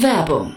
Werbung 0.00 0.56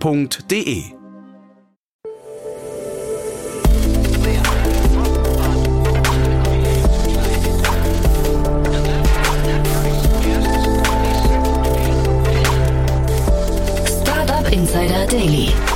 f.de. 0.00 0.92
Insider 14.52 15.06
Daily. 15.06 15.75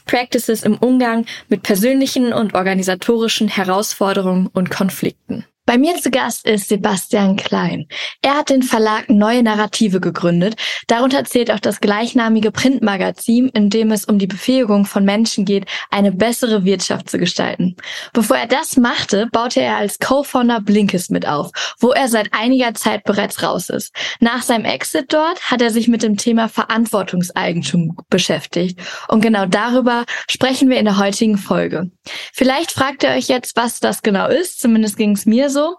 Practices 0.00 0.62
im 0.62 0.76
Umgang 0.76 1.26
mit 1.48 1.62
persönlichen 1.62 2.32
und 2.32 2.54
organisatorischen 2.54 2.76
organisatorischen 2.86 3.48
Herausforderungen 3.48 4.48
und 4.48 4.70
Konflikten. 4.70 5.44
Bei 5.66 5.78
mir 5.78 5.96
zu 5.96 6.12
Gast 6.12 6.46
ist 6.46 6.68
Sebastian 6.68 7.34
Klein. 7.34 7.88
Er 8.22 8.36
hat 8.36 8.50
den 8.50 8.62
Verlag 8.62 9.10
Neue 9.10 9.42
Narrative 9.42 9.98
gegründet. 9.98 10.54
Darunter 10.86 11.24
zählt 11.24 11.50
auch 11.50 11.58
das 11.58 11.80
gleichnamige 11.80 12.52
Printmagazin, 12.52 13.48
in 13.48 13.68
dem 13.68 13.90
es 13.90 14.04
um 14.04 14.20
die 14.20 14.28
Befähigung 14.28 14.84
von 14.84 15.04
Menschen 15.04 15.44
geht, 15.44 15.66
eine 15.90 16.12
bessere 16.12 16.64
Wirtschaft 16.64 17.10
zu 17.10 17.18
gestalten. 17.18 17.74
Bevor 18.12 18.36
er 18.36 18.46
das 18.46 18.76
machte, 18.76 19.26
baute 19.32 19.60
er 19.60 19.76
als 19.76 19.98
Co-Founder 19.98 20.60
Blinkist 20.60 21.10
mit 21.10 21.26
auf, 21.26 21.50
wo 21.80 21.90
er 21.90 22.06
seit 22.06 22.32
einiger 22.32 22.72
Zeit 22.74 23.02
bereits 23.02 23.42
raus 23.42 23.68
ist. 23.68 23.92
Nach 24.20 24.42
seinem 24.42 24.66
Exit 24.66 25.12
dort 25.12 25.50
hat 25.50 25.62
er 25.62 25.70
sich 25.70 25.88
mit 25.88 26.04
dem 26.04 26.16
Thema 26.16 26.48
Verantwortungseigentum 26.48 27.96
beschäftigt. 28.08 28.78
Und 29.08 29.20
genau 29.20 29.46
darüber 29.46 30.04
sprechen 30.30 30.70
wir 30.70 30.78
in 30.78 30.84
der 30.84 30.98
heutigen 30.98 31.38
Folge. 31.38 31.90
Vielleicht 32.32 32.70
fragt 32.70 33.02
ihr 33.02 33.10
euch 33.10 33.26
jetzt, 33.26 33.56
was 33.56 33.80
das 33.80 34.02
genau 34.02 34.28
ist. 34.28 34.60
Zumindest 34.60 34.96
ging 34.96 35.10
es 35.10 35.26
mir 35.26 35.50
so 35.50 35.55
so. 35.56 35.76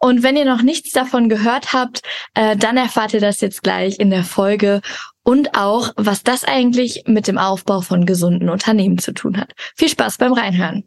Und 0.00 0.22
wenn 0.22 0.36
ihr 0.36 0.44
noch 0.46 0.62
nichts 0.62 0.90
davon 0.90 1.28
gehört 1.28 1.72
habt, 1.72 2.02
äh, 2.34 2.56
dann 2.56 2.76
erfahrt 2.76 3.12
ihr 3.14 3.20
das 3.20 3.40
jetzt 3.40 3.62
gleich 3.62 3.98
in 4.00 4.10
der 4.10 4.24
Folge 4.24 4.80
und 5.22 5.54
auch, 5.54 5.92
was 5.96 6.22
das 6.22 6.44
eigentlich 6.44 7.04
mit 7.06 7.28
dem 7.28 7.36
Aufbau 7.36 7.82
von 7.82 8.06
gesunden 8.06 8.48
Unternehmen 8.48 8.98
zu 8.98 9.12
tun 9.12 9.36
hat. 9.36 9.52
Viel 9.76 9.90
Spaß 9.90 10.16
beim 10.16 10.32
Reinhören. 10.32 10.84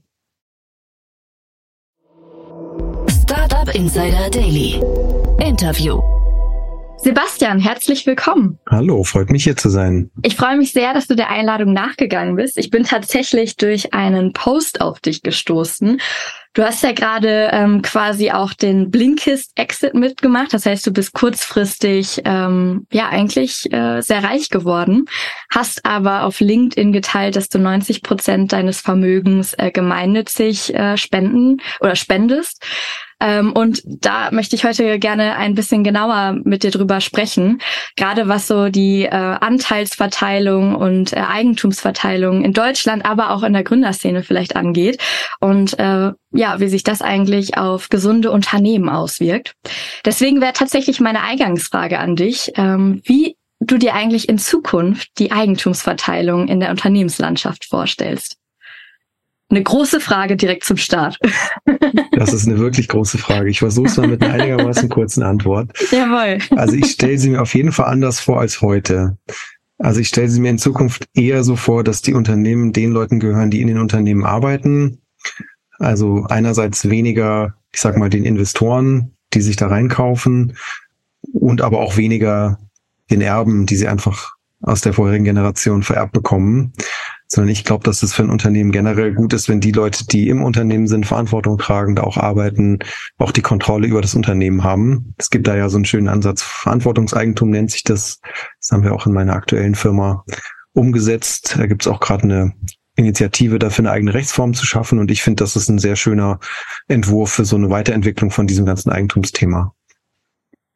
Startup 3.24 3.74
Insider 3.76 4.30
Daily. 4.32 4.82
Interview. 5.40 6.02
Sebastian, 7.04 7.60
herzlich 7.60 8.06
willkommen. 8.06 8.60
Hallo, 8.70 9.04
freut 9.04 9.32
mich 9.32 9.44
hier 9.44 9.58
zu 9.58 9.70
sein. 9.70 10.12
Ich 10.22 10.36
freue 10.36 10.56
mich 10.56 10.72
sehr, 10.72 10.94
dass 10.94 11.08
du 11.08 11.16
der 11.16 11.32
Einladung 11.32 11.74
nachgegangen 11.74 12.36
bist. 12.36 12.60
Ich 12.60 12.70
bin 12.70 12.84
tatsächlich 12.84 13.58
durch 13.58 13.94
einen 13.94 14.34
Post 14.34 14.82
auf 14.82 15.00
dich 15.00 15.24
gestoßen. 15.24 16.00
Du 16.54 16.64
hast 16.64 16.84
ja 16.84 16.92
gerade 16.92 17.50
ähm, 17.54 17.82
quasi 17.82 18.32
auch 18.32 18.52
den 18.52 18.92
Blinkist-Exit 18.92 19.94
mitgemacht. 19.94 20.54
Das 20.54 20.66
heißt, 20.66 20.86
du 20.86 20.92
bist 20.92 21.14
kurzfristig 21.14 22.22
ähm, 22.26 22.86
ja 22.92 23.08
eigentlich 23.08 23.72
äh, 23.72 24.02
sehr 24.02 24.22
reich 24.22 24.50
geworden, 24.50 25.06
hast 25.50 25.86
aber 25.86 26.24
auf 26.24 26.42
LinkedIn 26.42 26.92
geteilt, 26.92 27.38
dass 27.38 27.48
du 27.48 27.58
90 27.58 28.04
Prozent 28.04 28.52
deines 28.52 28.82
Vermögens 28.82 29.54
äh, 29.54 29.72
gemeinnützig 29.72 30.76
äh, 30.76 30.98
spenden 30.98 31.62
oder 31.80 31.96
spendest. 31.96 32.66
Ähm, 33.22 33.54
und 33.54 33.82
da 33.86 34.32
möchte 34.32 34.56
ich 34.56 34.66
heute 34.66 35.00
gerne 35.00 35.36
ein 35.36 35.56
bisschen 35.56 35.84
genauer 35.84 36.38
mit 36.44 36.64
dir 36.64 36.72
drüber 36.72 37.00
sprechen, 37.00 37.62
gerade 37.96 38.28
was 38.28 38.48
so 38.48 38.70
die 38.70 39.04
äh, 39.04 39.10
Anteilsverteilung 39.10 40.76
und 40.76 41.14
äh, 41.14 41.18
Eigentumsverteilung 41.20 42.44
in 42.44 42.54
Deutschland, 42.54 43.06
aber 43.06 43.32
auch 43.32 43.44
in 43.44 43.54
der 43.54 43.64
Gründerszene 43.64 44.24
vielleicht 44.24 44.56
angeht 44.56 45.00
und 45.40 45.78
äh, 45.80 46.12
ja, 46.34 46.60
wie 46.60 46.68
sich 46.68 46.84
das 46.84 47.02
eigentlich 47.02 47.58
auf 47.58 47.90
gesunde 47.90 48.32
Unternehmen 48.32 48.90
auswirkt. 48.90 49.54
Deswegen 50.04 50.42
wäre 50.42 50.54
tatsächlich 50.54 51.00
meine 51.00 51.22
Eingangsfrage 51.22 52.00
an 52.00 52.16
dich, 52.16 52.52
ähm, 52.56 53.02
wie 53.06 53.36
du 53.60 53.78
dir 53.78 53.94
eigentlich 53.94 54.28
in 54.28 54.40
Zukunft 54.40 55.10
die 55.20 55.32
Eigentumsverteilung 55.32 56.48
in 56.48 56.60
der 56.60 56.72
Unternehmenslandschaft 56.72 57.66
vorstellst. 57.66 58.41
Eine 59.52 59.64
große 59.64 60.00
Frage 60.00 60.38
direkt 60.38 60.64
zum 60.64 60.78
Start. 60.78 61.20
Das 62.14 62.34
ist 62.34 62.48
eine 62.48 62.60
wirklich 62.60 62.88
große 62.88 63.18
Frage. 63.18 63.50
Ich 63.50 63.60
versuche 63.60 63.88
es 63.88 63.98
mal 63.98 64.08
mit 64.08 64.22
einer 64.22 64.36
einigermaßen 64.36 64.90
kurzen 64.90 65.24
Antwort. 65.24 65.72
Jawohl. 65.92 66.38
Also 66.56 66.76
ich 66.76 66.92
stelle 66.92 67.18
sie 67.18 67.32
mir 67.32 67.42
auf 67.42 67.56
jeden 67.56 67.72
Fall 67.72 67.88
anders 67.88 68.20
vor 68.20 68.40
als 68.40 68.62
heute. 68.62 69.18
Also 69.80 70.00
ich 70.00 70.10
stelle 70.10 70.30
sie 70.30 70.40
mir 70.40 70.52
in 70.52 70.60
Zukunft 70.60 71.08
eher 71.16 71.44
so 71.44 71.56
vor, 71.56 71.84
dass 71.84 72.04
die 72.04 72.14
Unternehmen 72.14 72.74
den 72.74 72.92
Leuten 72.92 73.20
gehören, 73.20 73.50
die 73.50 73.62
in 73.62 73.68
den 73.68 73.80
Unternehmen 73.80 74.24
arbeiten. 74.24 75.00
Also 75.80 76.26
einerseits 76.30 76.88
weniger, 76.90 77.56
ich 77.72 77.82
sag 77.82 77.98
mal, 77.98 78.10
den 78.10 78.24
Investoren, 78.24 79.14
die 79.34 79.42
sich 79.42 79.56
da 79.56 79.68
reinkaufen 79.68 80.56
und 81.34 81.64
aber 81.64 81.80
auch 81.80 81.98
weniger 81.98 82.60
den 83.10 83.22
Erben, 83.22 83.66
die 83.66 83.78
sie 83.78 83.88
einfach 83.88 84.34
aus 84.62 84.82
der 84.82 84.94
vorherigen 84.94 85.26
Generation 85.26 85.82
vererbt 85.82 86.14
bekommen 86.14 86.74
sondern 87.34 87.50
ich 87.50 87.64
glaube, 87.64 87.86
dass 87.86 88.04
es 88.04 88.14
für 88.14 88.24
ein 88.24 88.30
Unternehmen 88.30 88.74
generell 88.74 89.14
gut 89.14 89.32
ist, 89.32 89.48
wenn 89.48 89.62
die 89.62 89.72
Leute, 89.72 90.06
die 90.06 90.28
im 90.28 90.44
Unternehmen 90.44 90.88
sind, 90.88 91.06
Verantwortung 91.06 91.58
tragen, 91.58 91.96
da 91.96 92.04
auch 92.04 92.18
arbeiten, 92.18 92.80
auch 93.20 93.32
die 93.32 93.42
Kontrolle 93.42 93.88
über 93.88 94.02
das 94.02 94.16
Unternehmen 94.16 94.66
haben. 94.66 95.16
Es 95.18 95.30
gibt 95.30 95.48
da 95.48 95.56
ja 95.56 95.70
so 95.70 95.78
einen 95.78 95.86
schönen 95.86 96.10
Ansatz, 96.10 96.42
Verantwortungseigentum 96.42 97.50
nennt 97.50 97.72
sich 97.72 97.86
das. 97.86 98.20
Das 98.60 98.72
haben 98.72 98.84
wir 98.84 98.94
auch 98.94 99.06
in 99.06 99.14
meiner 99.14 99.34
aktuellen 99.34 99.76
Firma 99.76 100.26
umgesetzt. 100.74 101.56
Da 101.58 101.68
gibt 101.68 101.84
es 101.84 101.88
auch 101.88 102.02
gerade 102.02 102.24
eine 102.24 102.54
Initiative 102.98 103.60
dafür, 103.60 103.86
eine 103.86 103.92
eigene 103.92 104.14
Rechtsform 104.14 104.54
zu 104.54 104.66
schaffen. 104.66 105.00
Und 105.00 105.10
ich 105.10 105.24
finde, 105.24 105.42
das 105.42 105.56
ist 105.56 105.70
ein 105.70 105.80
sehr 105.80 105.96
schöner 105.96 106.38
Entwurf 106.90 107.32
für 107.32 107.46
so 107.46 107.56
eine 107.56 107.70
Weiterentwicklung 107.70 108.32
von 108.32 108.46
diesem 108.46 108.66
ganzen 108.66 108.92
Eigentumsthema. 108.92 109.74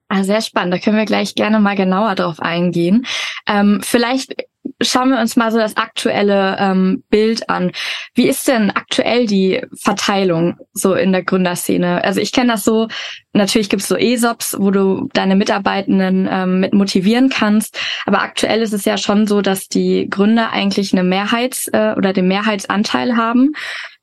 Ah, 0.07 0.23
sehr 0.23 0.39
spannend. 0.39 0.73
Da 0.73 0.79
können 0.79 0.95
wir 0.95 1.05
gleich 1.05 1.35
gerne 1.35 1.59
mal 1.59 1.75
genauer 1.75 2.15
drauf 2.15 2.39
eingehen. 2.39 3.05
Ähm, 3.45 3.81
vielleicht 3.83 4.35
schauen 4.81 5.09
wir 5.09 5.19
uns 5.19 5.35
mal 5.35 5.51
so 5.51 5.57
das 5.57 5.77
aktuelle 5.77 6.57
ähm, 6.59 7.03
Bild 7.09 7.49
an. 7.49 7.71
Wie 8.13 8.27
ist 8.27 8.47
denn 8.47 8.71
aktuell 8.71 9.25
die 9.25 9.61
Verteilung 9.73 10.57
so 10.73 10.93
in 10.93 11.11
der 11.11 11.23
Gründerszene? 11.23 12.03
Also 12.03 12.19
ich 12.19 12.31
kenne 12.31 12.53
das 12.53 12.63
so, 12.63 12.87
natürlich 13.33 13.69
gibt 13.69 13.81
es 13.81 13.87
so 13.87 13.95
ESOPs, 13.95 14.55
wo 14.59 14.71
du 14.71 15.09
deine 15.13 15.35
Mitarbeitenden 15.35 16.27
ähm, 16.29 16.59
mit 16.59 16.73
motivieren 16.73 17.29
kannst, 17.29 17.79
aber 18.05 18.21
aktuell 18.21 18.61
ist 18.61 18.73
es 18.73 18.85
ja 18.85 18.97
schon 18.97 19.27
so, 19.27 19.41
dass 19.41 19.67
die 19.67 20.09
Gründer 20.09 20.51
eigentlich 20.51 20.93
eine 20.93 21.03
Mehrheits- 21.03 21.67
äh, 21.67 21.93
oder 21.95 22.13
den 22.13 22.27
Mehrheitsanteil 22.27 23.15
haben. 23.15 23.53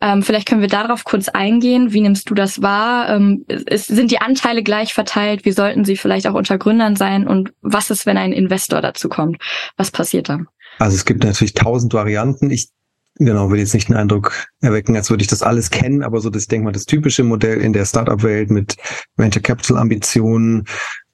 Ähm, 0.00 0.22
vielleicht 0.22 0.48
können 0.48 0.62
wir 0.62 0.69
darauf 0.69 1.04
kurz 1.04 1.28
eingehen. 1.28 1.92
Wie 1.92 2.00
nimmst 2.00 2.28
du 2.28 2.34
das 2.34 2.60
wahr? 2.60 3.08
Ähm, 3.08 3.44
ist, 3.48 3.86
sind 3.86 4.10
die 4.10 4.20
Anteile 4.20 4.64
gleich 4.64 4.94
verteilt? 4.94 5.44
Wie 5.44 5.52
sollten 5.52 5.84
sie 5.84 5.96
vielleicht 5.96 6.26
auch 6.26 6.34
unter 6.34 6.58
Gründern 6.58 6.96
sein? 6.96 7.28
Und 7.28 7.52
was 7.60 7.90
ist, 7.90 8.04
wenn 8.04 8.16
ein 8.16 8.32
Investor 8.32 8.81
dazu 8.81 9.08
kommt? 9.08 9.40
Was 9.76 9.92
passiert 9.92 10.28
dann? 10.28 10.48
Also 10.82 10.96
es 10.96 11.05
gibt 11.05 11.23
natürlich 11.23 11.55
tausend 11.55 11.94
Varianten. 11.94 12.50
Ich 12.50 12.70
genau 13.14 13.50
will 13.50 13.61
jetzt 13.61 13.73
nicht 13.73 13.88
den 13.88 13.94
Eindruck 13.94 14.32
erwecken, 14.61 14.96
als 14.96 15.11
würde 15.11 15.23
ich 15.23 15.29
das 15.29 15.43
alles 15.43 15.70
kennen, 15.70 16.02
aber 16.02 16.20
so 16.20 16.29
das, 16.29 16.49
denke 16.49 16.64
mal, 16.64 16.73
das 16.73 16.87
typische 16.87 17.23
Modell 17.23 17.61
in 17.61 17.73
der 17.73 17.84
Startup-Welt 17.84 18.50
mit 18.50 18.76
Venture 19.17 19.43
Capital 19.43 19.79
Ambitionen, 19.79 20.64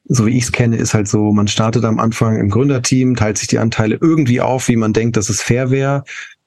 so 0.04 0.24
wie 0.24 0.38
ich 0.38 0.44
es 0.44 0.52
kenne, 0.52 0.76
ist 0.76 0.94
halt 0.94 1.06
so, 1.06 1.32
man 1.32 1.48
startet 1.48 1.84
am 1.84 1.98
Anfang 1.98 2.38
im 2.38 2.48
Gründerteam, 2.48 3.14
teilt 3.14 3.36
sich 3.36 3.48
die 3.48 3.58
Anteile 3.58 3.98
irgendwie 4.00 4.40
auf, 4.40 4.68
wie 4.68 4.76
man 4.76 4.94
denkt, 4.94 5.18
dass 5.18 5.28
es 5.28 5.42
fair 5.42 5.70
wäre. 5.70 6.04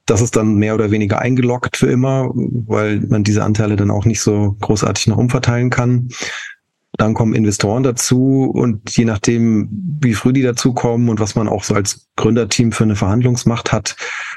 Das 0.08 0.22
ist 0.22 0.36
dann 0.36 0.56
mehr 0.56 0.74
oder 0.74 0.90
weniger 0.90 1.20
eingeloggt 1.20 1.78
für 1.78 1.92
immer, 1.92 2.32
weil 2.34 3.02
man 3.02 3.24
diese 3.24 3.44
Anteile 3.44 3.76
dann 3.76 3.92
auch 3.92 4.06
nicht 4.06 4.22
so 4.22 4.58
großartig 4.62 5.06
noch 5.08 5.18
umverteilen 5.18 5.70
kann. 5.70 6.10
Dann 6.98 7.14
kommen 7.14 7.34
Investoren 7.34 7.84
dazu 7.84 8.52
und 8.54 8.96
je 8.96 9.06
nachdem, 9.06 9.70
wie 10.02 10.14
früh 10.14 10.34
die 10.34 10.42
dazukommen 10.42 11.10
und 11.10 11.20
was 11.20 11.36
man 11.36 11.48
auch 11.48 11.64
so 11.64 11.74
als 11.74 12.08
Gründerteam 12.18 12.72
für 12.72 12.84
eine 12.84 12.96
Verhandlungsmacht 12.96 13.72
hat, 13.72 13.96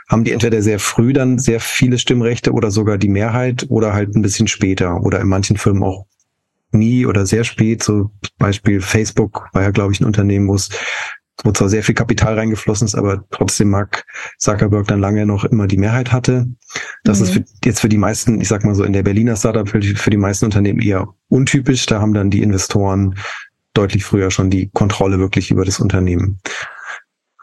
haben 0.08 0.24
die 0.24 0.32
entweder 0.32 0.62
sehr 0.62 0.78
früh 0.78 1.12
dann 1.12 1.38
sehr 1.38 1.60
viele 1.60 1.98
Stimmrechte 1.98 2.52
oder 2.52 2.70
sogar 2.70 2.96
die 2.96 3.08
Mehrheit 3.08 3.66
oder 3.68 3.92
halt 3.92 4.14
ein 4.14 4.22
bisschen 4.22 4.46
später 4.46 5.02
oder 5.02 5.20
in 5.20 5.28
manchen 5.28 5.56
Firmen 5.56 5.82
auch 5.82 6.06
nie 6.70 7.06
oder 7.06 7.26
sehr 7.26 7.44
spät. 7.44 7.82
So 7.82 8.10
Beispiel 8.38 8.80
Facebook 8.80 9.48
war 9.52 9.62
ja, 9.62 9.70
glaube 9.70 9.92
ich, 9.92 10.00
ein 10.00 10.06
Unternehmen, 10.06 10.48
wo 10.48 10.54
es 10.54 10.70
wo 11.42 11.52
zwar 11.52 11.68
sehr 11.68 11.82
viel 11.82 11.94
Kapital 11.94 12.38
reingeflossen 12.38 12.86
ist, 12.86 12.94
aber 12.94 13.24
trotzdem 13.30 13.70
Mark 13.70 14.04
Zuckerberg 14.38 14.86
dann 14.86 15.00
lange 15.00 15.26
noch 15.26 15.44
immer 15.44 15.66
die 15.66 15.76
Mehrheit 15.76 16.12
hatte. 16.12 16.46
Das 17.02 17.18
mhm. 17.18 17.24
ist 17.24 17.32
für, 17.32 17.44
jetzt 17.64 17.80
für 17.80 17.88
die 17.88 17.98
meisten, 17.98 18.40
ich 18.40 18.48
sag 18.48 18.64
mal 18.64 18.74
so 18.74 18.84
in 18.84 18.92
der 18.92 19.02
Berliner 19.02 19.36
Startup 19.36 19.68
für 19.68 19.80
die, 19.80 19.94
für 19.94 20.10
die 20.10 20.16
meisten 20.16 20.44
Unternehmen 20.44 20.80
eher 20.80 21.08
untypisch. 21.28 21.86
Da 21.86 22.00
haben 22.00 22.14
dann 22.14 22.30
die 22.30 22.42
Investoren 22.42 23.16
deutlich 23.74 24.04
früher 24.04 24.30
schon 24.30 24.50
die 24.50 24.70
Kontrolle 24.72 25.18
wirklich 25.18 25.50
über 25.50 25.64
das 25.64 25.80
Unternehmen. 25.80 26.38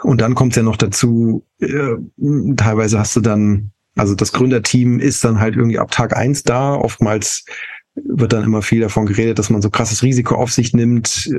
Und 0.01 0.21
dann 0.21 0.35
kommt 0.35 0.53
es 0.53 0.57
ja 0.57 0.63
noch 0.63 0.77
dazu, 0.77 1.45
äh, 1.59 1.95
teilweise 2.55 2.97
hast 2.97 3.15
du 3.15 3.19
dann, 3.19 3.71
also 3.95 4.15
das 4.15 4.31
Gründerteam 4.31 4.99
ist 4.99 5.23
dann 5.23 5.39
halt 5.39 5.55
irgendwie 5.55 5.79
ab 5.79 5.91
Tag 5.91 6.15
eins 6.15 6.43
da. 6.43 6.73
Oftmals 6.73 7.45
wird 7.95 8.31
dann 8.31 8.43
immer 8.43 8.61
viel 8.61 8.79
davon 8.79 9.05
geredet, 9.05 9.37
dass 9.37 9.49
man 9.49 9.61
so 9.61 9.69
krasses 9.69 10.01
Risiko 10.01 10.35
auf 10.35 10.51
sich 10.51 10.73
nimmt. 10.73 11.29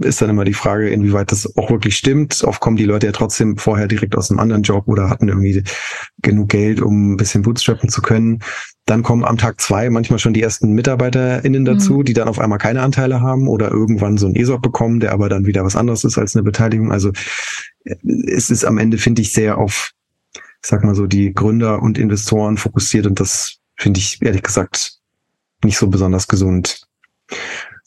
Ist 0.00 0.20
dann 0.20 0.28
immer 0.28 0.44
die 0.44 0.52
Frage, 0.52 0.90
inwieweit 0.90 1.32
das 1.32 1.56
auch 1.56 1.70
wirklich 1.70 1.96
stimmt. 1.96 2.44
Oft 2.44 2.60
kommen 2.60 2.76
die 2.76 2.84
Leute 2.84 3.06
ja 3.06 3.12
trotzdem 3.12 3.56
vorher 3.56 3.88
direkt 3.88 4.14
aus 4.16 4.30
einem 4.30 4.38
anderen 4.38 4.62
Job 4.62 4.86
oder 4.86 5.08
hatten 5.08 5.28
irgendwie 5.28 5.62
genug 6.20 6.50
Geld, 6.50 6.82
um 6.82 7.12
ein 7.12 7.16
bisschen 7.16 7.42
bootstrappen 7.42 7.88
zu 7.88 8.02
können. 8.02 8.40
Dann 8.84 9.02
kommen 9.02 9.24
am 9.24 9.38
Tag 9.38 9.62
zwei 9.62 9.88
manchmal 9.88 10.18
schon 10.18 10.34
die 10.34 10.42
ersten 10.42 10.72
MitarbeiterInnen 10.72 11.64
dazu, 11.64 11.98
mhm. 11.98 12.04
die 12.04 12.12
dann 12.12 12.28
auf 12.28 12.38
einmal 12.38 12.58
keine 12.58 12.82
Anteile 12.82 13.22
haben 13.22 13.48
oder 13.48 13.70
irgendwann 13.70 14.18
so 14.18 14.26
ein 14.26 14.36
ESOP 14.36 14.60
bekommen, 14.60 15.00
der 15.00 15.12
aber 15.12 15.30
dann 15.30 15.46
wieder 15.46 15.64
was 15.64 15.76
anderes 15.76 16.04
ist 16.04 16.18
als 16.18 16.36
eine 16.36 16.42
Beteiligung. 16.42 16.92
Also 16.92 17.12
es 18.26 18.50
ist 18.50 18.64
am 18.64 18.76
Ende, 18.76 18.98
finde 18.98 19.22
ich, 19.22 19.32
sehr 19.32 19.56
auf, 19.56 19.92
ich 20.34 20.42
sag 20.68 20.84
mal 20.84 20.94
so, 20.94 21.06
die 21.06 21.32
Gründer 21.32 21.82
und 21.82 21.96
Investoren 21.96 22.58
fokussiert 22.58 23.06
und 23.06 23.20
das 23.20 23.56
finde 23.76 24.00
ich 24.00 24.20
ehrlich 24.20 24.42
gesagt 24.42 24.93
nicht 25.64 25.78
so 25.78 25.88
besonders 25.88 26.28
gesund. 26.28 26.86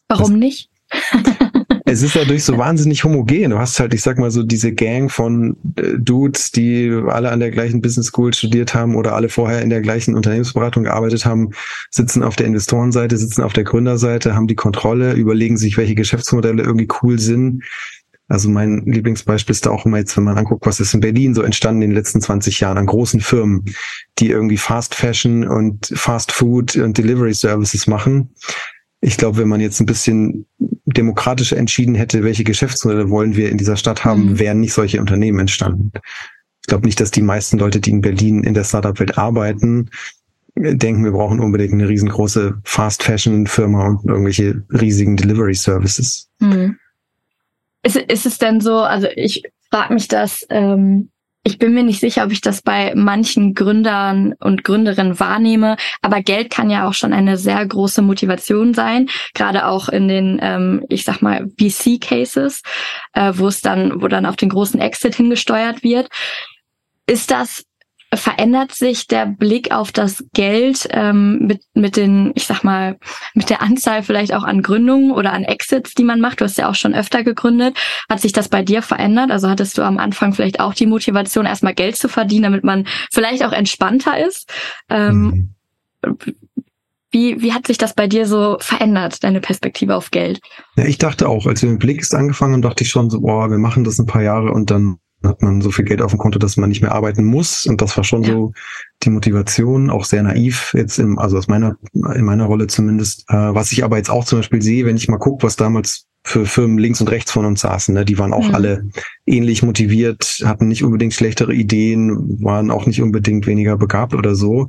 Warum 0.08 0.32
das, 0.32 0.40
nicht? 0.40 0.70
es 1.86 2.02
ist 2.02 2.16
dadurch 2.16 2.44
so 2.44 2.58
wahnsinnig 2.58 3.04
homogen. 3.04 3.52
Du 3.52 3.58
hast 3.58 3.80
halt, 3.80 3.94
ich 3.94 4.02
sag 4.02 4.18
mal 4.18 4.32
so, 4.32 4.44
diese 4.44 4.74
Gang 4.74 5.10
von 5.10 5.56
äh, 5.78 5.98
Dudes, 5.98 6.52
die 6.52 6.92
alle 7.08 7.32
an 7.32 7.40
der 7.40 7.52
gleichen 7.52 7.82
Business 7.82 8.08
School 8.08 8.34
studiert 8.34 8.74
haben 8.74 8.96
oder 8.96 9.16
alle 9.16 9.30
vorher 9.30 9.62
in 9.62 9.70
der 9.70 9.82
gleichen 9.82 10.16
Unternehmensberatung 10.16 10.84
gearbeitet 10.84 11.26
haben, 11.26 11.52
sitzen 11.90 12.24
auf 12.24 12.36
der 12.36 12.48
Investorenseite, 12.48 13.18
sitzen 13.18 13.42
auf 13.42 13.54
der 13.54 13.64
Gründerseite, 13.64 14.36
haben 14.36 14.48
die 14.48 14.56
Kontrolle, 14.56 15.14
überlegen 15.14 15.58
sich, 15.58 15.78
welche 15.78 15.96
Geschäftsmodelle 15.96 16.64
irgendwie 16.64 16.90
cool 17.02 17.20
sind. 17.20 17.64
Also 18.30 18.50
mein 18.50 18.84
Lieblingsbeispiel 18.86 19.54
ist 19.54 19.66
da 19.66 19.72
auch 19.72 19.86
immer 19.86 19.98
jetzt, 19.98 20.18
wenn 20.18 20.26
man 20.26 20.38
anguckt, 20.38 20.66
was 20.66 20.82
ist 20.82 20.94
in 20.94 21.00
Berlin 21.00 21.34
so 21.34 21.44
entstanden 21.44 21.82
in 21.82 21.92
den 21.92 21.96
letzten 21.96 22.20
20 22.20 22.60
Jahren 22.60 22.78
an 22.78 22.86
großen 22.86 23.22
Firmen, 23.22 23.64
die 24.20 24.30
irgendwie 24.30 24.58
Fast 24.58 24.96
Fashion 24.96 25.48
und 25.48 25.92
Fast 25.96 26.32
Food 26.34 26.76
und 26.76 26.98
Delivery 26.98 27.34
Services 27.34 27.88
machen. 27.88 28.32
Ich 29.00 29.18
glaube, 29.18 29.38
wenn 29.38 29.48
man 29.48 29.62
jetzt 29.62 29.80
ein 29.80 29.86
bisschen 29.86 30.46
demokratischer 30.86 31.58
entschieden 31.58 31.96
hätte, 31.96 32.24
welche 32.24 32.44
Geschäftsmodelle 32.44 33.10
wollen 33.10 33.36
wir 33.36 33.50
in 33.50 33.58
dieser 33.58 33.78
Stadt 33.78 34.04
haben, 34.04 34.32
mhm. 34.32 34.40
wären 34.40 34.60
nicht 34.60 34.74
solche 34.74 35.00
Unternehmen 35.00 35.40
entstanden. 35.40 35.92
Ich 36.62 36.68
glaube 36.68 36.86
nicht, 36.86 37.00
dass 37.00 37.12
die 37.12 37.22
meisten 37.22 37.58
Leute, 37.58 37.80
die 37.80 37.92
in 37.92 38.02
Berlin 38.02 38.44
in 38.44 38.54
der 38.54 38.66
Startup-Welt 38.66 39.18
arbeiten, 39.18 39.90
denken, 40.56 41.06
wir 41.06 41.12
brauchen 41.12 41.40
unbedingt 41.40 41.74
eine 41.74 41.88
riesengroße 41.88 42.60
Fast 42.64 43.04
Fashion 43.04 43.48
Firma 43.48 43.88
und 43.88 44.06
irgendwelche 44.06 44.64
riesigen 44.74 45.16
Delivery 45.16 45.54
Services. 45.54 46.30
Mhm. 46.40 46.78
Ist, 47.88 47.96
ist 47.96 48.26
es 48.26 48.38
denn 48.38 48.60
so, 48.60 48.80
also 48.80 49.08
ich 49.16 49.44
frage 49.72 49.94
mich 49.94 50.10
das, 50.10 50.46
ähm, 50.50 51.10
ich 51.46 51.58
bin 51.58 51.74
mir 51.74 51.84
nicht 51.84 52.02
sicher, 52.02 52.26
ob 52.26 52.34
ich 52.34 52.42
das 52.42 52.62
bei 52.62 52.92
manchen 52.96 53.54
Gründern 53.54 54.34
und 54.42 54.66
Gründerinnen 54.66 55.18
wahrnehme, 55.22 55.78
aber 56.02 56.22
Geld 56.22 56.50
kann 56.50 56.70
ja 56.70 56.86
auch 56.86 56.94
schon 56.94 57.14
eine 57.14 57.38
sehr 57.38 57.66
große 57.66 58.02
Motivation 58.02 58.74
sein, 58.74 59.08
gerade 59.34 59.68
auch 59.68 59.88
in 59.88 60.10
den, 60.10 60.38
ähm, 60.42 60.84
ich 60.90 61.06
sag 61.06 61.22
mal, 61.22 61.48
VC-Cases, 61.58 62.62
äh, 63.14 63.32
wo 63.36 63.48
es 63.48 63.62
dann, 63.62 64.02
wo 64.02 64.10
dann 64.10 64.26
auf 64.26 64.36
den 64.36 64.50
großen 64.50 64.82
Exit 64.82 65.16
hingesteuert 65.16 65.82
wird. 65.82 66.10
Ist 67.06 67.32
das 67.32 67.64
verändert 68.14 68.74
sich 68.74 69.08
der 69.08 69.26
Blick 69.26 69.72
auf 69.72 69.92
das 69.92 70.24
Geld 70.34 70.88
ähm, 70.92 71.40
mit, 71.40 71.62
mit 71.74 71.98
den, 71.98 72.32
ich 72.36 72.48
sag 72.48 72.64
mal, 72.64 72.98
mit 73.34 73.50
der 73.50 73.62
Anzahl 73.62 74.02
vielleicht 74.02 74.34
auch 74.34 74.44
an 74.44 74.62
Gründungen 74.62 75.12
oder 75.12 75.34
an 75.34 75.44
Exits, 75.44 75.94
die 75.94 76.04
man 76.04 76.22
macht? 76.22 76.40
Du 76.40 76.46
hast 76.46 76.58
ja 76.58 76.70
auch 76.70 76.76
schon 76.76 76.96
öfter 76.96 77.24
gegründet. 77.24 77.78
Hat 78.10 78.22
sich 78.22 78.32
das 78.32 78.48
bei 78.48 78.64
dir 78.64 78.82
verändert? 78.82 79.32
Also 79.32 79.50
hattest 79.50 79.78
du 79.78 79.82
am 79.82 79.98
Anfang 79.98 80.34
vielleicht 80.34 80.60
auch 80.60 80.74
die 80.74 80.86
Motivation, 80.86 81.46
erstmal 81.46 81.74
Geld 81.74 81.98
zu 81.98 82.08
verdienen, 82.08 82.44
damit 82.44 82.64
man 82.64 82.88
vielleicht 83.12 83.44
auch 83.44 83.52
entspannter 83.52 84.26
ist? 84.26 84.50
Ähm, 84.90 85.54
mhm. 86.02 86.36
Wie, 87.12 87.42
wie 87.42 87.54
hat 87.54 87.68
sich 87.68 87.78
das 87.78 87.94
bei 87.94 88.08
dir 88.08 88.26
so 88.26 88.58
verändert, 88.60 89.24
deine 89.24 89.42
Perspektive 89.42 89.96
auf 89.96 90.12
Geld? 90.12 90.40
Ja, 90.76 90.86
ich 90.86 90.98
dachte 90.98 91.28
auch, 91.28 91.46
als 91.46 91.62
wir 91.62 91.70
mit 91.70 91.80
Blickst 91.80 92.14
angefangen 92.14 92.54
haben, 92.54 92.62
dachte 92.62 92.84
ich 92.84 92.90
schon 92.90 93.10
so, 93.10 93.22
boah, 93.22 93.50
wir 93.50 93.58
machen 93.58 93.84
das 93.84 94.00
ein 94.00 94.06
paar 94.06 94.22
Jahre 94.22 94.52
und 94.52 94.72
dann 94.72 95.00
hat 95.24 95.42
man 95.42 95.62
so 95.62 95.72
viel 95.72 95.86
Geld 95.86 96.02
auf 96.02 96.12
dem 96.12 96.20
Konto, 96.20 96.40
dass 96.40 96.58
man 96.58 96.70
nicht 96.70 96.82
mehr 96.82 96.94
arbeiten 96.94 97.24
muss. 97.24 97.66
Und 97.66 97.82
das 97.82 97.98
war 97.98 98.04
schon 98.04 98.24
ja. 98.24 98.34
so 98.34 98.54
die 99.04 99.10
Motivation, 99.10 99.90
auch 99.90 100.06
sehr 100.06 100.24
naiv, 100.24 100.74
jetzt 100.76 101.00
im, 101.00 101.18
also 101.18 101.38
aus 101.38 101.48
meiner, 101.48 101.78
in 101.94 102.24
meiner 102.24 102.46
Rolle 102.46 102.68
zumindest. 102.68 103.26
Äh, 103.30 103.56
was 103.56 103.72
ich 103.72 103.84
aber 103.84 103.98
jetzt 103.98 104.10
auch 104.10 104.26
zum 104.26 104.40
Beispiel 104.40 104.62
sehe, 104.62 104.86
wenn 104.86 104.96
ich 104.96 105.08
mal 105.08 105.18
gucke, 105.18 105.44
was 105.44 105.56
damals 105.56 106.06
für 106.24 106.46
Firmen 106.46 106.78
links 106.78 107.00
und 107.00 107.10
rechts 107.10 107.32
von 107.32 107.46
uns 107.46 107.62
saßen, 107.62 107.94
ne, 107.94 108.04
die 108.04 108.18
waren 108.18 108.34
auch 108.34 108.50
mhm. 108.50 108.56
alle 108.56 108.90
ähnlich 109.26 109.64
motiviert, 109.64 110.42
hatten 110.46 110.68
nicht 110.68 110.84
unbedingt 110.84 111.14
schlechtere 111.14 111.54
Ideen, 111.54 112.44
waren 112.44 112.70
auch 112.70 112.86
nicht 112.86 113.02
unbedingt 113.02 113.48
weniger 113.48 113.78
begabt 113.78 114.14
oder 114.14 114.36
so. 114.36 114.68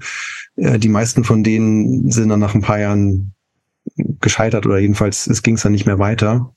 Äh, 0.56 0.78
die 0.78 0.88
meisten 0.88 1.24
von 1.24 1.42
denen 1.42 2.10
sind 2.10 2.28
dann 2.28 2.40
nach 2.40 2.54
ein 2.54 2.62
paar 2.62 2.78
Jahren 2.78 3.34
gescheitert 4.20 4.66
oder 4.66 4.78
jedenfalls 4.78 5.26
es 5.26 5.42
ging 5.42 5.54
es 5.54 5.62
dann 5.62 5.72
nicht 5.72 5.86
mehr 5.86 5.98
weiter. 5.98 6.52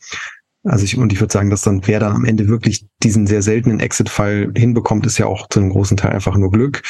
Also 0.64 0.86
ich, 0.86 0.98
und 0.98 1.12
ich 1.12 1.20
würde 1.20 1.34
sagen, 1.34 1.50
dass 1.50 1.64
dann, 1.64 1.86
wer 1.88 2.00
dann 2.00 2.14
am 2.14 2.26
Ende 2.26 2.48
wirklich 2.48 2.88
diesen 3.02 3.26
sehr 3.26 3.42
seltenen 3.42 3.80
Exit-Fall 3.80 4.52
hinbekommt, 4.56 5.06
ist 5.06 5.18
ja 5.18 5.26
auch 5.26 5.48
zu 5.50 5.60
einem 5.60 5.72
großen 5.72 5.98
Teil 5.98 6.12
einfach 6.12 6.38
nur 6.38 6.52
Glück. 6.52 6.84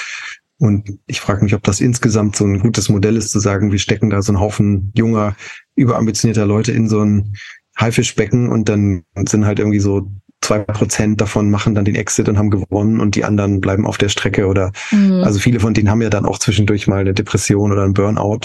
Und 0.58 1.00
ich 1.08 1.22
frage 1.22 1.44
mich, 1.44 1.56
ob 1.56 1.64
das 1.64 1.82
insgesamt 1.82 2.36
so 2.36 2.46
ein 2.46 2.60
gutes 2.60 2.90
Modell 2.90 3.16
ist, 3.16 3.32
zu 3.32 3.40
sagen, 3.40 3.72
wir 3.72 3.80
stecken 3.80 4.10
da 4.10 4.22
so 4.22 4.32
einen 4.32 4.40
Haufen 4.40 4.92
junger, 4.96 5.36
überambitionierter 5.76 6.46
Leute 6.46 6.72
in 6.72 6.88
so 6.88 7.02
ein 7.02 7.34
Haifischbecken 7.80 8.50
und 8.50 8.70
dann 8.70 9.04
sind 9.28 9.46
halt 9.46 9.60
irgendwie 9.60 9.80
so 9.80 10.12
zwei 10.42 10.60
Prozent 10.60 11.22
davon 11.22 11.50
machen 11.50 11.76
dann 11.76 11.86
den 11.86 11.96
Exit 11.96 12.28
und 12.28 12.38
haben 12.38 12.50
gewonnen 12.50 13.00
und 13.00 13.16
die 13.16 13.24
anderen 13.24 13.62
bleiben 13.62 13.86
auf 13.86 13.98
der 13.98 14.10
Strecke 14.10 14.48
oder 14.48 14.72
mhm. 14.92 15.24
also 15.24 15.40
viele 15.40 15.60
von 15.60 15.74
denen 15.74 15.90
haben 15.90 16.02
ja 16.02 16.10
dann 16.10 16.26
auch 16.26 16.40
zwischendurch 16.40 16.88
mal 16.88 17.02
eine 17.02 17.14
Depression 17.14 17.72
oder 17.72 17.84
ein 17.84 17.94
Burnout. 17.94 18.42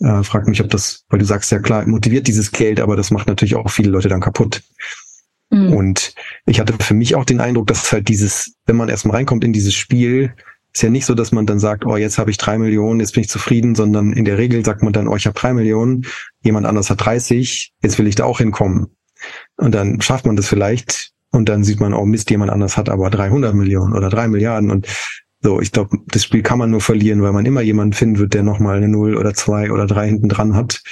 Äh, 0.00 0.22
frag 0.24 0.46
mich, 0.48 0.60
ob 0.60 0.68
das, 0.70 1.04
weil 1.08 1.20
du 1.20 1.24
sagst 1.24 1.50
ja 1.52 1.60
klar, 1.60 1.86
motiviert 1.86 2.26
dieses 2.26 2.50
Geld, 2.50 2.80
aber 2.80 2.96
das 2.96 3.10
macht 3.10 3.28
natürlich 3.28 3.54
auch 3.54 3.70
viele 3.70 3.90
Leute 3.90 4.08
dann 4.08 4.20
kaputt. 4.20 4.62
Mhm. 5.50 5.72
Und 5.72 6.14
ich 6.46 6.60
hatte 6.60 6.74
für 6.78 6.94
mich 6.94 7.14
auch 7.14 7.24
den 7.24 7.40
Eindruck, 7.40 7.68
dass 7.68 7.92
halt 7.92 8.08
dieses, 8.08 8.54
wenn 8.66 8.76
man 8.76 8.88
erstmal 8.88 9.16
reinkommt 9.16 9.44
in 9.44 9.52
dieses 9.52 9.74
Spiel, 9.74 10.34
ist 10.74 10.82
ja 10.82 10.90
nicht 10.90 11.06
so, 11.06 11.14
dass 11.14 11.32
man 11.32 11.46
dann 11.46 11.58
sagt, 11.58 11.86
oh, 11.86 11.96
jetzt 11.96 12.18
habe 12.18 12.30
ich 12.30 12.38
drei 12.38 12.58
Millionen, 12.58 13.00
jetzt 13.00 13.14
bin 13.14 13.22
ich 13.22 13.28
zufrieden, 13.30 13.74
sondern 13.74 14.12
in 14.12 14.24
der 14.24 14.38
Regel 14.38 14.64
sagt 14.64 14.82
man 14.82 14.92
dann, 14.92 15.08
oh, 15.08 15.16
ich 15.16 15.26
habe 15.26 15.38
drei 15.38 15.54
Millionen, 15.54 16.04
jemand 16.42 16.66
anders 16.66 16.90
hat 16.90 17.04
30, 17.04 17.72
jetzt 17.82 17.98
will 17.98 18.06
ich 18.06 18.16
da 18.16 18.24
auch 18.24 18.38
hinkommen. 18.38 18.88
Und 19.56 19.74
dann 19.74 20.00
schafft 20.00 20.26
man 20.26 20.36
das 20.36 20.46
vielleicht 20.46 21.12
und 21.30 21.48
dann 21.48 21.64
sieht 21.64 21.80
man, 21.80 21.94
oh 21.94 22.04
Mist, 22.04 22.30
jemand 22.30 22.50
anders 22.50 22.76
hat 22.76 22.88
aber 22.88 23.10
300 23.10 23.54
Millionen 23.54 23.94
oder 23.94 24.08
drei 24.08 24.28
Milliarden. 24.28 24.70
Und 24.70 24.86
so, 25.40 25.60
ich 25.60 25.72
glaube, 25.72 25.96
das 26.06 26.24
Spiel 26.24 26.42
kann 26.42 26.58
man 26.58 26.70
nur 26.70 26.80
verlieren, 26.80 27.22
weil 27.22 27.32
man 27.32 27.46
immer 27.46 27.60
jemanden 27.60 27.92
finden 27.92 28.18
wird, 28.18 28.34
der 28.34 28.42
nochmal 28.42 28.78
eine 28.78 28.88
Null 28.88 29.16
oder 29.16 29.34
zwei 29.34 29.70
oder 29.70 29.86
drei 29.86 30.08
hinten 30.08 30.28
dran 30.28 30.54
hat. 30.54 30.82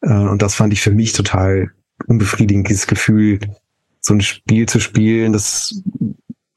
Äh, 0.00 0.12
und 0.12 0.42
das 0.42 0.54
fand 0.54 0.72
ich 0.72 0.80
für 0.80 0.90
mich 0.90 1.12
total 1.12 1.70
unbefriedigend, 2.06 2.68
dieses 2.68 2.86
Gefühl, 2.86 3.38
so 4.00 4.14
ein 4.14 4.20
Spiel 4.20 4.66
zu 4.66 4.80
spielen, 4.80 5.32
das, 5.32 5.82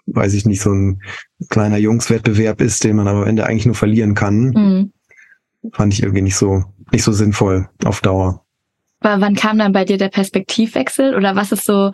weiß 0.07 0.34
ich 0.34 0.46
nicht, 0.46 0.62
so 0.62 0.72
ein 0.72 1.01
kleiner 1.50 1.77
Jungswettbewerb 1.77 2.62
ist, 2.62 2.84
den 2.84 2.96
man 2.96 3.07
aber 3.07 3.22
am 3.22 3.27
Ende 3.27 3.46
eigentlich 3.46 3.65
nur 3.65 3.75
verlieren 3.75 4.15
kann. 4.15 4.50
Mhm. 4.50 4.93
Fand 5.74 5.93
ich 5.93 6.01
irgendwie 6.01 6.24
nicht 6.24 6.36
so, 6.36 6.63
nicht 6.91 7.03
so 7.03 7.12
sinnvoll 7.12 7.69
auf 7.84 8.01
Dauer. 8.01 8.46
Aber 9.00 9.22
wann 9.22 9.36
kam 9.36 9.60
dann 9.60 9.74
bei 9.74 9.86
dir 9.86 9.98
der 9.98 10.10
Perspektivwechsel 10.10 11.15
oder 11.15 11.36
was 11.36 11.51
ist 11.51 11.65
so 11.65 11.91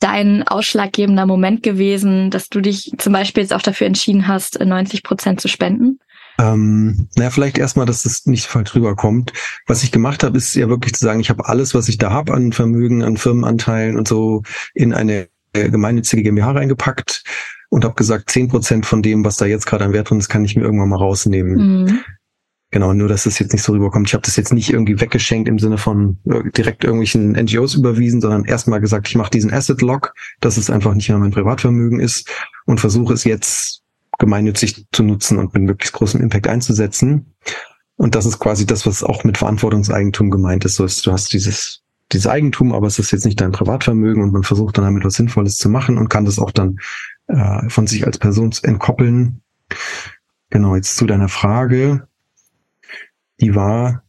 dein 0.00 0.46
ausschlaggebender 0.46 1.26
Moment 1.26 1.62
gewesen, 1.62 2.30
dass 2.30 2.48
du 2.48 2.60
dich 2.60 2.92
zum 2.98 3.12
Beispiel 3.12 3.42
jetzt 3.42 3.52
auch 3.52 3.62
dafür 3.62 3.86
entschieden 3.86 4.26
hast, 4.26 4.58
90 4.58 5.02
Prozent 5.02 5.40
zu 5.40 5.48
spenden? 5.48 6.00
Ähm, 6.38 7.08
naja, 7.16 7.30
vielleicht 7.30 7.58
erstmal, 7.58 7.86
dass 7.86 8.06
es 8.06 8.26
nicht 8.26 8.46
falsch 8.46 8.74
rüberkommt. 8.74 9.32
Was 9.66 9.82
ich 9.82 9.92
gemacht 9.92 10.22
habe, 10.22 10.38
ist 10.38 10.54
ja 10.54 10.68
wirklich 10.68 10.94
zu 10.94 11.04
sagen, 11.04 11.20
ich 11.20 11.28
habe 11.28 11.46
alles, 11.46 11.74
was 11.74 11.88
ich 11.88 11.98
da 11.98 12.10
habe 12.10 12.32
an 12.32 12.52
Vermögen, 12.52 13.02
an 13.02 13.18
Firmenanteilen 13.18 13.98
und 13.98 14.08
so, 14.08 14.42
in 14.74 14.94
eine 14.94 15.28
gemeinnützige 15.52 16.22
GmbH 16.22 16.52
reingepackt 16.52 17.24
und 17.68 17.84
habe 17.84 17.94
gesagt, 17.94 18.30
zehn 18.30 18.48
Prozent 18.48 18.86
von 18.86 19.02
dem, 19.02 19.24
was 19.24 19.36
da 19.36 19.46
jetzt 19.46 19.66
gerade 19.66 19.84
an 19.84 19.92
Wert 19.92 20.10
drin 20.10 20.18
ist, 20.18 20.28
kann 20.28 20.44
ich 20.44 20.56
mir 20.56 20.62
irgendwann 20.62 20.88
mal 20.88 20.96
rausnehmen. 20.96 21.84
Mhm. 21.84 22.00
Genau, 22.72 22.92
nur 22.92 23.08
dass 23.08 23.26
es 23.26 23.38
jetzt 23.40 23.52
nicht 23.52 23.62
so 23.62 23.72
rüberkommt. 23.72 24.06
Ich 24.08 24.14
habe 24.14 24.22
das 24.22 24.36
jetzt 24.36 24.52
nicht 24.52 24.70
irgendwie 24.72 25.00
weggeschenkt 25.00 25.48
im 25.48 25.58
Sinne 25.58 25.76
von 25.76 26.18
äh, 26.26 26.50
direkt 26.50 26.84
irgendwelchen 26.84 27.32
NGOs 27.32 27.74
überwiesen, 27.74 28.20
sondern 28.20 28.44
erstmal 28.44 28.80
gesagt, 28.80 29.08
ich 29.08 29.16
mache 29.16 29.30
diesen 29.30 29.52
Asset 29.52 29.82
Lock, 29.82 30.14
dass 30.40 30.56
es 30.56 30.70
einfach 30.70 30.94
nicht 30.94 31.08
mehr 31.08 31.18
mein 31.18 31.32
Privatvermögen 31.32 31.98
ist 31.98 32.30
und 32.66 32.78
versuche 32.78 33.12
es 33.12 33.24
jetzt 33.24 33.82
gemeinnützig 34.20 34.86
zu 34.92 35.02
nutzen 35.02 35.38
und 35.38 35.52
mit 35.52 35.64
möglichst 35.64 35.94
großem 35.94 36.20
Impact 36.20 36.46
einzusetzen. 36.46 37.34
Und 37.96 38.14
das 38.14 38.24
ist 38.24 38.38
quasi 38.38 38.66
das, 38.66 38.86
was 38.86 39.02
auch 39.02 39.24
mit 39.24 39.36
Verantwortungseigentum 39.36 40.30
gemeint 40.30 40.64
ist. 40.64 40.76
So 40.76 40.84
ist 40.84 41.04
du 41.04 41.10
hast 41.10 41.32
dieses, 41.32 41.82
dieses 42.12 42.28
Eigentum, 42.28 42.72
aber 42.72 42.86
es 42.86 43.00
ist 43.00 43.10
jetzt 43.10 43.24
nicht 43.24 43.40
dein 43.40 43.50
Privatvermögen 43.50 44.22
und 44.22 44.32
man 44.32 44.44
versucht 44.44 44.78
dann 44.78 44.84
damit 44.84 45.04
was 45.04 45.14
Sinnvolles 45.14 45.56
zu 45.56 45.68
machen 45.68 45.98
und 45.98 46.08
kann 46.08 46.24
das 46.24 46.38
auch 46.38 46.52
dann 46.52 46.78
äh, 47.26 47.68
von 47.68 47.88
sich 47.88 48.06
als 48.06 48.18
Person 48.18 48.52
entkoppeln. 48.62 49.42
Genau, 50.50 50.76
jetzt 50.76 50.96
zu 50.96 51.06
deiner 51.06 51.28
Frage 51.28 52.06
die 53.40 53.54
war, 53.54 54.02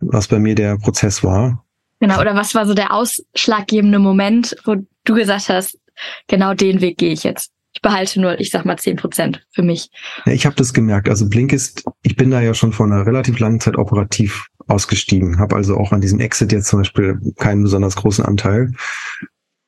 was 0.00 0.28
bei 0.28 0.38
mir 0.38 0.54
der 0.54 0.76
Prozess 0.76 1.24
war. 1.24 1.64
Genau, 2.00 2.20
oder 2.20 2.34
was 2.34 2.54
war 2.54 2.66
so 2.66 2.74
der 2.74 2.92
ausschlaggebende 2.92 3.98
Moment, 3.98 4.56
wo 4.64 4.76
du 5.04 5.14
gesagt 5.14 5.48
hast, 5.48 5.78
genau 6.26 6.54
den 6.54 6.80
Weg 6.80 6.98
gehe 6.98 7.12
ich 7.12 7.24
jetzt. 7.24 7.52
Ich 7.72 7.82
behalte 7.82 8.20
nur, 8.20 8.40
ich 8.40 8.50
sag 8.50 8.64
mal, 8.64 8.78
zehn 8.78 8.96
Prozent 8.96 9.46
für 9.50 9.62
mich. 9.62 9.90
Ja, 10.24 10.32
ich 10.32 10.46
habe 10.46 10.56
das 10.56 10.72
gemerkt. 10.72 11.08
Also 11.08 11.28
Blink 11.28 11.52
ist, 11.52 11.84
ich 12.02 12.16
bin 12.16 12.30
da 12.30 12.40
ja 12.40 12.54
schon 12.54 12.72
vor 12.72 12.86
einer 12.86 13.06
relativ 13.06 13.38
langen 13.38 13.60
Zeit 13.60 13.76
operativ 13.76 14.46
ausgestiegen, 14.66 15.38
habe 15.38 15.56
also 15.56 15.76
auch 15.76 15.92
an 15.92 16.00
diesem 16.00 16.20
Exit 16.20 16.52
jetzt 16.52 16.68
zum 16.68 16.80
Beispiel 16.80 17.20
keinen 17.36 17.62
besonders 17.62 17.96
großen 17.96 18.24
Anteil 18.24 18.72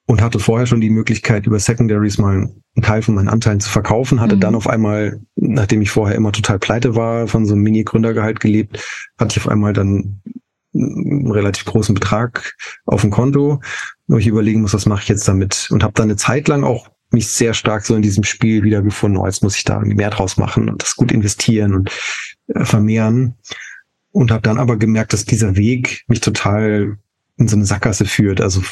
und 0.08 0.22
hatte 0.22 0.38
vorher 0.38 0.66
schon 0.66 0.80
die 0.80 0.88
Möglichkeit, 0.88 1.46
über 1.46 1.58
Secondaries 1.58 2.16
mal 2.16 2.34
einen 2.34 2.82
Teil 2.82 3.02
von 3.02 3.14
meinen 3.14 3.28
Anteilen 3.28 3.60
zu 3.60 3.68
verkaufen, 3.68 4.22
hatte 4.22 4.36
mhm. 4.36 4.40
dann 4.40 4.54
auf 4.54 4.66
einmal, 4.66 5.20
nachdem 5.36 5.82
ich 5.82 5.90
vorher 5.90 6.16
immer 6.16 6.32
total 6.32 6.58
pleite 6.58 6.96
war, 6.96 7.28
von 7.28 7.44
so 7.44 7.52
einem 7.52 7.62
Mini-Gründergehalt 7.62 8.40
gelebt, 8.40 8.82
hatte 9.18 9.32
ich 9.32 9.44
auf 9.44 9.52
einmal 9.52 9.74
dann 9.74 10.22
einen 10.74 11.30
relativ 11.30 11.66
großen 11.66 11.94
Betrag 11.94 12.54
auf 12.86 13.02
dem 13.02 13.10
Konto, 13.10 13.60
wo 14.06 14.16
ich 14.16 14.26
überlegen 14.26 14.62
muss, 14.62 14.72
was 14.72 14.86
mache 14.86 15.02
ich 15.02 15.08
jetzt 15.08 15.28
damit 15.28 15.68
und 15.70 15.82
habe 15.82 15.92
dann 15.92 16.04
eine 16.04 16.16
Zeit 16.16 16.48
lang 16.48 16.64
auch 16.64 16.88
mich 17.10 17.28
sehr 17.28 17.52
stark 17.52 17.84
so 17.84 17.94
in 17.94 18.02
diesem 18.02 18.24
Spiel 18.24 18.62
wiedergefunden, 18.62 19.20
oh, 19.20 19.26
jetzt 19.26 19.42
muss 19.42 19.56
ich 19.56 19.64
da 19.64 19.80
mehr 19.80 20.10
draus 20.10 20.38
machen 20.38 20.70
und 20.70 20.82
das 20.82 20.96
gut 20.96 21.12
investieren 21.12 21.74
und 21.74 21.90
äh, 22.54 22.64
vermehren 22.64 23.34
und 24.10 24.30
habe 24.30 24.42
dann 24.42 24.58
aber 24.58 24.78
gemerkt, 24.78 25.12
dass 25.12 25.26
dieser 25.26 25.56
Weg 25.56 26.04
mich 26.08 26.20
total 26.20 26.96
in 27.36 27.46
so 27.46 27.56
eine 27.56 27.66
Sackgasse 27.66 28.06
führt. 28.06 28.40
Also 28.40 28.62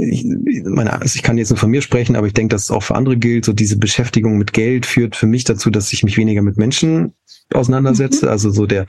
ich, 0.00 0.24
meine, 0.64 0.92
also 0.92 1.16
ich 1.16 1.22
kann 1.22 1.38
jetzt 1.38 1.50
nur 1.50 1.58
von 1.58 1.70
mir 1.70 1.82
sprechen, 1.82 2.16
aber 2.16 2.26
ich 2.26 2.32
denke, 2.32 2.54
dass 2.54 2.64
es 2.64 2.70
auch 2.70 2.82
für 2.82 2.94
andere 2.94 3.16
gilt. 3.16 3.44
So 3.44 3.52
diese 3.52 3.78
Beschäftigung 3.78 4.38
mit 4.38 4.52
Geld 4.52 4.86
führt 4.86 5.16
für 5.16 5.26
mich 5.26 5.44
dazu, 5.44 5.70
dass 5.70 5.92
ich 5.92 6.02
mich 6.02 6.16
weniger 6.16 6.42
mit 6.42 6.56
Menschen 6.56 7.12
auseinandersetze. 7.52 8.26
Mhm. 8.26 8.32
Also 8.32 8.50
so 8.50 8.66
der 8.66 8.86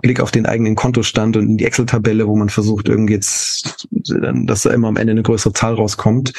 Blick 0.00 0.20
auf 0.20 0.30
den 0.30 0.46
eigenen 0.46 0.74
Kontostand 0.74 1.36
und 1.36 1.48
in 1.48 1.56
die 1.56 1.64
Excel-Tabelle, 1.64 2.26
wo 2.26 2.36
man 2.36 2.48
versucht, 2.48 2.88
irgendwie 2.88 3.14
jetzt, 3.14 3.88
dass 3.90 4.62
da 4.62 4.70
immer 4.70 4.88
am 4.88 4.96
Ende 4.96 5.12
eine 5.12 5.22
größere 5.22 5.52
Zahl 5.52 5.74
rauskommt, 5.74 6.32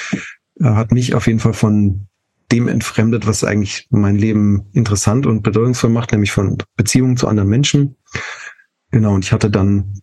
äh, 0.60 0.66
hat 0.66 0.92
mich 0.92 1.16
auf 1.16 1.28
jeden 1.28 1.40
Fall 1.40 1.54
von 1.54 2.08
dem 2.52 2.68
entfremdet, 2.68 3.26
was 3.26 3.44
eigentlich 3.44 3.88
mein 3.90 4.16
Leben 4.16 4.68
interessant 4.74 5.26
und 5.26 5.42
bedeutungsvoll 5.42 5.90
macht, 5.90 6.12
nämlich 6.12 6.32
von 6.32 6.58
Beziehungen 6.76 7.18
zu 7.18 7.28
anderen 7.28 7.50
Menschen. 7.50 7.96
Genau, 8.92 9.16
und 9.16 9.26
ich 9.26 9.32
hatte 9.32 9.50
dann, 9.50 10.02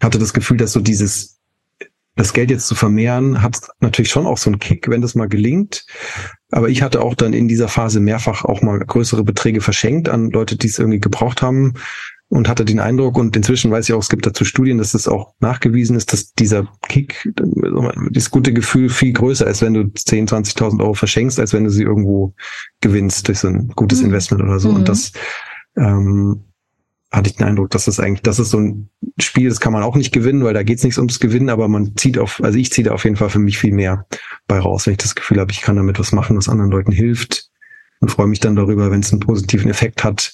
hatte 0.00 0.18
das 0.18 0.32
Gefühl, 0.32 0.56
dass 0.56 0.72
so 0.72 0.80
dieses 0.80 1.39
das 2.20 2.34
Geld 2.34 2.50
jetzt 2.50 2.66
zu 2.66 2.74
vermehren, 2.74 3.40
hat 3.40 3.58
natürlich 3.80 4.10
schon 4.10 4.26
auch 4.26 4.36
so 4.36 4.50
einen 4.50 4.58
Kick, 4.58 4.88
wenn 4.88 5.00
das 5.00 5.14
mal 5.14 5.28
gelingt. 5.28 5.86
Aber 6.50 6.68
ich 6.68 6.82
hatte 6.82 7.00
auch 7.00 7.14
dann 7.14 7.32
in 7.32 7.48
dieser 7.48 7.68
Phase 7.68 7.98
mehrfach 7.98 8.44
auch 8.44 8.60
mal 8.60 8.78
größere 8.78 9.24
Beträge 9.24 9.62
verschenkt 9.62 10.08
an 10.10 10.30
Leute, 10.30 10.56
die 10.56 10.66
es 10.66 10.78
irgendwie 10.78 11.00
gebraucht 11.00 11.40
haben 11.40 11.74
und 12.28 12.46
hatte 12.46 12.66
den 12.66 12.78
Eindruck, 12.78 13.16
und 13.16 13.34
inzwischen 13.36 13.70
weiß 13.70 13.88
ich 13.88 13.94
auch, 13.94 14.02
es 14.02 14.10
gibt 14.10 14.26
dazu 14.26 14.44
Studien, 14.44 14.76
dass 14.76 14.92
es 14.92 15.08
auch 15.08 15.32
nachgewiesen 15.40 15.96
ist, 15.96 16.12
dass 16.12 16.34
dieser 16.34 16.68
Kick, 16.88 17.26
das 18.10 18.30
gute 18.30 18.52
Gefühl 18.52 18.90
viel 18.90 19.14
größer 19.14 19.46
ist, 19.46 19.62
wenn 19.62 19.74
du 19.74 19.90
10, 19.90 20.28
20.000 20.28 20.80
Euro 20.80 20.94
verschenkst, 20.94 21.40
als 21.40 21.54
wenn 21.54 21.64
du 21.64 21.70
sie 21.70 21.84
irgendwo 21.84 22.34
gewinnst 22.82 23.28
durch 23.28 23.38
so 23.38 23.48
ein 23.48 23.68
gutes 23.74 24.00
mhm. 24.00 24.06
Investment 24.06 24.42
oder 24.42 24.60
so. 24.60 24.68
Mhm. 24.68 24.76
Und 24.76 24.88
das 24.90 25.12
ähm, 25.76 26.44
hatte 27.10 27.28
ich 27.28 27.36
den 27.36 27.46
Eindruck, 27.46 27.70
dass 27.70 27.86
das 27.86 27.98
eigentlich, 27.98 28.22
das 28.22 28.38
ist 28.38 28.50
so 28.50 28.58
ein 28.58 28.88
Spiel, 29.18 29.48
das 29.48 29.60
kann 29.60 29.72
man 29.72 29.82
auch 29.82 29.96
nicht 29.96 30.12
gewinnen, 30.12 30.44
weil 30.44 30.54
da 30.54 30.62
geht 30.62 30.78
es 30.78 30.84
nicht 30.84 30.96
ums 30.96 31.18
Gewinnen, 31.18 31.48
aber 31.48 31.66
man 31.68 31.96
zieht 31.96 32.18
auf, 32.18 32.40
also 32.42 32.56
ich 32.56 32.70
ziehe 32.72 32.84
da 32.84 32.92
auf 32.92 33.04
jeden 33.04 33.16
Fall 33.16 33.30
für 33.30 33.40
mich 33.40 33.58
viel 33.58 33.72
mehr 33.72 34.06
bei 34.46 34.58
raus, 34.58 34.86
wenn 34.86 34.92
ich 34.92 34.98
das 34.98 35.14
Gefühl 35.14 35.40
habe, 35.40 35.50
ich 35.50 35.60
kann 35.60 35.76
damit 35.76 35.98
was 35.98 36.12
machen, 36.12 36.36
was 36.36 36.48
anderen 36.48 36.70
Leuten 36.70 36.92
hilft. 36.92 37.50
Und 37.98 38.10
freue 38.10 38.28
mich 38.28 38.40
dann 38.40 38.56
darüber, 38.56 38.90
wenn 38.90 39.00
es 39.00 39.12
einen 39.12 39.20
positiven 39.20 39.68
Effekt 39.68 40.04
hat, 40.04 40.32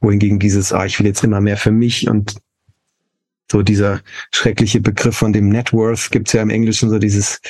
wohingegen 0.00 0.38
dieses, 0.38 0.72
ah, 0.72 0.84
ich 0.84 0.98
will 0.98 1.06
jetzt 1.06 1.22
immer 1.22 1.40
mehr 1.40 1.56
für 1.56 1.70
mich 1.70 2.08
und 2.08 2.36
so 3.50 3.62
dieser 3.62 4.00
schreckliche 4.32 4.80
Begriff 4.80 5.16
von 5.16 5.32
dem 5.32 5.48
Net 5.48 5.72
Worth 5.72 6.10
gibt's 6.10 6.32
ja 6.32 6.42
im 6.42 6.50
Englischen 6.50 6.90
so 6.90 6.98
dieses, 6.98 7.40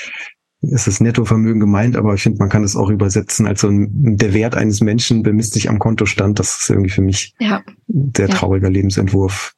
ist 0.70 0.86
das 0.86 1.00
Nettovermögen 1.00 1.60
gemeint, 1.60 1.96
aber 1.96 2.14
ich 2.14 2.22
finde, 2.22 2.38
man 2.38 2.48
kann 2.48 2.64
es 2.64 2.76
auch 2.76 2.88
übersetzen 2.88 3.46
als 3.46 3.60
so 3.60 3.68
ein, 3.68 4.16
der 4.16 4.34
Wert 4.34 4.54
eines 4.54 4.80
Menschen 4.80 5.22
bemisst 5.22 5.54
sich 5.54 5.68
am 5.68 5.78
Kontostand. 5.78 6.38
Das 6.38 6.60
ist 6.60 6.70
irgendwie 6.70 6.90
für 6.90 7.02
mich 7.02 7.34
ja. 7.38 7.62
ein 7.88 8.12
sehr 8.16 8.28
trauriger 8.28 8.68
ja. 8.68 8.72
Lebensentwurf. 8.72 9.54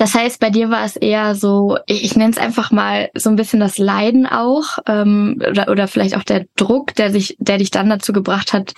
Das 0.00 0.14
heißt, 0.14 0.40
bei 0.40 0.48
dir 0.48 0.70
war 0.70 0.82
es 0.82 0.96
eher 0.96 1.34
so, 1.34 1.76
ich, 1.84 2.04
ich 2.04 2.16
nenne 2.16 2.30
es 2.30 2.38
einfach 2.38 2.70
mal 2.70 3.10
so 3.14 3.28
ein 3.28 3.36
bisschen 3.36 3.60
das 3.60 3.76
Leiden 3.76 4.26
auch 4.26 4.78
ähm, 4.86 5.42
oder, 5.46 5.68
oder 5.68 5.88
vielleicht 5.88 6.16
auch 6.16 6.24
der 6.24 6.46
Druck, 6.56 6.94
der 6.94 7.10
sich, 7.10 7.36
der 7.38 7.58
dich 7.58 7.70
dann 7.70 7.90
dazu 7.90 8.14
gebracht 8.14 8.54
hat, 8.54 8.72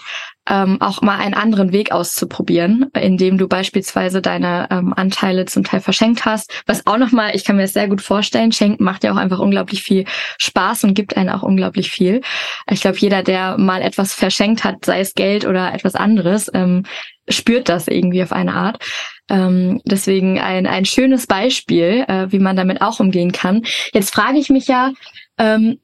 ähm, 0.48 0.80
auch 0.80 1.02
mal 1.02 1.18
einen 1.18 1.34
anderen 1.34 1.72
Weg 1.72 1.92
auszuprobieren, 1.92 2.90
indem 2.98 3.38
du 3.38 3.46
beispielsweise 3.46 4.20
deine 4.20 4.66
ähm, 4.70 4.92
Anteile 4.94 5.44
zum 5.44 5.62
Teil 5.62 5.80
verschenkt 5.80 6.24
hast. 6.24 6.52
Was 6.66 6.86
auch 6.86 6.98
nochmal, 6.98 7.34
ich 7.34 7.44
kann 7.44 7.56
mir 7.56 7.62
das 7.62 7.72
sehr 7.72 7.88
gut 7.88 8.02
vorstellen, 8.02 8.50
schenken 8.50 8.82
macht 8.82 9.04
ja 9.04 9.12
auch 9.12 9.16
einfach 9.16 9.38
unglaublich 9.38 9.82
viel 9.82 10.04
Spaß 10.38 10.84
und 10.84 10.94
gibt 10.94 11.16
einen 11.16 11.30
auch 11.30 11.42
unglaublich 11.42 11.90
viel. 11.90 12.22
Ich 12.68 12.80
glaube, 12.80 12.98
jeder, 12.98 13.22
der 13.22 13.56
mal 13.56 13.82
etwas 13.82 14.14
verschenkt 14.14 14.64
hat, 14.64 14.84
sei 14.84 15.00
es 15.00 15.14
Geld 15.14 15.46
oder 15.46 15.72
etwas 15.72 15.94
anderes, 15.94 16.50
ähm, 16.52 16.84
spürt 17.28 17.68
das 17.68 17.86
irgendwie 17.86 18.22
auf 18.22 18.32
eine 18.32 18.54
Art. 18.54 18.82
Ähm, 19.30 19.80
deswegen 19.84 20.40
ein, 20.40 20.66
ein 20.66 20.84
schönes 20.84 21.28
Beispiel, 21.28 22.04
äh, 22.08 22.32
wie 22.32 22.40
man 22.40 22.56
damit 22.56 22.82
auch 22.82 22.98
umgehen 22.98 23.30
kann. 23.30 23.62
Jetzt 23.92 24.12
frage 24.12 24.38
ich 24.38 24.50
mich 24.50 24.66
ja, 24.66 24.92
ähm, 25.38 25.78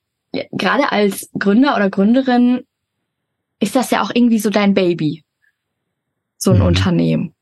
gerade 0.53 0.91
als 0.93 1.31
Gründer 1.39 1.77
oder 1.77 1.91
Gründerin 1.91 2.65
ist 3.61 3.77
das 3.77 3.91
ja 3.91 4.03
auch 4.03 4.11
irgendwie 4.13 4.39
so 4.39 4.51
dein 4.51 4.75
Baby, 4.75 5.25
so 6.37 6.53
ein 6.53 6.59
mhm. 6.59 6.67
Unternehmen. 6.67 7.35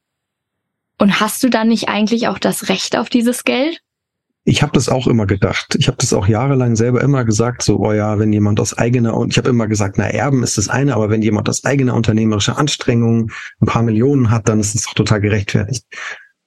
Und 0.99 1.21
hast 1.21 1.43
du 1.43 1.51
dann 1.51 1.69
nicht 1.69 1.89
eigentlich 1.89 2.29
auch 2.29 2.39
das 2.39 2.69
Recht 2.69 2.97
auf 2.97 3.09
dieses 3.09 3.45
Geld? 3.45 3.83
ich 4.49 4.63
habe 4.63 4.73
das 4.73 4.89
auch 4.89 5.09
immer 5.09 5.27
gedacht. 5.27 5.77
Ich 5.77 5.89
habe 5.89 5.99
das 6.01 6.13
auch 6.13 6.29
jahrelang 6.29 6.77
selber 6.77 7.01
immer 7.01 7.25
gesagt, 7.25 7.63
so, 7.63 7.81
oh 7.81 7.93
ja, 7.93 8.21
wenn 8.21 8.33
jemand 8.33 8.61
aus 8.61 8.79
eigener, 8.79 9.17
und 9.17 9.33
ich 9.33 9.39
habe 9.39 9.51
immer 9.51 9.67
gesagt, 9.67 9.99
na, 9.99 10.05
Erben 10.05 10.45
ist 10.45 10.57
das 10.57 10.69
eine, 10.69 10.95
aber 10.95 11.11
wenn 11.11 11.21
jemand 11.21 11.49
aus 11.49 11.65
eigener 11.65 11.95
unternehmerischer 11.95 12.57
Anstrengung 12.57 13.33
ein 13.61 13.67
paar 13.67 13.83
Millionen 13.83 14.31
hat, 14.31 14.49
dann 14.49 14.61
ist 14.61 14.77
das 14.77 14.85
doch 14.85 14.95
total 14.95 15.21
gerechtfertigt. 15.21 15.85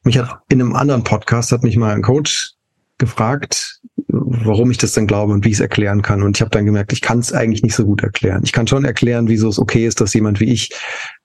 Mich 0.03 0.17
hat 0.17 0.39
in 0.47 0.61
einem 0.61 0.75
anderen 0.75 1.03
Podcast 1.03 1.51
hat 1.51 1.63
mich 1.63 1.75
mal 1.75 1.93
ein 1.93 2.01
Coach 2.01 2.53
gefragt, 2.99 3.79
warum 4.07 4.69
ich 4.69 4.77
das 4.77 4.93
denn 4.93 5.07
glaube 5.07 5.33
und 5.33 5.43
wie 5.45 5.49
ich 5.49 5.55
es 5.55 5.59
erklären 5.59 6.01
kann. 6.01 6.21
Und 6.21 6.37
ich 6.37 6.41
habe 6.41 6.51
dann 6.51 6.65
gemerkt, 6.65 6.93
ich 6.93 7.01
kann 7.01 7.19
es 7.19 7.33
eigentlich 7.33 7.63
nicht 7.63 7.75
so 7.75 7.85
gut 7.85 8.03
erklären. 8.03 8.41
Ich 8.43 8.51
kann 8.51 8.67
schon 8.67 8.85
erklären, 8.85 9.27
wieso 9.27 9.49
es 9.49 9.57
okay 9.57 9.87
ist, 9.87 10.01
dass 10.01 10.13
jemand 10.13 10.39
wie 10.39 10.51
ich 10.51 10.71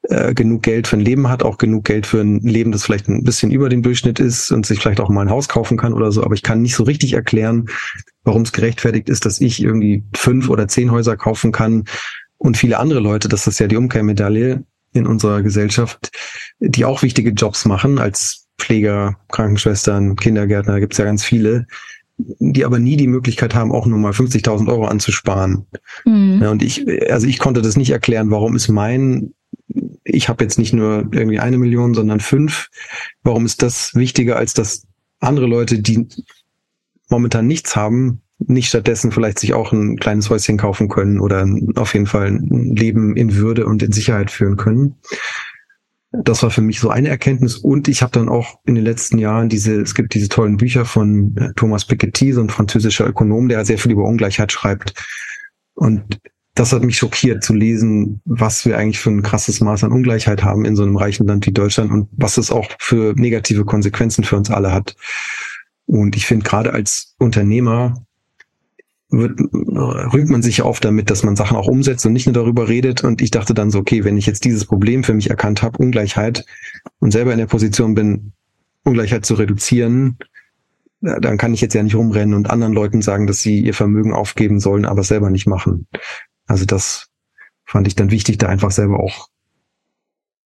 äh, 0.03 0.35
genug 0.35 0.63
Geld 0.63 0.87
für 0.87 0.97
ein 0.97 1.01
Leben 1.01 1.29
hat, 1.29 1.43
auch 1.43 1.59
genug 1.59 1.85
Geld 1.85 2.07
für 2.07 2.21
ein 2.21 2.41
Leben, 2.41 2.73
das 2.73 2.85
vielleicht 2.85 3.09
ein 3.09 3.25
bisschen 3.25 3.51
über 3.51 3.69
den 3.69 3.83
Durchschnitt 3.83 4.21
ist 4.21 4.51
und 4.51 4.65
sich 4.65 4.81
vielleicht 4.81 5.01
auch 5.01 5.09
mal 5.11 5.23
ein 5.23 5.31
Haus 5.31 5.49
kaufen 5.49 5.77
kann 5.77 5.93
oder 5.93 6.13
so. 6.13 6.25
Aber 6.25 6.35
ich 6.35 6.43
kann 6.43 6.63
nicht 6.63 6.77
so 6.77 6.85
richtig 6.85 7.13
erklären, 7.13 7.67
warum 8.23 8.43
es 8.43 8.53
gerechtfertigt 8.53 9.09
ist, 9.09 9.27
dass 9.27 9.41
ich 9.41 9.63
irgendwie 9.63 10.05
fünf 10.15 10.49
oder 10.49 10.69
zehn 10.69 10.91
Häuser 10.91 11.17
kaufen 11.17 11.53
kann 11.53 11.85
und 12.39 12.57
viele 12.57 12.79
andere 12.79 13.01
Leute, 13.01 13.29
das 13.29 13.47
ist 13.47 13.59
ja 13.59 13.67
die 13.67 13.77
Umkehrmedaille 13.77 14.65
in 14.93 15.07
unserer 15.07 15.43
Gesellschaft, 15.43 16.11
die 16.61 16.85
auch 16.85 17.03
wichtige 17.03 17.31
Jobs 17.31 17.65
machen 17.65 17.99
als 17.99 18.44
Pfleger, 18.59 19.17
Krankenschwestern, 19.31 20.17
Kindergärtner, 20.17 20.81
gibt's 20.81 20.99
ja 20.99 21.05
ganz 21.05 21.25
viele, 21.25 21.67
die 22.17 22.65
aber 22.65 22.79
nie 22.79 22.97
die 22.97 23.09
Möglichkeit 23.09 23.55
haben, 23.55 23.73
auch 23.73 23.87
nur 23.87 23.99
mal 23.99 24.13
50.000 24.13 24.69
Euro 24.69 24.87
anzusparen. 24.87 25.67
Mhm. 26.05 26.41
Ja, 26.43 26.51
und 26.51 26.63
ich, 26.63 26.87
also 27.11 27.27
ich 27.27 27.39
konnte 27.39 27.63
das 27.63 27.77
nicht 27.77 27.91
erklären, 27.91 28.31
warum 28.31 28.55
ist 28.55 28.69
mein, 28.69 29.35
ich 30.05 30.29
habe 30.29 30.45
jetzt 30.45 30.59
nicht 30.59 30.73
nur 30.73 31.09
irgendwie 31.13 31.41
eine 31.41 31.59
Million, 31.59 31.95
sondern 31.95 32.21
fünf, 32.21 32.69
warum 33.23 33.47
ist 33.47 33.63
das 33.63 33.95
wichtiger, 33.95 34.37
als 34.37 34.55
dass 34.55 34.87
andere 35.21 35.47
Leute, 35.47 35.81
die 35.81 36.07
momentan 37.09 37.47
nichts 37.47 37.75
haben, 37.75 38.21
nicht 38.39 38.69
stattdessen 38.69 39.13
vielleicht 39.13 39.39
sich 39.39 39.55
auch 39.55 39.73
ein 39.73 39.97
kleines 39.97 40.29
Häuschen 40.31 40.59
kaufen 40.59 40.89
können 40.89 41.21
oder 41.21 41.49
auf 41.77 41.95
jeden 41.95 42.07
Fall 42.07 42.29
ein 42.29 42.75
Leben 42.77 43.17
in 43.17 43.37
Würde 43.37 43.67
und 43.67 43.83
in 43.83 43.93
Sicherheit 43.93 44.31
führen 44.31 44.57
können. 44.57 44.97
Das 46.23 46.43
war 46.43 46.51
für 46.51 46.61
mich 46.61 46.79
so 46.81 46.91
eine 46.91 47.09
Erkenntnis. 47.09 47.57
Und 47.57 47.89
ich 47.89 48.03
habe 48.03 48.13
dann 48.13 48.29
auch 48.29 48.61
in 48.67 48.75
den 48.75 48.85
letzten 48.85 49.19
Jahren 49.19 49.49
diese, 49.49 49.81
es 49.81 49.95
gibt 49.95 50.15
diese 50.15 50.29
tollen 50.29 50.57
Bücher 50.57 50.85
von 50.85 51.37
äh, 51.37 51.53
Thomas 51.57 51.85
Piketty, 51.85 52.33
so 52.33 52.41
ein 52.41 52.51
französischer 52.51 53.07
Ökonom, 53.07 53.49
der 53.49 53.65
sehr 53.65 53.79
viel 53.79 53.93
über 53.93 54.05
Ungleichheit 54.05 54.53
schreibt. 54.53 54.95
Und 55.75 56.21
das 56.55 56.73
hat 56.73 56.85
mich 56.85 56.99
schockiert 56.99 57.43
zu 57.43 57.53
lesen, 57.53 58.21
was 58.25 58.65
wir 58.65 58.79
eigentlich 58.79 59.01
für 59.01 59.11
ein 59.11 59.23
krasses 59.23 59.61
Maß 59.61 59.83
an 59.83 59.93
Ungleichheit 59.93 60.45
haben 60.45 60.65
in 60.65 60.77
so 60.77 60.85
einem 60.85 60.97
reichen 60.97 61.27
Land 61.27 61.47
wie 61.47 61.53
Deutschland 61.53 61.91
und 61.91 62.09
was 62.13 62.37
es 62.37 62.53
auch 62.53 62.69
für 62.79 63.15
negative 63.17 63.65
Konsequenzen 63.65 64.23
für 64.23 64.37
uns 64.37 64.51
alle 64.51 64.73
hat. 64.73 64.95
Und 65.87 66.15
ich 66.15 66.27
finde 66.27 66.45
gerade 66.45 66.73
als 66.73 67.17
Unternehmer 67.19 68.07
wird, 69.11 69.39
rühmt 69.41 70.31
man 70.31 70.43
sich 70.43 70.63
auf 70.63 70.81
damit, 70.81 71.11
dass 71.11 71.23
man 71.23 71.37
Sachen 71.37 71.57
auch 71.57 71.69
umsetzt 71.69 72.05
und 72.07 72.13
nicht 72.13 72.27
nur 72.27 72.33
darüber 72.33 72.69
redet. 72.69 73.05
Und 73.05 73.23
ich 73.23 73.31
dachte 73.31 73.55
dann 73.55 73.71
so, 73.71 73.79
okay, 73.79 74.05
wenn 74.05 74.17
ich 74.17 74.27
jetzt 74.27 74.45
dieses 74.45 74.65
Problem 74.65 75.05
für 75.05 75.15
mich 75.15 75.31
erkannt 75.31 75.63
habe, 75.63 75.79
Ungleichheit, 75.79 76.45
und 76.99 77.11
selber 77.11 77.33
in 77.33 77.39
der 77.39 77.47
Position 77.47 77.95
bin, 77.95 78.33
Ungleichheit 78.85 79.25
zu 79.25 79.35
reduzieren, 79.35 80.19
dann 81.01 81.37
kann 81.37 81.53
ich 81.53 81.61
jetzt 81.61 81.75
ja 81.75 81.83
nicht 81.83 81.95
rumrennen 81.95 82.35
und 82.35 82.51
anderen 82.51 82.73
Leuten 82.73 83.03
sagen, 83.03 83.27
dass 83.27 83.41
sie 83.41 83.61
ihr 83.61 83.75
Vermögen 83.75 84.15
aufgeben 84.15 84.59
sollen, 84.59 84.87
aber 84.87 85.03
selber 85.03 85.31
nicht 85.31 85.47
machen. 85.47 85.87
Also 86.47 86.65
das 86.65 87.09
fand 87.65 87.87
ich 87.87 87.95
dann 87.95 88.11
wichtig, 88.11 88.39
da 88.39 88.49
einfach 88.49 88.71
selber 88.71 89.01
auch 89.01 89.29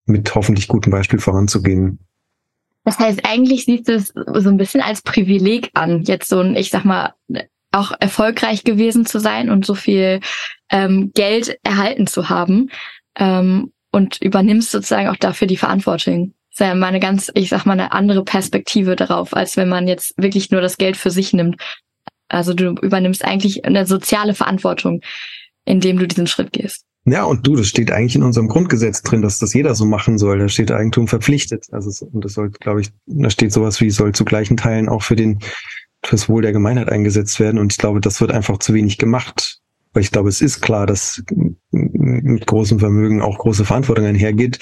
mit 0.06 0.34
hoffentlich 0.34 0.68
gutem 0.68 0.92
Beispiel 0.92 1.18
voranzugehen. 1.18 1.98
Das 2.84 2.98
heißt, 2.98 3.20
eigentlich 3.24 3.64
siehst 3.64 3.88
du 3.88 3.94
es 3.94 4.12
so 4.14 4.48
ein 4.48 4.58
bisschen 4.58 4.82
als 4.82 5.02
Privileg 5.02 5.70
an, 5.74 6.02
jetzt 6.02 6.28
so 6.28 6.40
ein, 6.40 6.54
ich 6.54 6.70
sag 6.70 6.84
mal, 6.84 7.14
auch 7.74 7.92
erfolgreich 7.98 8.64
gewesen 8.64 9.06
zu 9.06 9.18
sein 9.18 9.50
und 9.50 9.66
so 9.66 9.74
viel 9.74 10.20
ähm, 10.70 11.12
Geld 11.14 11.58
erhalten 11.62 12.06
zu 12.06 12.28
haben 12.28 12.70
ähm, 13.18 13.72
und 13.90 14.20
übernimmst 14.20 14.70
sozusagen 14.70 15.08
auch 15.08 15.16
dafür 15.16 15.46
die 15.46 15.56
Verantwortung. 15.56 16.34
Das 16.50 16.60
ist 16.60 16.66
ja 16.68 16.74
mal 16.74 16.98
ganz, 17.00 17.30
ich 17.34 17.48
sag 17.48 17.66
mal, 17.66 17.72
eine 17.72 17.92
andere 17.92 18.24
Perspektive 18.24 18.96
darauf, 18.96 19.34
als 19.34 19.56
wenn 19.56 19.68
man 19.68 19.88
jetzt 19.88 20.14
wirklich 20.16 20.50
nur 20.50 20.60
das 20.60 20.76
Geld 20.76 20.96
für 20.96 21.10
sich 21.10 21.32
nimmt. 21.32 21.60
Also 22.28 22.54
du 22.54 22.74
übernimmst 22.80 23.24
eigentlich 23.24 23.64
eine 23.64 23.86
soziale 23.86 24.34
Verantwortung 24.34 25.00
indem 25.64 25.98
du 25.98 26.06
diesen 26.06 26.26
Schritt 26.26 26.52
gehst. 26.52 26.84
Ja, 27.06 27.24
und 27.24 27.46
du, 27.46 27.54
das 27.54 27.66
steht 27.66 27.90
eigentlich 27.90 28.16
in 28.16 28.22
unserem 28.22 28.48
Grundgesetz 28.48 29.02
drin, 29.02 29.20
dass 29.20 29.38
das 29.38 29.52
jeder 29.52 29.74
so 29.74 29.84
machen 29.84 30.16
soll. 30.16 30.38
Da 30.38 30.48
steht 30.48 30.72
Eigentum 30.72 31.06
verpflichtet. 31.06 31.66
Also, 31.70 32.06
und 32.06 32.24
das 32.24 32.32
soll, 32.32 32.50
glaube 32.50 32.80
ich, 32.80 32.90
da 33.06 33.28
steht 33.28 33.52
sowas 33.52 33.80
wie, 33.80 33.90
soll 33.90 34.14
zu 34.14 34.24
gleichen 34.24 34.56
Teilen 34.56 34.88
auch 34.88 35.02
für 35.02 35.16
den, 35.16 35.40
fürs 36.04 36.28
Wohl 36.28 36.42
der 36.42 36.52
Gemeinheit 36.52 36.90
eingesetzt 36.90 37.40
werden. 37.40 37.58
Und 37.58 37.72
ich 37.72 37.78
glaube, 37.78 38.00
das 38.00 38.20
wird 38.20 38.32
einfach 38.32 38.58
zu 38.58 38.74
wenig 38.74 38.98
gemacht. 38.98 39.60
Weil 39.92 40.02
ich 40.02 40.10
glaube, 40.10 40.28
es 40.28 40.40
ist 40.40 40.60
klar, 40.60 40.86
dass 40.86 41.22
mit 41.70 42.46
großem 42.46 42.80
Vermögen 42.80 43.22
auch 43.22 43.38
große 43.38 43.64
Verantwortung 43.64 44.06
einhergeht. 44.06 44.58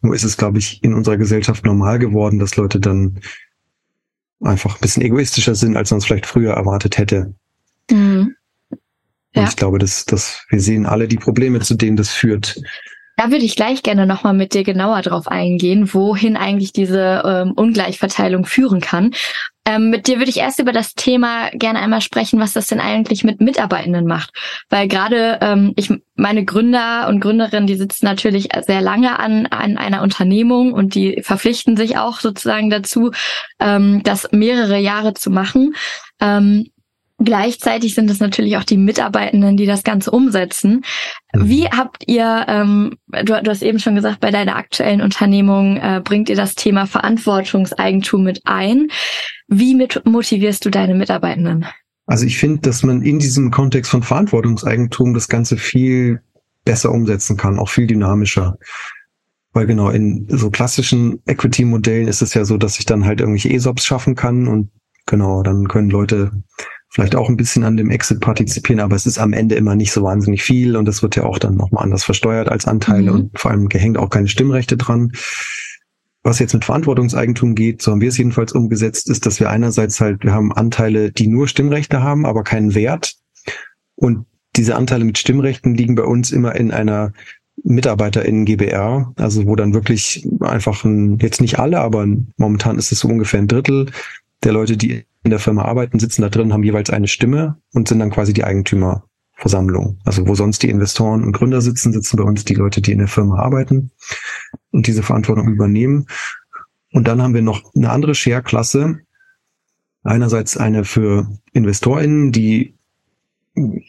Nur 0.00 0.14
ist 0.14 0.24
es, 0.24 0.36
glaube 0.36 0.58
ich, 0.58 0.82
in 0.82 0.94
unserer 0.94 1.16
Gesellschaft 1.16 1.64
normal 1.64 1.98
geworden, 1.98 2.38
dass 2.38 2.56
Leute 2.56 2.80
dann 2.80 3.20
einfach 4.40 4.76
ein 4.76 4.80
bisschen 4.80 5.02
egoistischer 5.02 5.54
sind, 5.54 5.76
als 5.76 5.90
man 5.90 5.98
es 5.98 6.06
vielleicht 6.06 6.26
früher 6.26 6.54
erwartet 6.54 6.98
hätte. 6.98 7.34
Mhm. 7.90 8.34
Und 8.70 9.42
ja. 9.42 9.48
ich 9.48 9.56
glaube, 9.56 9.78
dass, 9.78 10.04
dass 10.04 10.44
wir 10.48 10.60
sehen 10.60 10.86
alle 10.86 11.08
die 11.08 11.16
Probleme, 11.16 11.60
zu 11.60 11.74
denen 11.74 11.96
das 11.96 12.10
führt. 12.10 12.60
Da 13.16 13.30
würde 13.30 13.44
ich 13.44 13.56
gleich 13.56 13.82
gerne 13.82 14.06
nochmal 14.06 14.34
mit 14.34 14.54
dir 14.54 14.64
genauer 14.64 15.02
drauf 15.02 15.28
eingehen, 15.28 15.92
wohin 15.92 16.36
eigentlich 16.36 16.72
diese 16.72 17.22
ähm, 17.24 17.52
Ungleichverteilung 17.52 18.44
führen 18.44 18.80
kann. 18.80 19.14
Ähm, 19.66 19.88
mit 19.88 20.06
dir 20.06 20.18
würde 20.18 20.30
ich 20.30 20.38
erst 20.38 20.58
über 20.58 20.72
das 20.72 20.94
Thema 20.94 21.48
gerne 21.50 21.80
einmal 21.80 22.02
sprechen, 22.02 22.38
was 22.38 22.52
das 22.52 22.66
denn 22.66 22.80
eigentlich 22.80 23.24
mit 23.24 23.40
Mitarbeitenden 23.40 24.06
macht. 24.06 24.30
Weil 24.68 24.88
gerade 24.88 25.38
ähm, 25.40 25.72
ich 25.76 25.90
meine 26.16 26.44
Gründer 26.44 27.08
und 27.08 27.20
Gründerinnen, 27.20 27.66
die 27.66 27.76
sitzen 27.76 28.04
natürlich 28.04 28.48
sehr 28.66 28.82
lange 28.82 29.18
an, 29.18 29.46
an 29.46 29.78
einer 29.78 30.02
Unternehmung 30.02 30.72
und 30.72 30.94
die 30.94 31.22
verpflichten 31.22 31.76
sich 31.76 31.96
auch 31.96 32.20
sozusagen 32.20 32.68
dazu, 32.68 33.10
ähm, 33.58 34.02
das 34.04 34.28
mehrere 34.32 34.78
Jahre 34.78 35.14
zu 35.14 35.30
machen. 35.30 35.74
Ähm, 36.20 36.68
Gleichzeitig 37.24 37.94
sind 37.94 38.10
es 38.10 38.20
natürlich 38.20 38.56
auch 38.56 38.64
die 38.64 38.76
Mitarbeitenden, 38.76 39.56
die 39.56 39.66
das 39.66 39.82
Ganze 39.82 40.10
umsetzen. 40.10 40.84
Mhm. 41.34 41.48
Wie 41.48 41.68
habt 41.68 42.04
ihr, 42.06 42.44
ähm, 42.48 42.96
du, 43.08 43.42
du, 43.42 43.50
hast 43.50 43.62
eben 43.62 43.78
schon 43.78 43.94
gesagt, 43.94 44.20
bei 44.20 44.30
deiner 44.30 44.56
aktuellen 44.56 45.00
Unternehmung 45.00 45.76
äh, 45.76 46.00
bringt 46.02 46.28
ihr 46.28 46.36
das 46.36 46.54
Thema 46.54 46.86
Verantwortungseigentum 46.86 48.22
mit 48.22 48.40
ein. 48.44 48.88
Wie 49.48 49.74
mit 49.74 50.04
motivierst 50.04 50.64
du 50.64 50.70
deine 50.70 50.94
Mitarbeitenden? 50.94 51.66
Also 52.06 52.26
ich 52.26 52.38
finde, 52.38 52.60
dass 52.60 52.82
man 52.82 53.02
in 53.02 53.18
diesem 53.18 53.50
Kontext 53.50 53.90
von 53.90 54.02
Verantwortungseigentum 54.02 55.14
das 55.14 55.28
Ganze 55.28 55.56
viel 55.56 56.20
besser 56.64 56.92
umsetzen 56.92 57.36
kann, 57.36 57.58
auch 57.58 57.68
viel 57.68 57.86
dynamischer. 57.86 58.58
Weil 59.52 59.66
genau 59.66 59.90
in 59.90 60.26
so 60.28 60.50
klassischen 60.50 61.22
Equity-Modellen 61.26 62.08
ist 62.08 62.22
es 62.22 62.34
ja 62.34 62.44
so, 62.44 62.56
dass 62.56 62.78
ich 62.78 62.86
dann 62.86 63.04
halt 63.04 63.20
irgendwelche 63.20 63.50
ESOPs 63.50 63.84
schaffen 63.84 64.16
kann 64.16 64.48
und 64.48 64.70
genau, 65.06 65.42
dann 65.42 65.68
können 65.68 65.90
Leute 65.90 66.32
vielleicht 66.94 67.16
auch 67.16 67.28
ein 67.28 67.36
bisschen 67.36 67.64
an 67.64 67.76
dem 67.76 67.90
Exit 67.90 68.20
partizipieren, 68.20 68.78
aber 68.78 68.94
es 68.94 69.04
ist 69.04 69.18
am 69.18 69.32
Ende 69.32 69.56
immer 69.56 69.74
nicht 69.74 69.90
so 69.90 70.04
wahnsinnig 70.04 70.44
viel 70.44 70.76
und 70.76 70.84
das 70.84 71.02
wird 71.02 71.16
ja 71.16 71.24
auch 71.24 71.40
dann 71.40 71.56
nochmal 71.56 71.82
anders 71.82 72.04
versteuert 72.04 72.48
als 72.48 72.66
Anteile 72.66 73.10
mhm. 73.10 73.18
und 73.18 73.38
vor 73.38 73.50
allem 73.50 73.68
gehängt 73.68 73.98
auch 73.98 74.10
keine 74.10 74.28
Stimmrechte 74.28 74.76
dran. 74.76 75.10
Was 76.22 76.38
jetzt 76.38 76.54
mit 76.54 76.64
Verantwortungseigentum 76.64 77.56
geht, 77.56 77.82
so 77.82 77.90
haben 77.90 78.00
wir 78.00 78.08
es 78.08 78.16
jedenfalls 78.16 78.52
umgesetzt, 78.52 79.10
ist, 79.10 79.26
dass 79.26 79.40
wir 79.40 79.50
einerseits 79.50 80.00
halt, 80.00 80.22
wir 80.22 80.32
haben 80.32 80.52
Anteile, 80.52 81.10
die 81.10 81.26
nur 81.26 81.48
Stimmrechte 81.48 82.00
haben, 82.00 82.24
aber 82.24 82.44
keinen 82.44 82.74
Wert. 82.76 83.16
Und 83.96 84.24
diese 84.54 84.76
Anteile 84.76 85.04
mit 85.04 85.18
Stimmrechten 85.18 85.74
liegen 85.74 85.96
bei 85.96 86.04
uns 86.04 86.30
immer 86.30 86.54
in 86.54 86.70
einer 86.70 87.12
MitarbeiterInnen 87.64 88.44
GBR, 88.44 89.12
also 89.16 89.46
wo 89.46 89.56
dann 89.56 89.74
wirklich 89.74 90.26
einfach 90.40 90.84
ein, 90.84 91.18
jetzt 91.18 91.40
nicht 91.40 91.58
alle, 91.58 91.80
aber 91.80 92.06
momentan 92.36 92.78
ist 92.78 92.92
es 92.92 93.00
so 93.00 93.08
ungefähr 93.08 93.40
ein 93.40 93.48
Drittel 93.48 93.90
der 94.44 94.52
Leute, 94.52 94.76
die 94.76 95.04
in 95.24 95.30
der 95.30 95.40
Firma 95.40 95.64
arbeiten, 95.64 95.98
sitzen 95.98 96.22
da 96.22 96.28
drin, 96.28 96.52
haben 96.52 96.62
jeweils 96.62 96.90
eine 96.90 97.08
Stimme 97.08 97.56
und 97.72 97.88
sind 97.88 97.98
dann 97.98 98.10
quasi 98.10 98.32
die 98.32 98.44
Eigentümerversammlung. 98.44 99.98
Also 100.04 100.28
wo 100.28 100.34
sonst 100.34 100.62
die 100.62 100.68
Investoren 100.68 101.24
und 101.24 101.32
Gründer 101.32 101.62
sitzen, 101.62 101.92
sitzen 101.92 102.18
bei 102.18 102.24
uns 102.24 102.44
die 102.44 102.54
Leute, 102.54 102.82
die 102.82 102.92
in 102.92 102.98
der 102.98 103.08
Firma 103.08 103.38
arbeiten 103.38 103.90
und 104.70 104.86
diese 104.86 105.02
Verantwortung 105.02 105.48
übernehmen. 105.48 106.06
Und 106.92 107.08
dann 107.08 107.22
haben 107.22 107.34
wir 107.34 107.42
noch 107.42 107.74
eine 107.74 107.90
andere 107.90 108.14
Share-Klasse. 108.14 109.00
Einerseits 110.04 110.58
eine 110.58 110.84
für 110.84 111.26
InvestorInnen, 111.54 112.30
die 112.30 112.74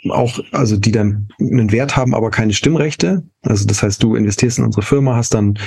auch, 0.09 0.39
also 0.51 0.77
die 0.77 0.91
dann 0.91 1.27
einen 1.39 1.71
Wert 1.71 1.97
haben, 1.97 2.15
aber 2.15 2.31
keine 2.31 2.53
Stimmrechte. 2.53 3.23
Also 3.41 3.65
das 3.65 3.83
heißt, 3.83 4.01
du 4.01 4.15
investierst 4.15 4.59
in 4.59 4.63
unsere 4.63 4.83
Firma, 4.83 5.15
hast 5.15 5.33
dann 5.33 5.59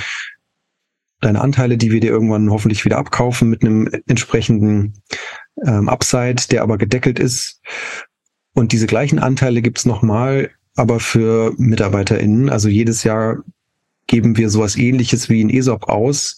deine 1.21 1.41
Anteile, 1.41 1.77
die 1.77 1.91
wir 1.91 1.99
dir 1.99 2.11
irgendwann 2.11 2.49
hoffentlich 2.49 2.85
wieder 2.85 2.97
abkaufen 2.97 3.49
mit 3.49 3.61
einem 3.61 3.89
entsprechenden 4.07 4.93
ähm, 5.65 5.89
Upside, 5.89 6.43
der 6.49 6.63
aber 6.63 6.77
gedeckelt 6.77 7.19
ist. 7.19 7.61
Und 8.53 8.71
diese 8.71 8.87
gleichen 8.87 9.19
Anteile 9.19 9.61
gibt's 9.61 9.85
nochmal, 9.85 10.49
aber 10.75 10.99
für 10.99 11.53
MitarbeiterInnen. 11.57 12.49
Also 12.49 12.69
jedes 12.69 13.03
Jahr 13.03 13.37
geben 14.07 14.37
wir 14.37 14.49
sowas 14.49 14.75
ähnliches 14.75 15.29
wie 15.29 15.43
ein 15.43 15.49
ESOP 15.49 15.87
aus, 15.87 16.35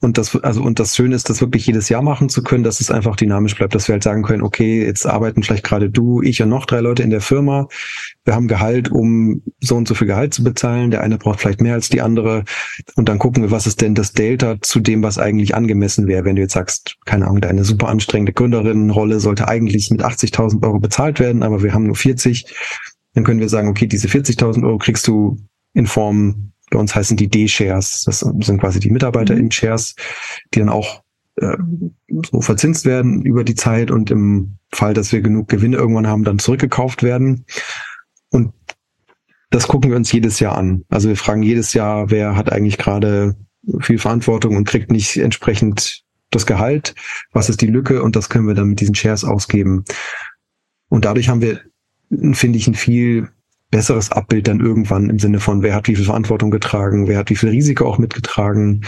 und 0.00 0.16
das, 0.16 0.36
also, 0.36 0.62
und 0.62 0.78
das 0.78 0.94
Schöne 0.94 1.16
ist, 1.16 1.28
das 1.28 1.40
wirklich 1.40 1.66
jedes 1.66 1.88
Jahr 1.88 2.02
machen 2.02 2.28
zu 2.28 2.44
können, 2.44 2.62
dass 2.62 2.80
es 2.80 2.88
einfach 2.88 3.16
dynamisch 3.16 3.56
bleibt, 3.56 3.74
dass 3.74 3.88
wir 3.88 3.94
halt 3.94 4.04
sagen 4.04 4.22
können, 4.22 4.44
okay, 4.44 4.84
jetzt 4.84 5.06
arbeiten 5.06 5.42
vielleicht 5.42 5.64
gerade 5.64 5.90
du, 5.90 6.22
ich 6.22 6.40
und 6.40 6.50
noch 6.50 6.66
drei 6.66 6.78
Leute 6.78 7.02
in 7.02 7.10
der 7.10 7.20
Firma. 7.20 7.66
Wir 8.24 8.36
haben 8.36 8.46
Gehalt, 8.46 8.92
um 8.92 9.42
so 9.58 9.74
und 9.74 9.88
so 9.88 9.96
viel 9.96 10.06
Gehalt 10.06 10.34
zu 10.34 10.44
bezahlen. 10.44 10.92
Der 10.92 11.02
eine 11.02 11.18
braucht 11.18 11.40
vielleicht 11.40 11.60
mehr 11.60 11.74
als 11.74 11.88
die 11.88 12.00
andere. 12.00 12.44
Und 12.94 13.08
dann 13.08 13.18
gucken 13.18 13.42
wir, 13.42 13.50
was 13.50 13.66
ist 13.66 13.80
denn 13.80 13.96
das 13.96 14.12
Delta 14.12 14.60
zu 14.60 14.78
dem, 14.78 15.02
was 15.02 15.18
eigentlich 15.18 15.56
angemessen 15.56 16.06
wäre. 16.06 16.24
Wenn 16.24 16.36
du 16.36 16.42
jetzt 16.42 16.54
sagst, 16.54 16.96
keine 17.04 17.26
Ahnung, 17.26 17.40
deine 17.40 17.64
super 17.64 17.88
anstrengende 17.88 18.32
Gründerinnenrolle 18.32 19.18
sollte 19.18 19.48
eigentlich 19.48 19.90
mit 19.90 20.04
80.000 20.04 20.62
Euro 20.62 20.78
bezahlt 20.78 21.18
werden, 21.18 21.42
aber 21.42 21.64
wir 21.64 21.74
haben 21.74 21.86
nur 21.86 21.96
40. 21.96 22.46
Dann 23.14 23.24
können 23.24 23.40
wir 23.40 23.48
sagen, 23.48 23.66
okay, 23.66 23.88
diese 23.88 24.06
40.000 24.06 24.64
Euro 24.64 24.78
kriegst 24.78 25.08
du 25.08 25.38
in 25.74 25.88
Form 25.88 26.52
bei 26.70 26.78
uns 26.78 26.94
heißen 26.94 27.16
die 27.16 27.28
D-Shares. 27.28 28.04
Das 28.04 28.20
sind 28.20 28.60
quasi 28.60 28.80
die 28.80 28.90
Mitarbeiter 28.90 29.36
in 29.36 29.50
Shares, 29.50 29.94
die 30.54 30.60
dann 30.60 30.68
auch 30.68 31.02
äh, 31.36 31.56
so 32.30 32.40
verzinst 32.40 32.84
werden 32.84 33.22
über 33.22 33.44
die 33.44 33.54
Zeit 33.54 33.90
und 33.90 34.10
im 34.10 34.58
Fall, 34.72 34.94
dass 34.94 35.12
wir 35.12 35.20
genug 35.20 35.48
Gewinne 35.48 35.76
irgendwann 35.76 36.06
haben, 36.06 36.24
dann 36.24 36.38
zurückgekauft 36.38 37.02
werden. 37.02 37.44
Und 38.30 38.52
das 39.50 39.66
gucken 39.66 39.90
wir 39.90 39.96
uns 39.96 40.12
jedes 40.12 40.40
Jahr 40.40 40.58
an. 40.58 40.84
Also 40.88 41.08
wir 41.08 41.16
fragen 41.16 41.42
jedes 41.42 41.72
Jahr, 41.72 42.10
wer 42.10 42.36
hat 42.36 42.52
eigentlich 42.52 42.76
gerade 42.76 43.36
viel 43.80 43.98
Verantwortung 43.98 44.56
und 44.56 44.64
kriegt 44.64 44.90
nicht 44.90 45.16
entsprechend 45.16 46.02
das 46.30 46.46
Gehalt, 46.46 46.94
was 47.32 47.48
ist 47.48 47.62
die 47.62 47.66
Lücke 47.66 48.02
und 48.02 48.14
das 48.14 48.28
können 48.28 48.46
wir 48.46 48.54
dann 48.54 48.68
mit 48.68 48.80
diesen 48.80 48.94
Shares 48.94 49.24
ausgeben. 49.24 49.84
Und 50.88 51.04
dadurch 51.04 51.28
haben 51.28 51.40
wir, 51.40 51.60
finde 52.32 52.58
ich, 52.58 52.66
ein 52.66 52.74
viel 52.74 53.28
besseres 53.70 54.10
Abbild 54.12 54.48
dann 54.48 54.60
irgendwann 54.60 55.10
im 55.10 55.18
Sinne 55.18 55.40
von, 55.40 55.62
wer 55.62 55.74
hat 55.74 55.88
wie 55.88 55.96
viel 55.96 56.04
Verantwortung 56.04 56.50
getragen, 56.50 57.06
wer 57.06 57.18
hat 57.18 57.30
wie 57.30 57.36
viel 57.36 57.50
Risiko 57.50 57.86
auch 57.86 57.98
mitgetragen. 57.98 58.84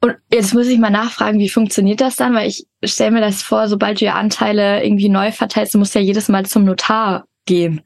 Und 0.00 0.16
jetzt 0.30 0.52
muss 0.52 0.66
ich 0.66 0.78
mal 0.78 0.90
nachfragen, 0.90 1.38
wie 1.38 1.48
funktioniert 1.48 2.00
das 2.00 2.16
dann? 2.16 2.34
Weil 2.34 2.48
ich 2.48 2.66
stelle 2.84 3.12
mir 3.12 3.20
das 3.20 3.42
vor, 3.42 3.68
sobald 3.68 4.00
du 4.00 4.04
ja 4.04 4.14
Anteile 4.14 4.84
irgendwie 4.84 5.08
neu 5.08 5.32
verteilst, 5.32 5.72
du 5.72 5.78
musst 5.78 5.94
ja 5.94 6.00
jedes 6.00 6.28
Mal 6.28 6.44
zum 6.44 6.64
Notar 6.64 7.26
gehen. 7.46 7.80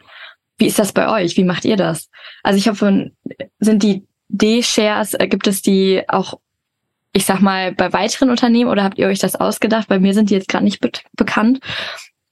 Wie 0.56 0.66
ist 0.66 0.78
das 0.78 0.92
bei 0.92 1.08
euch? 1.08 1.36
Wie 1.36 1.44
macht 1.44 1.64
ihr 1.64 1.76
das? 1.76 2.08
Also 2.42 2.58
ich 2.58 2.66
habe 2.66 3.12
sind 3.60 3.82
die 3.82 4.04
D-Shares, 4.28 5.14
äh, 5.14 5.28
gibt 5.28 5.46
es 5.46 5.62
die 5.62 6.02
auch, 6.08 6.40
ich 7.12 7.24
sag 7.24 7.40
mal, 7.40 7.72
bei 7.72 7.92
weiteren 7.92 8.30
Unternehmen 8.30 8.70
oder 8.70 8.84
habt 8.84 8.98
ihr 8.98 9.06
euch 9.06 9.20
das 9.20 9.36
ausgedacht? 9.36 9.88
Bei 9.88 9.98
mir 10.00 10.14
sind 10.14 10.30
die 10.30 10.34
jetzt 10.34 10.48
gerade 10.48 10.64
nicht 10.64 10.80
be 10.80 10.90
bekannt. 11.16 11.60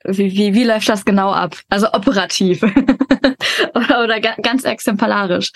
Wie, 0.09 0.33
wie, 0.33 0.55
wie 0.55 0.65
läuft 0.65 0.89
das 0.89 1.05
genau 1.05 1.33
ab? 1.33 1.57
Also 1.69 1.93
operativ 1.93 2.63
oder, 3.75 4.05
oder 4.05 4.21
ganz 4.21 4.65
exemplarisch. 4.65 5.53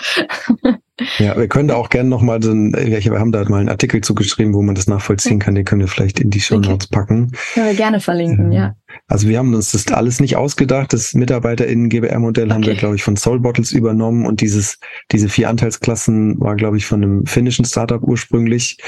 Ja, 1.18 1.36
wir 1.36 1.48
können 1.48 1.68
da 1.68 1.76
auch 1.76 1.88
gerne 1.88 2.08
nochmal 2.08 2.42
so 2.42 2.52
ein, 2.52 2.74
wir 2.74 3.18
haben 3.18 3.32
da 3.32 3.42
mal 3.48 3.60
einen 3.60 3.68
Artikel 3.68 4.02
zugeschrieben, 4.02 4.52
wo 4.52 4.62
man 4.62 4.74
das 4.74 4.86
nachvollziehen 4.86 5.38
kann, 5.38 5.54
den 5.54 5.64
können 5.64 5.80
wir 5.80 5.88
vielleicht 5.88 6.20
in 6.20 6.30
die 6.30 6.40
Show 6.40 6.56
Notes 6.56 6.88
okay. 6.90 7.00
packen. 7.00 7.32
Können 7.54 7.66
wir 7.66 7.74
gerne 7.74 8.00
verlinken, 8.00 8.46
ähm, 8.46 8.52
ja. 8.52 8.74
Also 9.08 9.28
wir 9.28 9.38
haben 9.38 9.54
uns 9.54 9.72
das 9.72 9.88
alles 9.88 10.20
nicht 10.20 10.36
ausgedacht. 10.36 10.92
Das 10.92 11.14
MitarbeiterInnen-GBR-Modell 11.14 12.46
okay. 12.46 12.54
haben 12.54 12.66
wir, 12.66 12.74
glaube 12.74 12.96
ich, 12.96 13.02
von 13.02 13.16
Soul 13.16 13.40
Bottles 13.40 13.72
übernommen 13.72 14.26
und 14.26 14.40
dieses, 14.40 14.78
diese 15.10 15.28
vier 15.28 15.48
Anteilsklassen 15.48 16.40
war, 16.40 16.56
glaube 16.56 16.76
ich, 16.76 16.86
von 16.86 17.02
einem 17.02 17.26
finnischen 17.26 17.64
Startup 17.64 18.02
ursprünglich. 18.02 18.78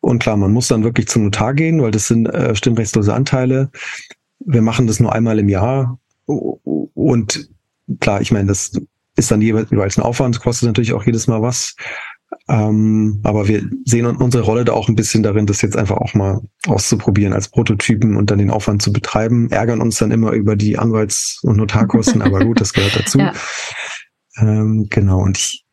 Und 0.00 0.22
klar, 0.22 0.36
man 0.36 0.52
muss 0.52 0.68
dann 0.68 0.84
wirklich 0.84 1.08
zum 1.08 1.24
Notar 1.24 1.54
gehen, 1.54 1.82
weil 1.82 1.90
das 1.90 2.08
sind 2.08 2.26
äh, 2.26 2.54
stimmrechtslose 2.54 3.12
Anteile. 3.12 3.70
Wir 4.40 4.62
machen 4.62 4.86
das 4.86 5.00
nur 5.00 5.12
einmal 5.12 5.38
im 5.38 5.48
Jahr 5.48 5.98
und 6.26 7.50
klar, 8.00 8.20
ich 8.20 8.32
meine, 8.32 8.48
das 8.48 8.72
ist 9.16 9.30
dann 9.30 9.42
jeweils 9.42 9.98
ein 9.98 10.04
Aufwand, 10.04 10.40
kostet 10.40 10.66
natürlich 10.66 10.92
auch 10.92 11.04
jedes 11.04 11.26
Mal 11.26 11.42
was. 11.42 11.74
Ähm, 12.48 13.20
aber 13.24 13.48
wir 13.48 13.68
sehen 13.84 14.06
unsere 14.06 14.42
Rolle 14.42 14.64
da 14.64 14.72
auch 14.72 14.88
ein 14.88 14.94
bisschen 14.94 15.22
darin, 15.22 15.46
das 15.46 15.62
jetzt 15.62 15.76
einfach 15.76 15.96
auch 15.96 16.14
mal 16.14 16.40
auszuprobieren 16.66 17.32
als 17.32 17.48
Prototypen 17.48 18.16
und 18.16 18.30
dann 18.30 18.38
den 18.38 18.50
Aufwand 18.50 18.82
zu 18.82 18.92
betreiben. 18.92 19.50
Ärgern 19.50 19.80
uns 19.80 19.98
dann 19.98 20.10
immer 20.10 20.32
über 20.32 20.56
die 20.56 20.78
Anwalts- 20.78 21.40
und 21.42 21.56
Notarkosten, 21.56 22.22
aber 22.22 22.44
gut, 22.44 22.60
das 22.60 22.72
gehört 22.72 22.96
dazu. 22.96 23.18
Ja. 23.28 23.32
Ähm, 24.40 24.86
genau, 24.88 25.20
und 25.20 25.36
ich, 25.36 25.66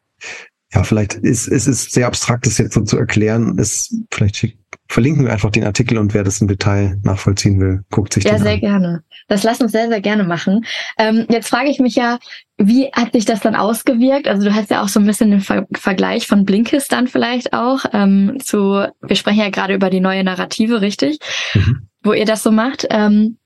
ja, 0.76 0.84
vielleicht 0.84 1.14
ist 1.14 1.48
es 1.48 1.68
ist 1.68 1.94
sehr 1.94 2.06
abstrakt, 2.06 2.46
das 2.46 2.58
jetzt 2.58 2.74
so 2.74 2.82
zu 2.82 2.98
erklären. 2.98 3.58
Ist 3.58 3.96
vielleicht 4.12 4.36
schick, 4.36 4.58
verlinken 4.90 5.26
wir 5.26 5.32
einfach 5.32 5.52
den 5.52 5.64
Artikel 5.64 5.98
und 5.98 6.14
wer 6.14 6.24
das 6.24 6.42
im 6.42 6.50
Detail 6.50 7.00
nachvollziehen 7.04 7.60
will, 7.62 7.84
guckt 7.92 8.14
sich 8.14 8.26
ja, 8.26 8.32
den 8.32 8.42
an. 8.42 8.46
Ja, 8.46 8.52
sehr 8.52 8.60
gerne. 8.60 9.04
Das 9.30 9.44
lass 9.44 9.62
uns 9.62 9.72
sehr, 9.72 9.88
sehr 9.88 10.02
gerne 10.02 10.26
machen. 10.26 10.66
Ähm, 10.98 11.26
jetzt 11.30 11.48
frage 11.48 11.70
ich 11.70 11.80
mich 11.80 11.96
ja, 11.96 12.20
wie 12.58 12.92
hat 12.92 13.14
sich 13.14 13.24
das 13.24 13.40
dann 13.40 13.56
ausgewirkt? 13.56 14.28
Also 14.28 14.44
du 14.44 14.54
hast 14.54 14.70
ja 14.70 14.84
auch 14.84 14.90
so 14.90 15.00
ein 15.00 15.06
bisschen 15.06 15.32
den 15.32 15.42
Ver 15.42 15.66
Vergleich 15.74 16.28
von 16.28 16.44
Blinkist 16.44 16.92
dann 16.92 17.08
vielleicht 17.08 17.54
auch 17.54 17.86
ähm, 17.94 18.38
zu, 18.44 18.86
wir 19.02 19.16
sprechen 19.16 19.40
ja 19.40 19.50
gerade 19.50 19.76
über 19.76 19.90
die 19.90 20.02
neue 20.02 20.26
Narrative, 20.26 20.82
richtig? 20.82 21.20
Mhm. 21.54 21.88
Wo 22.04 22.12
ihr 22.12 22.26
das 22.26 22.44
so 22.44 22.52
macht. 22.52 22.86
Ähm, 22.90 23.38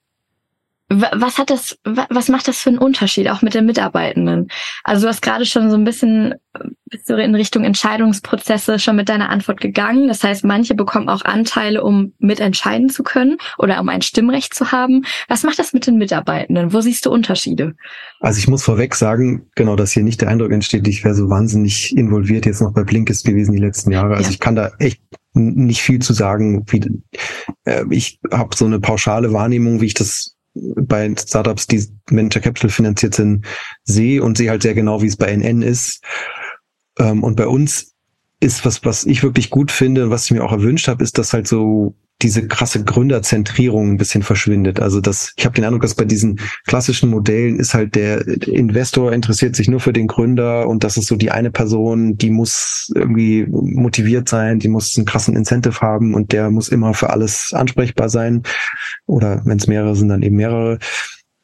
was 0.89 1.37
hat 1.37 1.51
das, 1.51 1.77
was 1.85 2.29
macht 2.29 2.47
das 2.47 2.59
für 2.59 2.69
einen 2.69 2.79
Unterschied 2.79 3.29
auch 3.29 3.43
mit 3.43 3.53
den 3.53 3.65
Mitarbeitenden? 3.65 4.47
Also 4.83 5.03
du 5.03 5.09
hast 5.09 5.21
gerade 5.21 5.45
schon 5.45 5.69
so 5.69 5.77
ein 5.77 5.83
bisschen, 5.83 6.33
bist 6.85 7.07
du 7.07 7.15
in 7.15 7.35
Richtung 7.35 7.63
Entscheidungsprozesse 7.63 8.79
schon 8.79 8.95
mit 8.95 9.07
deiner 9.07 9.29
Antwort 9.29 9.61
gegangen. 9.61 10.07
Das 10.07 10.23
heißt, 10.23 10.43
manche 10.43 10.73
bekommen 10.73 11.07
auch 11.07 11.23
Anteile, 11.23 11.83
um 11.83 12.13
mitentscheiden 12.17 12.89
zu 12.89 13.03
können 13.03 13.37
oder 13.59 13.79
um 13.79 13.87
ein 13.87 14.01
Stimmrecht 14.01 14.55
zu 14.55 14.71
haben. 14.71 15.03
Was 15.27 15.43
macht 15.43 15.59
das 15.59 15.73
mit 15.73 15.85
den 15.85 15.97
Mitarbeitenden? 15.97 16.73
Wo 16.73 16.81
siehst 16.81 17.05
du 17.05 17.11
Unterschiede? 17.11 17.75
Also 18.19 18.39
ich 18.39 18.47
muss 18.47 18.63
vorweg 18.63 18.95
sagen, 18.95 19.47
genau, 19.55 19.75
dass 19.75 19.91
hier 19.91 20.03
nicht 20.03 20.21
der 20.21 20.29
Eindruck 20.29 20.51
entsteht, 20.51 20.87
ich 20.87 21.03
wäre 21.03 21.13
so 21.13 21.29
wahnsinnig 21.29 21.95
involviert 21.95 22.47
jetzt 22.47 22.61
noch 22.61 22.73
bei 22.73 22.83
Blinkist 22.83 23.25
gewesen 23.25 23.51
die 23.51 23.61
letzten 23.61 23.91
Jahre. 23.91 24.15
Also 24.15 24.23
ja. 24.23 24.31
ich 24.31 24.39
kann 24.39 24.55
da 24.55 24.71
echt 24.79 25.01
nicht 25.33 25.83
viel 25.83 25.99
zu 25.99 26.13
sagen. 26.13 26.65
Wie, 26.67 26.81
äh, 27.65 27.85
ich 27.91 28.19
habe 28.31 28.55
so 28.55 28.65
eine 28.65 28.79
pauschale 28.79 29.31
Wahrnehmung, 29.31 29.81
wie 29.81 29.85
ich 29.85 29.93
das 29.93 30.35
bei 30.75 31.13
Startups, 31.17 31.67
die 31.67 31.85
Venture 32.07 32.41
Capital 32.41 32.69
finanziert 32.69 33.15
sind, 33.15 33.45
sehe 33.83 34.23
und 34.23 34.37
sehe 34.37 34.49
halt 34.49 34.61
sehr 34.61 34.73
genau, 34.73 35.01
wie 35.01 35.07
es 35.07 35.17
bei 35.17 35.31
NN 35.35 35.61
ist. 35.61 36.03
Ähm, 36.97 37.23
und 37.23 37.35
bei 37.35 37.47
uns 37.47 37.93
ist 38.39 38.65
was, 38.65 38.83
was 38.85 39.05
ich 39.05 39.23
wirklich 39.23 39.49
gut 39.49 39.71
finde 39.71 40.05
und 40.05 40.09
was 40.11 40.25
ich 40.25 40.31
mir 40.31 40.43
auch 40.43 40.51
erwünscht 40.51 40.87
habe, 40.87 41.03
ist, 41.03 41.17
dass 41.17 41.33
halt 41.33 41.47
so 41.47 41.95
diese 42.21 42.47
krasse 42.47 42.83
Gründerzentrierung 42.83 43.91
ein 43.91 43.97
bisschen 43.97 44.23
verschwindet. 44.23 44.79
Also 44.81 44.99
das, 44.99 45.33
ich 45.37 45.45
habe 45.45 45.55
den 45.55 45.63
Eindruck, 45.63 45.83
dass 45.83 45.95
bei 45.95 46.03
diesen 46.03 46.39
klassischen 46.67 47.09
Modellen 47.09 47.59
ist 47.59 47.73
halt 47.73 47.95
der 47.95 48.27
Investor 48.47 49.13
interessiert 49.13 49.55
sich 49.55 49.69
nur 49.69 49.79
für 49.79 49.93
den 49.93 50.07
Gründer 50.07 50.67
und 50.67 50.83
das 50.83 50.97
ist 50.97 51.07
so 51.07 51.15
die 51.15 51.31
eine 51.31 51.49
Person, 51.49 52.17
die 52.17 52.29
muss 52.29 52.91
irgendwie 52.93 53.45
motiviert 53.49 54.27
sein, 54.27 54.59
die 54.59 54.67
muss 54.67 54.97
einen 54.97 55.05
krassen 55.05 55.35
Incentive 55.35 55.79
haben 55.79 56.13
und 56.13 56.33
der 56.33 56.51
muss 56.51 56.69
immer 56.69 56.93
für 56.93 57.09
alles 57.09 57.53
ansprechbar 57.53 58.09
sein. 58.09 58.43
Oder 59.05 59.41
wenn 59.45 59.57
es 59.57 59.67
mehrere 59.67 59.95
sind, 59.95 60.09
dann 60.09 60.21
eben 60.21 60.35
mehrere. 60.35 60.79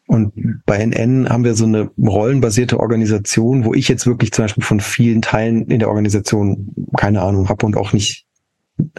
Und 0.08 0.34
bei 0.66 0.78
NN 0.86 1.30
haben 1.30 1.46
wir 1.46 1.56
so 1.56 1.66
eine 1.66 1.90
rollenbasierte 1.98 2.80
Organisation, 2.80 3.66
wo 3.66 3.74
ich 3.74 3.88
jetzt 3.88 4.06
wirklich 4.06 4.32
zum 4.34 4.44
Beispiel 4.44 4.64
von 4.64 4.80
vielen 4.80 5.22
Teilen 5.22 5.68
in 5.68 5.80
der 5.80 5.88
Organisation 5.88 6.76
keine 6.98 7.22
Ahnung 7.22 7.50
habe 7.50 7.66
und 7.66 7.76
auch 7.76 7.92
nicht 7.94 8.26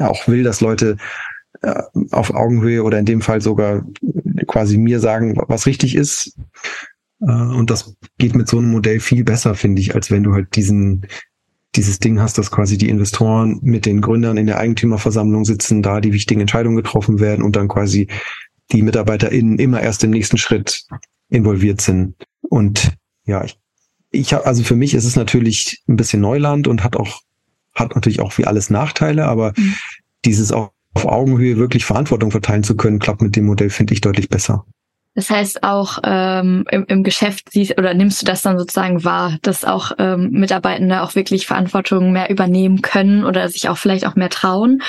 auch 0.00 0.26
will, 0.26 0.42
dass 0.42 0.60
Leute 0.60 0.96
auf 2.10 2.34
Augenhöhe 2.34 2.82
oder 2.82 2.98
in 2.98 3.04
dem 3.04 3.20
Fall 3.20 3.40
sogar 3.40 3.84
quasi 4.46 4.78
mir 4.78 5.00
sagen, 5.00 5.34
was 5.48 5.66
richtig 5.66 5.94
ist. 5.94 6.36
Äh, 7.20 7.30
und 7.30 7.70
das 7.70 7.94
geht 8.18 8.34
mit 8.34 8.48
so 8.48 8.58
einem 8.58 8.70
Modell 8.70 9.00
viel 9.00 9.24
besser, 9.24 9.54
finde 9.54 9.80
ich, 9.80 9.94
als 9.94 10.10
wenn 10.10 10.22
du 10.22 10.34
halt 10.34 10.54
diesen, 10.56 11.06
dieses 11.74 11.98
Ding 11.98 12.20
hast, 12.20 12.38
dass 12.38 12.50
quasi 12.50 12.78
die 12.78 12.88
Investoren 12.88 13.58
mit 13.62 13.86
den 13.86 14.00
Gründern 14.00 14.36
in 14.36 14.46
der 14.46 14.58
Eigentümerversammlung 14.58 15.44
sitzen, 15.44 15.82
da 15.82 16.00
die 16.00 16.12
wichtigen 16.12 16.40
Entscheidungen 16.40 16.76
getroffen 16.76 17.20
werden 17.20 17.42
und 17.42 17.56
dann 17.56 17.68
quasi 17.68 18.08
die 18.72 18.82
MitarbeiterInnen 18.82 19.58
immer 19.58 19.80
erst 19.80 20.02
im 20.04 20.10
nächsten 20.10 20.38
Schritt 20.38 20.86
involviert 21.28 21.80
sind. 21.80 22.14
Und 22.40 22.92
ja, 23.24 23.44
ich, 23.44 23.58
ich 24.10 24.32
habe, 24.32 24.46
also 24.46 24.62
für 24.62 24.76
mich 24.76 24.94
ist 24.94 25.04
es 25.04 25.16
natürlich 25.16 25.82
ein 25.88 25.96
bisschen 25.96 26.20
Neuland 26.20 26.66
und 26.68 26.82
hat 26.82 26.96
auch, 26.96 27.20
hat 27.74 27.94
natürlich 27.94 28.20
auch 28.20 28.36
wie 28.38 28.46
alles 28.46 28.70
Nachteile, 28.70 29.26
aber 29.26 29.52
mhm. 29.56 29.74
dieses 30.24 30.52
auch 30.52 30.72
auf 30.96 31.04
Augenhöhe 31.04 31.58
wirklich 31.58 31.84
Verantwortung 31.84 32.30
verteilen 32.30 32.62
zu 32.62 32.74
können, 32.74 32.98
klappt 32.98 33.20
mit 33.20 33.36
dem 33.36 33.44
Modell, 33.44 33.68
finde 33.68 33.92
ich, 33.92 34.00
deutlich 34.00 34.30
besser. 34.30 34.64
Das 35.14 35.30
heißt 35.30 35.62
auch 35.62 35.98
ähm, 36.04 36.64
im, 36.70 36.84
im 36.88 37.02
Geschäft 37.02 37.50
siehst 37.50 37.78
oder 37.78 37.94
nimmst 37.94 38.20
du 38.20 38.26
das 38.26 38.42
dann 38.42 38.58
sozusagen 38.58 39.04
wahr, 39.04 39.38
dass 39.42 39.64
auch 39.64 39.92
ähm, 39.98 40.30
Mitarbeitende 40.30 41.02
auch 41.02 41.14
wirklich 41.14 41.46
Verantwortung 41.46 42.12
mehr 42.12 42.30
übernehmen 42.30 42.82
können 42.82 43.24
oder 43.24 43.48
sich 43.48 43.68
auch 43.68 43.78
vielleicht 43.78 44.06
auch 44.06 44.14
mehr 44.14 44.28
trauen. 44.30 44.82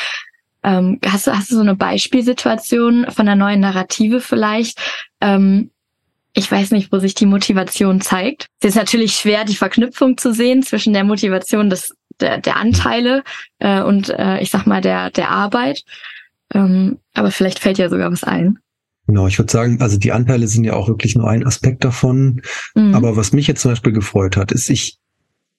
Ähm, 0.63 0.99
hast 1.05 1.27
du 1.27 1.31
hast 1.31 1.51
du 1.51 1.55
so 1.55 1.61
eine 1.61 1.75
Beispielsituation 1.75 3.07
von 3.09 3.25
der 3.25 3.35
neuen 3.35 3.61
Narrative 3.61 4.19
vielleicht? 4.19 4.79
Ähm, 5.21 5.71
ich 6.33 6.51
weiß 6.51 6.71
nicht, 6.71 6.91
wo 6.91 6.99
sich 6.99 7.15
die 7.15 7.25
Motivation 7.25 7.99
zeigt. 7.99 8.47
Es 8.61 8.69
ist 8.69 8.75
natürlich 8.75 9.15
schwer, 9.15 9.43
die 9.43 9.55
Verknüpfung 9.55 10.17
zu 10.17 10.33
sehen 10.33 10.61
zwischen 10.61 10.93
der 10.93 11.03
Motivation 11.03 11.69
des 11.69 11.95
der, 12.19 12.39
der 12.39 12.57
Anteile 12.57 13.23
äh, 13.59 13.81
und 13.81 14.09
äh, 14.09 14.39
ich 14.39 14.49
sag 14.49 14.65
mal 14.65 14.81
der, 14.81 15.09
der 15.11 15.29
Arbeit. 15.29 15.83
Ähm, 16.53 16.99
aber 17.13 17.31
vielleicht 17.31 17.59
fällt 17.59 17.77
ja 17.77 17.89
sogar 17.89 18.11
was 18.11 18.23
ein. 18.23 18.59
Genau, 19.07 19.27
ich 19.27 19.39
würde 19.39 19.51
sagen, 19.51 19.81
also 19.81 19.97
die 19.97 20.11
Anteile 20.11 20.47
sind 20.47 20.65
ja 20.65 20.73
auch 20.73 20.89
wirklich 20.89 21.15
nur 21.15 21.29
ein 21.29 21.45
Aspekt 21.45 21.83
davon. 21.83 22.41
Mhm. 22.75 22.93
Aber 22.93 23.15
was 23.15 23.31
mich 23.31 23.47
jetzt 23.47 23.61
zum 23.61 23.71
Beispiel 23.71 23.93
gefreut 23.93 24.35
hat, 24.35 24.51
ist 24.51 24.69
ich, 24.69 24.97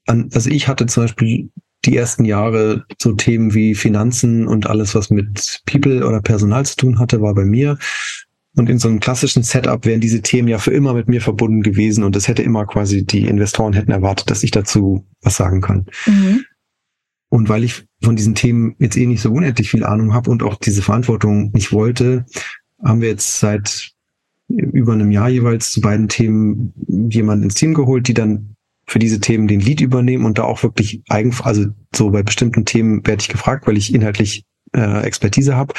an, 0.07 0.31
also 0.35 0.51
ich 0.51 0.69
hatte 0.69 0.87
zum 0.87 1.05
Beispiel 1.05 1.51
die 1.85 1.97
ersten 1.97 2.25
Jahre 2.25 2.85
so 3.01 3.13
Themen 3.13 3.55
wie 3.55 3.75
Finanzen 3.75 4.47
und 4.47 4.67
alles, 4.67 4.95
was 4.95 5.11
mit 5.11 5.63
People 5.65 6.07
oder 6.07 6.21
Personal 6.21 6.67
zu 6.67 6.77
tun 6.77 6.99
hatte, 6.99 7.23
war 7.23 7.35
bei 7.35 7.45
mir. 7.45 7.79
Und 8.57 8.69
in 8.69 8.79
so 8.79 8.89
einem 8.89 9.01
klassischen 9.01 9.45
Setup 9.45 9.87
wären 9.87 10.01
diese 10.01 10.21
Themen 10.21 10.49
ja 10.49 10.59
für 10.59 10.73
immer 10.73 10.93
mit 10.93 11.09
mir 11.09 11.21
verbunden 11.21 11.63
gewesen 11.63 12.03
und 12.03 12.17
es 12.17 12.27
hätte 12.27 12.43
immer 12.43 12.67
quasi 12.67 13.07
die 13.07 13.27
Investoren 13.27 13.73
hätten 13.73 13.93
erwartet, 13.93 14.31
dass 14.31 14.43
ich 14.43 14.51
dazu 14.51 15.07
was 15.23 15.37
sagen 15.37 15.61
kann. 15.61 15.87
Mhm. 16.07 16.45
Und 17.31 17.49
weil 17.49 17.65
ich 17.65 17.85
von 18.03 18.17
diesen 18.17 18.35
Themen 18.35 18.75
jetzt 18.79 18.97
eh 18.97 19.07
nicht 19.07 19.21
so 19.21 19.31
unendlich 19.31 19.71
viel 19.71 19.85
Ahnung 19.85 20.15
habe 20.15 20.31
und 20.31 20.43
auch 20.43 20.57
diese 20.57 20.83
Verantwortung 20.83 21.51
nicht 21.53 21.73
wollte, 21.73 22.25
haben 22.83 23.01
wir 23.01 23.09
jetzt 23.09 23.39
seit 23.39 23.93
über 24.49 24.95
einem 24.95 25.11
Jahr 25.11 25.29
jeweils 25.29 25.73
zu 25.73 25.81
beiden 25.81 26.09
Themen 26.09 26.73
jemanden 27.11 27.45
ins 27.45 27.55
Team 27.55 27.75
geholt, 27.75 28.09
die 28.09 28.15
dann 28.15 28.57
für 28.87 28.99
diese 28.99 29.21
Themen 29.21 29.47
den 29.47 29.61
Lead 29.61 29.83
übernehmen 29.83 30.25
und 30.25 30.39
da 30.39 30.45
auch 30.45 30.63
wirklich 30.63 31.03
eigen, 31.09 31.35
also 31.43 31.67
so 31.95 32.11
bei 32.11 32.23
bestimmten 32.23 32.65
Themen 32.65 33.07
werde 33.07 33.21
ich 33.21 33.29
gefragt, 33.29 33.67
weil 33.67 33.77
ich 33.77 33.95
inhaltlich 33.95 34.45
äh, 34.73 35.03
Expertise 35.03 35.57
habe. 35.57 35.75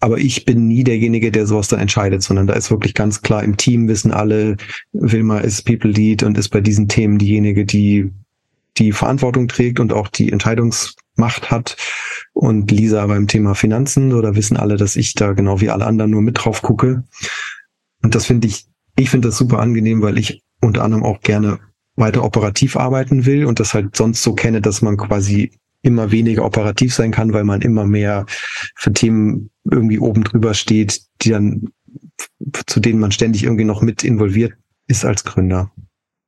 Aber 0.00 0.18
ich 0.18 0.44
bin 0.44 0.66
nie 0.66 0.82
derjenige, 0.82 1.30
der 1.30 1.46
sowas 1.46 1.68
dann 1.68 1.78
entscheidet, 1.78 2.24
sondern 2.24 2.48
da 2.48 2.54
ist 2.54 2.72
wirklich 2.72 2.94
ganz 2.94 3.22
klar 3.22 3.44
im 3.44 3.56
Team 3.56 3.86
wissen 3.86 4.10
alle, 4.10 4.56
Wilma 4.92 5.38
ist 5.38 5.64
People 5.64 5.92
Lead 5.92 6.24
und 6.24 6.36
ist 6.36 6.48
bei 6.48 6.60
diesen 6.60 6.88
Themen 6.88 7.18
diejenige, 7.18 7.64
die 7.64 8.10
die 8.82 8.92
Verantwortung 8.92 9.48
trägt 9.48 9.80
und 9.80 9.92
auch 9.92 10.08
die 10.08 10.32
Entscheidungsmacht 10.32 11.50
hat. 11.50 11.76
Und 12.32 12.70
Lisa 12.70 13.06
beim 13.06 13.28
Thema 13.28 13.54
Finanzen, 13.54 14.12
oder 14.12 14.34
wissen 14.34 14.56
alle, 14.56 14.76
dass 14.76 14.96
ich 14.96 15.14
da 15.14 15.32
genau 15.32 15.60
wie 15.60 15.70
alle 15.70 15.86
anderen 15.86 16.10
nur 16.10 16.22
mit 16.22 16.42
drauf 16.42 16.62
gucke. 16.62 17.04
Und 18.02 18.14
das 18.14 18.26
finde 18.26 18.48
ich, 18.48 18.66
ich 18.96 19.10
finde 19.10 19.28
das 19.28 19.38
super 19.38 19.58
angenehm, 19.60 20.02
weil 20.02 20.18
ich 20.18 20.42
unter 20.60 20.82
anderem 20.84 21.04
auch 21.04 21.20
gerne 21.20 21.60
weiter 21.96 22.24
operativ 22.24 22.76
arbeiten 22.76 23.26
will 23.26 23.44
und 23.44 23.60
das 23.60 23.74
halt 23.74 23.96
sonst 23.96 24.22
so 24.22 24.34
kenne, 24.34 24.60
dass 24.60 24.82
man 24.82 24.96
quasi 24.96 25.52
immer 25.82 26.10
weniger 26.10 26.44
operativ 26.44 26.94
sein 26.94 27.10
kann, 27.10 27.32
weil 27.32 27.44
man 27.44 27.60
immer 27.60 27.84
mehr 27.84 28.24
für 28.76 28.92
Themen 28.92 29.50
irgendwie 29.70 29.98
oben 29.98 30.24
drüber 30.24 30.54
steht, 30.54 31.00
die 31.20 31.30
dann, 31.30 31.68
zu 32.66 32.80
denen 32.80 33.00
man 33.00 33.12
ständig 33.12 33.42
irgendwie 33.44 33.64
noch 33.64 33.82
mit 33.82 34.04
involviert 34.04 34.54
ist 34.86 35.04
als 35.04 35.24
Gründer. 35.24 35.72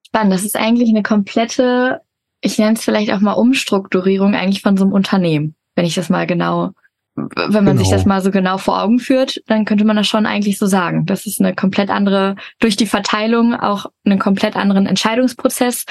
Spannend. 0.07 0.33
Das 0.33 0.45
ist 0.45 0.57
eigentlich 0.57 0.91
eine 0.91 1.03
komplette, 1.03 2.01
ich 2.45 2.59
nenne 2.59 2.75
es 2.75 2.85
vielleicht 2.85 3.13
auch 3.13 3.21
mal 3.21 3.33
Umstrukturierung 3.33 4.35
eigentlich 4.35 4.63
von 4.63 4.77
so 4.77 4.85
einem 4.85 4.93
Unternehmen, 4.93 5.55
wenn 5.75 5.87
ich 5.87 5.95
das 5.95 6.11
mal 6.11 6.27
genau 6.27 6.73
wenn 7.17 7.65
man 7.65 7.77
genau. 7.77 7.79
sich 7.79 7.91
das 7.91 8.07
mal 8.07 8.21
so 8.23 8.31
genau 8.33 8.59
vor 8.59 8.83
Augen 8.83 8.99
führt, 8.99 9.41
dann 9.47 9.65
könnte 9.65 9.85
man 9.85 9.95
das 9.97 10.09
schon 10.09 10.27
eigentlich 10.27 10.59
so 10.59 10.67
sagen. 10.67 11.07
Das 11.07 11.27
ist 11.27 11.41
eine 11.41 11.55
komplett 11.55 11.89
andere, 11.89 12.35
durch 12.59 12.77
die 12.77 12.87
Verteilung 12.87 13.55
auch 13.55 13.87
einen 14.05 14.19
komplett 14.19 14.57
anderen 14.57 14.87
Entscheidungsprozess 14.87 15.85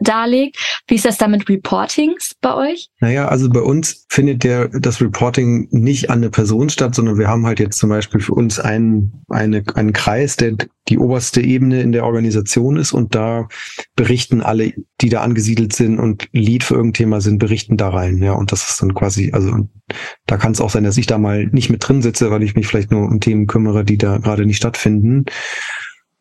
darlegt. 0.00 0.56
Wie 0.86 0.94
ist 0.94 1.04
das 1.04 1.18
da 1.18 1.26
mit 1.26 1.48
Reportings 1.48 2.36
bei 2.40 2.54
euch? 2.54 2.90
Naja, 3.00 3.26
also 3.26 3.50
bei 3.50 3.60
uns 3.60 4.06
findet 4.08 4.44
der, 4.44 4.68
das 4.68 5.00
Reporting 5.00 5.66
nicht 5.72 6.10
an 6.10 6.18
eine 6.18 6.30
Person 6.30 6.70
statt, 6.70 6.94
sondern 6.94 7.18
wir 7.18 7.26
haben 7.26 7.44
halt 7.44 7.58
jetzt 7.58 7.78
zum 7.78 7.90
Beispiel 7.90 8.20
für 8.20 8.34
uns 8.34 8.60
einen, 8.60 9.24
eine, 9.28 9.64
einen 9.74 9.92
Kreis, 9.92 10.36
der 10.36 10.54
die 10.88 10.98
oberste 10.98 11.40
Ebene 11.40 11.82
in 11.82 11.92
der 11.92 12.04
Organisation 12.04 12.76
ist 12.76 12.92
und 12.92 13.14
da 13.14 13.48
berichten 13.96 14.40
alle, 14.40 14.72
die 15.00 15.08
da 15.08 15.20
angesiedelt 15.20 15.72
sind 15.74 15.98
und 15.98 16.28
Lead 16.32 16.64
für 16.64 16.74
irgendein 16.74 16.94
Thema 16.94 17.20
sind, 17.20 17.38
berichten 17.38 17.76
da 17.76 17.90
rein. 17.90 18.22
Ja, 18.22 18.32
und 18.32 18.52
das 18.52 18.68
ist 18.70 18.82
dann 18.82 18.94
quasi, 18.94 19.30
also 19.32 19.68
da 20.26 20.36
kann 20.36 20.52
es 20.52 20.60
auch 20.60 20.70
sein, 20.70 20.84
dass 20.84 20.96
ich 20.96 21.06
da 21.06 21.18
mal 21.18 21.46
nicht 21.46 21.70
mit 21.70 21.86
drin 21.86 22.02
sitze, 22.02 22.30
weil 22.30 22.42
ich 22.42 22.54
mich 22.54 22.66
vielleicht 22.66 22.90
nur 22.90 23.02
um 23.02 23.20
Themen 23.20 23.46
kümmere, 23.46 23.84
die 23.84 23.98
da 23.98 24.18
gerade 24.18 24.46
nicht 24.46 24.56
stattfinden. 24.56 25.26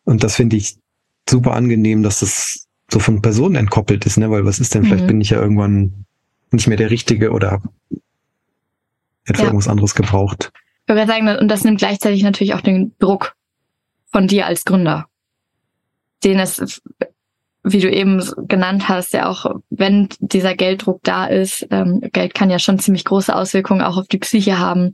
Und 0.04 0.24
das 0.24 0.36
finde 0.36 0.58
ich 0.58 0.78
super 1.30 1.54
angenehm, 1.54 2.04
dass 2.04 2.20
das 2.20 2.68
so 2.92 3.00
von 3.00 3.22
Personen 3.22 3.56
entkoppelt 3.56 4.06
ist, 4.06 4.18
ne? 4.18 4.32
Weil 4.32 4.46
was 4.46 4.60
ist 4.60 4.74
denn? 4.74 4.84
Mhm. 4.84 4.88
Vielleicht 4.88 5.08
bin 5.08 5.22
ich 5.22 5.30
ja 5.32 5.42
irgendwann 5.42 6.06
nicht 6.52 6.68
mehr 6.68 6.78
der 6.78 6.90
Richtige 6.90 7.32
oder 7.32 7.62
etwa 9.26 9.42
ja. 9.42 9.48
irgendwas 9.48 9.68
anderes 9.68 9.96
gebraucht. 9.96 10.52
Ich 10.86 10.96
würde 10.96 11.06
sagen, 11.06 11.28
und 11.28 11.50
das 11.50 11.66
nimmt 11.66 11.80
gleichzeitig 11.80 12.24
natürlich 12.24 12.54
auch 12.54 12.62
den 12.62 12.94
Druck 13.00 13.36
von 14.12 14.28
dir 14.28 14.46
als 14.46 14.66
Gründer. 14.66 15.06
Den 16.24 16.40
es, 16.40 16.82
wie 17.64 17.80
du 17.80 17.92
eben 17.92 18.24
genannt 18.48 18.90
hast, 18.90 19.14
ja 19.14 19.30
auch, 19.30 19.46
wenn 19.70 20.10
dieser 20.20 20.56
Gelddruck 20.56 21.02
da 21.04 21.26
ist, 21.26 21.68
ähm, 21.70 22.02
Geld 22.14 22.34
kann 22.34 22.50
ja 22.50 22.60
schon 22.60 22.80
ziemlich 22.80 23.06
große 23.06 23.36
Auswirkungen 23.36 23.82
auch 23.82 23.98
auf 23.98 24.08
die 24.08 24.20
Psyche 24.20 24.60
haben, 24.60 24.94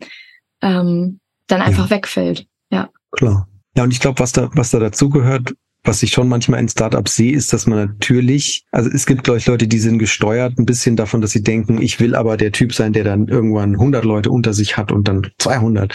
ähm, 0.61 1.19
dann 1.47 1.61
einfach 1.61 1.89
ja. 1.89 1.97
wegfällt. 1.97 2.47
Ja. 2.71 2.89
Klar. 3.11 3.47
Ja, 3.75 3.83
und 3.83 3.91
ich 3.91 3.99
glaube, 3.99 4.19
was 4.19 4.31
da, 4.31 4.49
was 4.53 4.71
da 4.71 4.79
dazugehört, 4.79 5.53
was 5.83 6.01
ich 6.01 6.11
schon 6.11 6.29
manchmal 6.29 6.61
in 6.61 6.69
Startups 6.69 7.15
sehe, 7.15 7.33
ist, 7.33 7.51
dass 7.51 7.67
man 7.67 7.77
natürlich, 7.77 8.65
also 8.71 8.89
es 8.89 9.05
gibt, 9.05 9.23
glaube 9.25 9.39
ich, 9.39 9.47
Leute, 9.47 9.67
die 9.67 9.79
sind 9.79 9.99
gesteuert 9.99 10.57
ein 10.57 10.65
bisschen 10.65 10.95
davon, 10.95 11.19
dass 11.21 11.31
sie 11.31 11.43
denken, 11.43 11.81
ich 11.81 11.99
will 11.99 12.15
aber 12.15 12.37
der 12.37 12.53
Typ 12.53 12.73
sein, 12.73 12.93
der 12.93 13.03
dann 13.03 13.27
irgendwann 13.27 13.73
100 13.73 14.05
Leute 14.05 14.31
unter 14.31 14.53
sich 14.53 14.77
hat 14.77 14.91
und 14.91 15.07
dann 15.07 15.27
200. 15.39 15.93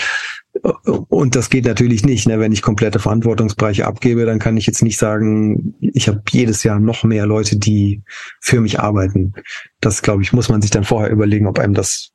Und 0.62 1.36
das 1.36 1.50
geht 1.50 1.64
natürlich 1.64 2.04
nicht. 2.04 2.26
Ne? 2.26 2.38
Wenn 2.40 2.52
ich 2.52 2.62
komplette 2.62 2.98
Verantwortungsbereiche 2.98 3.86
abgebe, 3.86 4.26
dann 4.26 4.38
kann 4.38 4.56
ich 4.56 4.66
jetzt 4.66 4.82
nicht 4.82 4.98
sagen, 4.98 5.74
ich 5.80 6.08
habe 6.08 6.22
jedes 6.30 6.62
Jahr 6.62 6.80
noch 6.80 7.04
mehr 7.04 7.26
Leute, 7.26 7.56
die 7.56 8.02
für 8.40 8.60
mich 8.60 8.80
arbeiten. 8.80 9.34
Das, 9.80 10.02
glaube 10.02 10.22
ich, 10.22 10.32
muss 10.32 10.48
man 10.48 10.62
sich 10.62 10.70
dann 10.70 10.84
vorher 10.84 11.10
überlegen, 11.10 11.46
ob 11.46 11.58
einem 11.58 11.74
das 11.74 12.12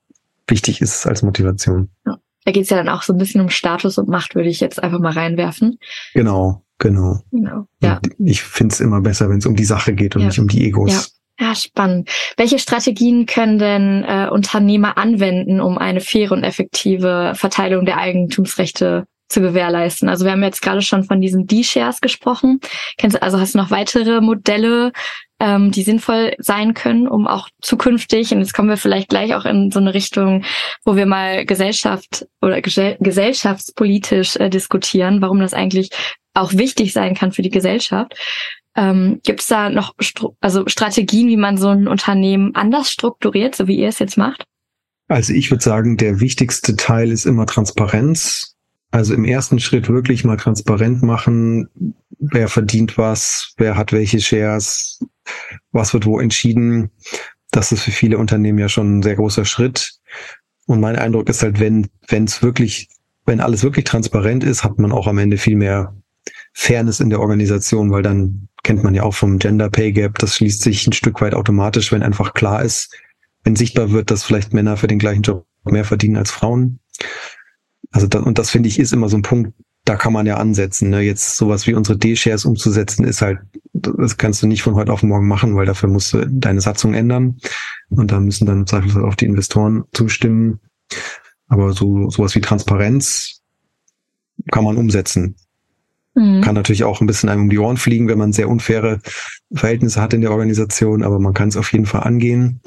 wichtig 0.47 0.81
ist 0.81 1.05
als 1.05 1.21
Motivation. 1.21 1.89
Ja. 2.05 2.17
Da 2.45 2.51
geht 2.51 2.63
es 2.63 2.69
ja 2.69 2.77
dann 2.77 2.89
auch 2.89 3.03
so 3.03 3.13
ein 3.13 3.19
bisschen 3.19 3.39
um 3.39 3.49
Status 3.49 3.97
und 3.97 4.09
Macht, 4.09 4.35
würde 4.35 4.49
ich 4.49 4.59
jetzt 4.59 4.83
einfach 4.83 4.99
mal 4.99 5.13
reinwerfen. 5.13 5.77
Genau. 6.13 6.63
Genau. 6.79 7.21
genau 7.31 7.67
ja. 7.81 8.01
Ich 8.19 8.41
finde 8.41 8.73
es 8.73 8.81
immer 8.81 8.99
besser, 8.99 9.29
wenn 9.29 9.37
es 9.37 9.45
um 9.45 9.55
die 9.55 9.63
Sache 9.63 9.93
geht 9.93 10.15
und 10.15 10.23
ja. 10.23 10.27
nicht 10.27 10.39
um 10.39 10.47
die 10.47 10.65
Egos. 10.65 10.91
Ja. 10.91 11.01
Ja, 11.39 11.55
spannend. 11.55 12.09
Welche 12.37 12.59
Strategien 12.59 13.25
können 13.25 13.57
denn 13.57 14.03
äh, 14.03 14.29
Unternehmer 14.29 14.97
anwenden, 14.97 15.61
um 15.61 15.77
eine 15.77 15.99
faire 15.99 16.31
und 16.31 16.43
effektive 16.43 17.33
Verteilung 17.35 17.85
der 17.85 17.97
Eigentumsrechte 17.97 19.05
zu 19.29 19.41
gewährleisten? 19.41 20.09
Also 20.09 20.25
wir 20.25 20.31
haben 20.31 20.43
jetzt 20.43 20.61
gerade 20.61 20.83
schon 20.83 21.03
von 21.03 21.21
diesen 21.21 21.47
D-Shares 21.47 22.01
gesprochen. 22.01 22.59
Kennst 22.97 23.21
also 23.21 23.39
hast 23.39 23.55
du 23.55 23.57
noch 23.57 23.71
weitere 23.71 24.21
Modelle, 24.21 24.91
ähm, 25.39 25.71
die 25.71 25.81
sinnvoll 25.81 26.35
sein 26.37 26.75
können, 26.75 27.07
um 27.07 27.27
auch 27.27 27.49
zukünftig, 27.61 28.31
und 28.31 28.39
jetzt 28.39 28.53
kommen 28.53 28.69
wir 28.69 28.77
vielleicht 28.77 29.09
gleich 29.09 29.33
auch 29.33 29.45
in 29.45 29.71
so 29.71 29.79
eine 29.79 29.95
Richtung, 29.95 30.45
wo 30.85 30.95
wir 30.95 31.07
mal 31.07 31.47
Gesellschaft 31.47 32.27
oder 32.43 32.61
gesellschaftspolitisch 32.61 34.35
äh, 34.35 34.49
diskutieren, 34.49 35.19
warum 35.21 35.39
das 35.39 35.55
eigentlich 35.55 35.89
auch 36.35 36.53
wichtig 36.53 36.93
sein 36.93 37.15
kann 37.15 37.31
für 37.31 37.41
die 37.41 37.49
Gesellschaft. 37.49 38.13
Ähm, 38.75 39.19
Gibt 39.23 39.41
es 39.41 39.47
da 39.47 39.69
noch 39.69 39.93
also 40.41 40.63
Strategien, 40.67 41.27
wie 41.27 41.37
man 41.37 41.57
so 41.57 41.69
ein 41.69 41.87
Unternehmen 41.87 42.55
anders 42.55 42.91
strukturiert, 42.91 43.55
so 43.55 43.67
wie 43.67 43.77
ihr 43.77 43.89
es 43.89 43.99
jetzt 43.99 44.17
macht? 44.17 44.45
Also 45.07 45.33
ich 45.33 45.51
würde 45.51 45.63
sagen, 45.63 45.97
der 45.97 46.19
wichtigste 46.19 46.75
Teil 46.75 47.11
ist 47.11 47.25
immer 47.25 47.45
Transparenz. 47.45 48.55
Also 48.91 49.13
im 49.13 49.25
ersten 49.25 49.59
Schritt 49.59 49.89
wirklich 49.89 50.23
mal 50.23 50.37
transparent 50.37 51.01
machen, 51.01 51.67
wer 52.19 52.47
verdient 52.47 52.97
was, 52.97 53.53
wer 53.57 53.75
hat 53.75 53.91
welche 53.91 54.19
Shares, 54.19 54.99
was 55.71 55.93
wird 55.93 56.05
wo 56.05 56.19
entschieden. 56.19 56.91
Das 57.51 57.71
ist 57.71 57.83
für 57.83 57.91
viele 57.91 58.17
Unternehmen 58.17 58.59
ja 58.59 58.69
schon 58.69 58.99
ein 58.99 59.03
sehr 59.03 59.15
großer 59.15 59.45
Schritt. 59.45 59.93
Und 60.67 60.79
mein 60.79 60.95
Eindruck 60.95 61.27
ist 61.29 61.43
halt, 61.43 61.59
wenn 61.59 61.89
wenn 62.07 62.25
es 62.25 62.41
wirklich, 62.41 62.87
wenn 63.25 63.39
alles 63.39 63.63
wirklich 63.63 63.85
transparent 63.85 64.43
ist, 64.43 64.63
hat 64.63 64.77
man 64.79 64.91
auch 64.91 65.07
am 65.07 65.17
Ende 65.17 65.37
viel 65.37 65.55
mehr 65.55 65.95
Fairness 66.53 66.99
in 66.99 67.09
der 67.09 67.19
Organisation, 67.19 67.91
weil 67.91 68.03
dann 68.03 68.47
kennt 68.63 68.83
man 68.83 68.95
ja 68.95 69.03
auch 69.03 69.13
vom 69.13 69.39
Gender 69.39 69.69
Pay 69.69 69.91
Gap, 69.91 70.17
das 70.19 70.37
schließt 70.37 70.61
sich 70.61 70.87
ein 70.87 70.93
Stück 70.93 71.21
weit 71.21 71.33
automatisch, 71.33 71.91
wenn 71.91 72.03
einfach 72.03 72.33
klar 72.33 72.63
ist, 72.63 72.95
wenn 73.43 73.55
sichtbar 73.55 73.91
wird, 73.91 74.09
dass 74.09 74.23
vielleicht 74.23 74.53
Männer 74.53 74.77
für 74.77 74.87
den 74.87 74.99
gleichen 74.99 75.21
Job 75.21 75.45
mehr 75.65 75.85
verdienen 75.85 76.17
als 76.17 76.31
Frauen. 76.31 76.79
Also 77.91 78.07
da, 78.07 78.19
und 78.19 78.39
das 78.39 78.49
finde 78.49 78.69
ich 78.69 78.79
ist 78.79 78.93
immer 78.93 79.09
so 79.09 79.17
ein 79.17 79.21
Punkt, 79.21 79.53
da 79.85 79.95
kann 79.95 80.13
man 80.13 80.25
ja 80.25 80.37
ansetzen. 80.37 80.89
Ne? 80.89 81.01
Jetzt 81.01 81.35
sowas 81.35 81.67
wie 81.67 81.73
unsere 81.73 81.97
D-Shares 81.97 82.45
umzusetzen, 82.45 83.03
ist 83.03 83.21
halt, 83.21 83.39
das 83.73 84.17
kannst 84.17 84.41
du 84.41 84.47
nicht 84.47 84.63
von 84.63 84.75
heute 84.75 84.93
auf 84.93 85.03
morgen 85.03 85.27
machen, 85.27 85.55
weil 85.55 85.65
dafür 85.65 85.89
musst 85.89 86.13
du 86.13 86.25
deine 86.25 86.61
Satzung 86.61 86.93
ändern. 86.93 87.37
Und 87.89 88.11
da 88.11 88.19
müssen 88.19 88.45
dann 88.45 88.65
Zweifelsfall 88.65 89.05
auch 89.05 89.15
die 89.15 89.25
Investoren 89.25 89.83
zustimmen. 89.93 90.59
Aber 91.47 91.73
so 91.73 92.09
sowas 92.09 92.33
wie 92.35 92.41
Transparenz 92.41 93.41
kann 94.51 94.63
man 94.63 94.77
umsetzen. 94.77 95.35
Mhm. 96.15 96.41
Kann 96.41 96.55
natürlich 96.55 96.83
auch 96.83 97.01
ein 97.01 97.07
bisschen 97.07 97.29
einem 97.29 97.43
um 97.43 97.49
die 97.49 97.59
Ohren 97.59 97.77
fliegen, 97.77 98.07
wenn 98.07 98.17
man 98.17 98.33
sehr 98.33 98.49
unfaire 98.49 98.99
Verhältnisse 99.53 100.01
hat 100.01 100.13
in 100.13 100.21
der 100.21 100.31
Organisation, 100.31 101.03
aber 101.03 101.19
man 101.19 101.33
kann 101.33 101.49
es 101.49 101.57
auf 101.57 101.71
jeden 101.71 101.85
Fall 101.85 102.03
angehen. 102.03 102.61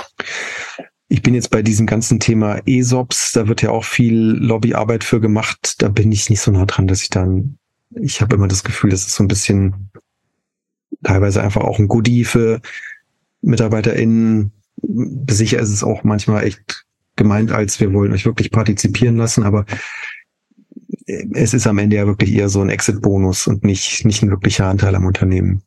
Ich 1.09 1.23
bin 1.23 1.35
jetzt 1.35 1.51
bei 1.51 1.63
diesem 1.63 1.87
ganzen 1.87 2.19
Thema 2.19 2.61
ESOPs, 2.67 3.33
da 3.33 3.47
wird 3.47 3.63
ja 3.63 3.71
auch 3.71 3.85
viel 3.85 4.17
Lobbyarbeit 4.17 5.05
für 5.05 5.21
gemacht. 5.21 5.77
Da 5.79 5.89
bin 5.89 6.11
ich 6.11 6.29
nicht 6.29 6.41
so 6.41 6.51
nah 6.51 6.67
dran, 6.67 6.89
dass 6.89 7.03
ich 7.03 7.11
dann, 7.11 7.59
ich 7.95 8.21
habe 8.21 8.35
immer 8.35 8.49
das 8.49 8.65
Gefühl, 8.65 8.91
das 8.91 9.07
ist 9.07 9.15
so 9.15 9.23
ein 9.23 9.29
bisschen 9.29 9.91
teilweise 11.05 11.43
einfach 11.43 11.63
auch 11.63 11.79
ein 11.79 11.87
Goodie 11.87 12.25
für 12.25 12.61
MitarbeiterInnen. 13.43 14.51
Sicher 15.31 15.61
ist 15.61 15.71
es 15.71 15.85
auch 15.85 16.03
manchmal 16.03 16.45
echt 16.45 16.85
gemeint, 17.15 17.53
als 17.53 17.79
wir 17.79 17.93
wollen 17.93 18.13
euch 18.13 18.27
wirklich 18.27 18.51
partizipieren 18.51 19.17
lassen, 19.17 19.45
aber 19.45 19.65
es 21.07 21.55
ist 21.55 21.66
am 21.66 21.79
Ende 21.79 21.96
ja 21.96 22.07
wirklich 22.07 22.33
eher 22.33 22.49
so 22.49 22.61
ein 22.61 22.70
Exit-Bonus 22.70 23.46
und 23.46 23.64
nicht, 23.64 24.05
nicht 24.05 24.22
ein 24.22 24.31
wirklicher 24.31 24.66
Anteil 24.66 24.94
am 24.94 25.07
Unternehmen. 25.07 25.62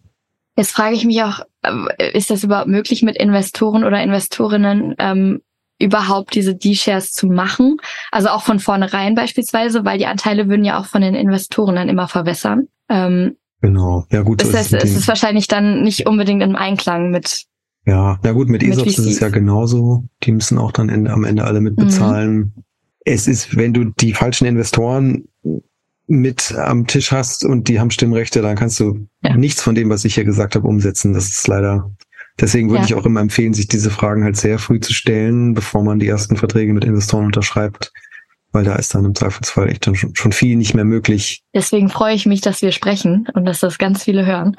Jetzt 0.56 0.72
frage 0.72 0.96
ich 0.96 1.06
mich 1.06 1.24
auch, 1.24 1.42
äh, 1.64 2.18
ist 2.18 2.30
das 2.30 2.44
überhaupt 2.44 2.68
möglich 2.68 3.02
mit 3.02 3.16
Investoren 3.18 3.84
oder 3.84 4.02
Investorinnen 4.02 4.96
ähm, 5.00 5.42
überhaupt 5.80 6.36
diese 6.36 6.56
D-Shares 6.56 7.14
zu 7.14 7.28
machen? 7.28 7.78
Also 8.12 8.30
auch 8.30 8.44
von 8.44 8.60
vornherein 8.60 9.16
beispielsweise, 9.16 9.86
weil 9.86 9.98
die 9.98 10.06
Anteile 10.06 10.50
würden 10.50 10.66
ja 10.66 10.80
auch 10.80 10.86
von 10.86 11.02
den 11.02 11.16
Investoren 11.16 11.76
dann 11.76 11.90
immer 11.90 12.08
verwässern. 12.08 12.68
Ähm, 12.90 13.38
genau, 13.62 14.06
ja 14.12 14.22
gut. 14.22 14.42
Das 14.42 14.54
heißt, 14.54 14.74
es 14.74 14.96
ist 14.96 15.08
wahrscheinlich 15.08 15.48
dann 15.48 15.84
nicht 15.84 16.08
unbedingt 16.08 16.44
im 16.44 16.56
Einklang 16.56 17.12
mit 17.12 17.46
ja, 17.86 18.20
na 18.22 18.34
gut, 18.34 18.50
mit, 18.50 18.62
mit 18.62 18.72
ESOPs 18.72 19.00
ist 19.00 19.06
es 19.06 19.20
ja 19.20 19.30
genauso. 19.30 20.04
Die 20.24 20.32
müssen 20.32 20.58
auch 20.60 20.72
dann 20.74 20.90
Ende, 20.90 21.12
am 21.12 21.24
Ende 21.24 21.46
alle 21.46 21.62
mitbezahlen. 21.62 22.38
Mhm 22.38 22.64
es 23.06 23.28
ist, 23.28 23.56
wenn 23.56 23.74
du 23.74 23.86
die 23.86 24.14
falschen 24.14 24.46
Investoren 24.46 25.28
mit 26.08 26.54
am 26.56 26.88
Tisch 26.88 27.12
hast 27.12 27.46
und 27.46 27.68
die 27.68 27.80
haben 27.80 27.92
Stimmrechte, 27.92 28.42
dann 28.42 28.56
kannst 28.56 28.80
du 28.80 29.08
ja. 29.24 29.36
nichts 29.38 29.62
von 29.62 29.76
dem, 29.76 29.90
was 29.90 30.06
ich 30.06 30.16
hier 30.16 30.26
gesagt 30.26 30.56
habe, 30.56 30.68
umsetzen. 30.68 31.14
Das 31.14 31.30
ist 31.30 31.48
leider. 31.48 31.92
Deswegen 32.40 32.70
würde 32.70 32.82
ja. 32.82 32.86
ich 32.88 32.96
auch 32.96 33.06
immer 33.06 33.20
empfehlen, 33.20 33.54
sich 33.54 33.68
diese 33.68 33.92
Fragen 33.92 34.24
halt 34.24 34.38
sehr 34.38 34.60
früh 34.60 34.80
zu 34.80 34.94
stellen, 34.94 35.54
bevor 35.54 35.84
man 35.84 36.00
die 36.00 36.08
ersten 36.08 36.36
Verträge 36.36 36.74
mit 36.74 36.86
Investoren 36.86 37.26
unterschreibt, 37.26 37.92
weil 38.52 38.64
da 38.64 38.76
ist 38.76 38.96
dann 38.96 39.06
im 39.06 39.14
Zweifelsfall 39.14 39.70
echt 39.70 39.86
dann 39.86 39.96
schon, 39.96 40.16
schon 40.16 40.32
viel 40.32 40.56
nicht 40.56 40.74
mehr 40.74 40.86
möglich. 40.86 41.44
Deswegen 41.54 41.90
freue 41.90 42.16
ich 42.16 42.26
mich, 42.26 42.42
dass 42.42 42.62
wir 42.62 42.72
sprechen 42.72 43.28
und 43.34 43.46
dass 43.46 43.60
das 43.60 43.78
ganz 43.78 44.04
viele 44.04 44.26
hören. 44.26 44.56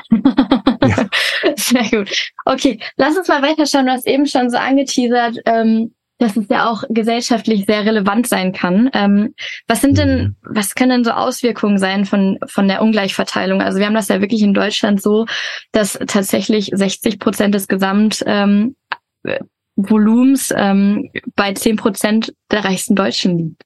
Ja. 0.82 1.08
Sehr 1.56 1.88
gut. 1.90 2.32
Okay, 2.44 2.78
lass 2.96 3.16
uns 3.16 3.28
mal 3.28 3.42
weiterschauen. 3.42 3.86
Du 3.86 3.92
hast 3.92 4.06
eben 4.06 4.26
schon 4.26 4.50
so 4.50 4.56
angeteasert, 4.56 5.38
ähm, 5.46 5.92
dass 6.20 6.36
es 6.36 6.46
ja 6.48 6.70
auch 6.70 6.84
gesellschaftlich 6.90 7.64
sehr 7.64 7.84
relevant 7.84 8.28
sein 8.28 8.52
kann. 8.52 8.90
Ähm, 8.92 9.34
was 9.66 9.80
sind 9.80 9.98
denn, 9.98 10.18
mhm. 10.18 10.36
was 10.42 10.74
können 10.74 10.90
denn 10.90 11.04
so 11.04 11.12
Auswirkungen 11.12 11.78
sein 11.78 12.04
von, 12.04 12.38
von 12.46 12.68
der 12.68 12.82
Ungleichverteilung? 12.82 13.62
Also 13.62 13.78
wir 13.78 13.86
haben 13.86 13.94
das 13.94 14.08
ja 14.08 14.20
wirklich 14.20 14.42
in 14.42 14.54
Deutschland 14.54 15.00
so, 15.00 15.26
dass 15.72 15.98
tatsächlich 16.06 16.70
60 16.72 17.18
Prozent 17.18 17.54
des 17.54 17.68
Gesamtvolumens 17.68 18.22
ähm, 18.26 18.76
Volumens, 19.76 20.52
ähm, 20.54 21.10
bei 21.36 21.54
10 21.54 21.76
Prozent 21.76 22.34
der 22.50 22.66
reichsten 22.66 22.94
Deutschen 22.94 23.38
liegt. 23.38 23.62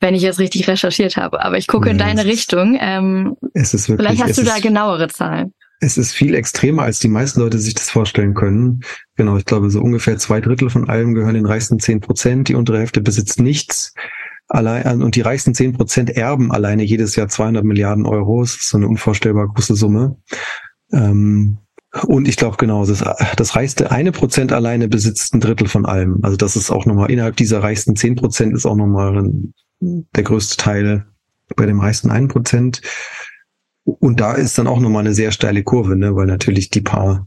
Wenn 0.00 0.14
ich 0.14 0.20
jetzt 0.20 0.38
richtig 0.38 0.68
recherchiert 0.68 1.16
habe. 1.16 1.42
Aber 1.42 1.56
ich 1.56 1.66
gucke 1.66 1.86
ja, 1.86 1.92
in 1.92 1.98
deine 1.98 2.26
Richtung. 2.26 2.76
Ähm, 2.78 3.38
es 3.54 3.72
ist 3.72 3.88
wirklich, 3.88 4.06
vielleicht 4.06 4.22
hast 4.22 4.38
du 4.38 4.44
da 4.44 4.58
genauere 4.58 5.08
Zahlen. 5.08 5.54
Es 5.80 5.98
ist 5.98 6.12
viel 6.12 6.34
extremer, 6.34 6.82
als 6.82 7.00
die 7.00 7.08
meisten 7.08 7.40
Leute 7.40 7.58
sich 7.58 7.74
das 7.74 7.90
vorstellen 7.90 8.34
können. 8.34 8.80
Genau, 9.16 9.36
ich 9.36 9.44
glaube, 9.44 9.70
so 9.70 9.80
ungefähr 9.80 10.16
zwei 10.16 10.40
Drittel 10.40 10.70
von 10.70 10.88
allem 10.88 11.14
gehören 11.14 11.34
den 11.34 11.46
reichsten 11.46 11.78
zehn 11.78 12.00
Prozent. 12.00 12.48
Die 12.48 12.54
untere 12.54 12.78
Hälfte 12.78 13.00
besitzt 13.00 13.40
nichts. 13.40 13.92
Allein, 14.48 15.02
und 15.02 15.16
die 15.16 15.20
reichsten 15.20 15.54
zehn 15.54 15.72
Prozent 15.72 16.10
erben 16.10 16.52
alleine 16.52 16.84
jedes 16.84 17.16
Jahr 17.16 17.28
200 17.28 17.64
Milliarden 17.64 18.06
Euro. 18.06 18.40
Das 18.42 18.54
ist 18.54 18.68
so 18.70 18.78
eine 18.78 18.88
unvorstellbar 18.88 19.48
große 19.48 19.74
Summe. 19.74 20.16
Ähm, 20.92 21.58
und 22.04 22.28
ich 22.28 22.36
glaube 22.36 22.56
genau, 22.58 22.84
das, 22.84 23.04
das 23.36 23.56
reichste 23.56 23.90
eine 23.90 24.12
Prozent 24.12 24.52
alleine 24.52 24.88
besitzt 24.88 25.34
ein 25.34 25.40
Drittel 25.40 25.68
von 25.68 25.86
allem. 25.86 26.20
Also 26.22 26.36
das 26.36 26.56
ist 26.56 26.70
auch 26.70 26.86
nochmal 26.86 27.10
innerhalb 27.10 27.36
dieser 27.36 27.62
reichsten 27.62 27.96
zehn 27.96 28.16
Prozent 28.16 28.54
ist 28.54 28.66
auch 28.66 28.76
nochmal 28.76 29.30
der 29.80 30.22
größte 30.22 30.56
Teil 30.56 31.06
bei 31.54 31.66
dem 31.66 31.80
reichsten 31.80 32.10
einen 32.10 32.28
Prozent. 32.28 32.82
Und 33.86 34.20
da 34.20 34.32
ist 34.32 34.58
dann 34.58 34.66
auch 34.66 34.80
nochmal 34.80 35.04
eine 35.04 35.14
sehr 35.14 35.30
steile 35.30 35.62
Kurve, 35.62 35.96
ne? 35.96 36.16
weil 36.16 36.26
natürlich 36.26 36.70
die 36.70 36.80
paar 36.80 37.26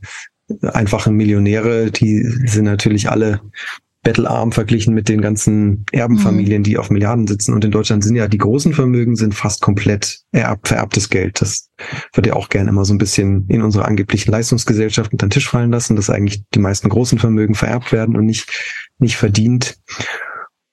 einfachen 0.73 1.15
Millionäre, 1.15 1.89
die 1.89 2.21
sind 2.23 2.65
natürlich 2.65 3.09
alle 3.09 3.41
bettelarm 4.01 4.53
verglichen 4.53 4.93
mit 4.93 5.09
den 5.09 5.21
ganzen 5.21 5.85
Erbenfamilien, 5.91 6.61
mhm. 6.61 6.63
die 6.63 6.77
auf 6.77 6.89
Milliarden 6.89 7.27
sitzen. 7.27 7.53
Und 7.53 7.65
in 7.65 7.71
Deutschland 7.71 8.03
sind 8.03 8.15
ja 8.15 8.27
die 8.27 8.37
großen 8.37 8.73
Vermögen 8.73 9.15
sind 9.15 9.35
fast 9.35 9.61
komplett 9.61 10.19
erb, 10.31 10.67
vererbtes 10.67 11.09
Geld. 11.09 11.41
Das 11.41 11.69
wird 12.13 12.27
ja 12.27 12.33
auch 12.33 12.49
gerne 12.49 12.69
immer 12.69 12.85
so 12.85 12.93
ein 12.93 12.97
bisschen 12.97 13.45
in 13.49 13.61
unserer 13.61 13.85
angeblichen 13.85 14.31
Leistungsgesellschaft 14.31 15.11
unter 15.11 15.27
den 15.27 15.31
Tisch 15.31 15.49
fallen 15.49 15.71
lassen, 15.71 15.95
dass 15.95 16.09
eigentlich 16.09 16.43
die 16.53 16.59
meisten 16.59 16.89
großen 16.89 17.19
Vermögen 17.19 17.55
vererbt 17.55 17.91
werden 17.91 18.15
und 18.15 18.25
nicht, 18.25 18.49
nicht 18.99 19.17
verdient. 19.17 19.77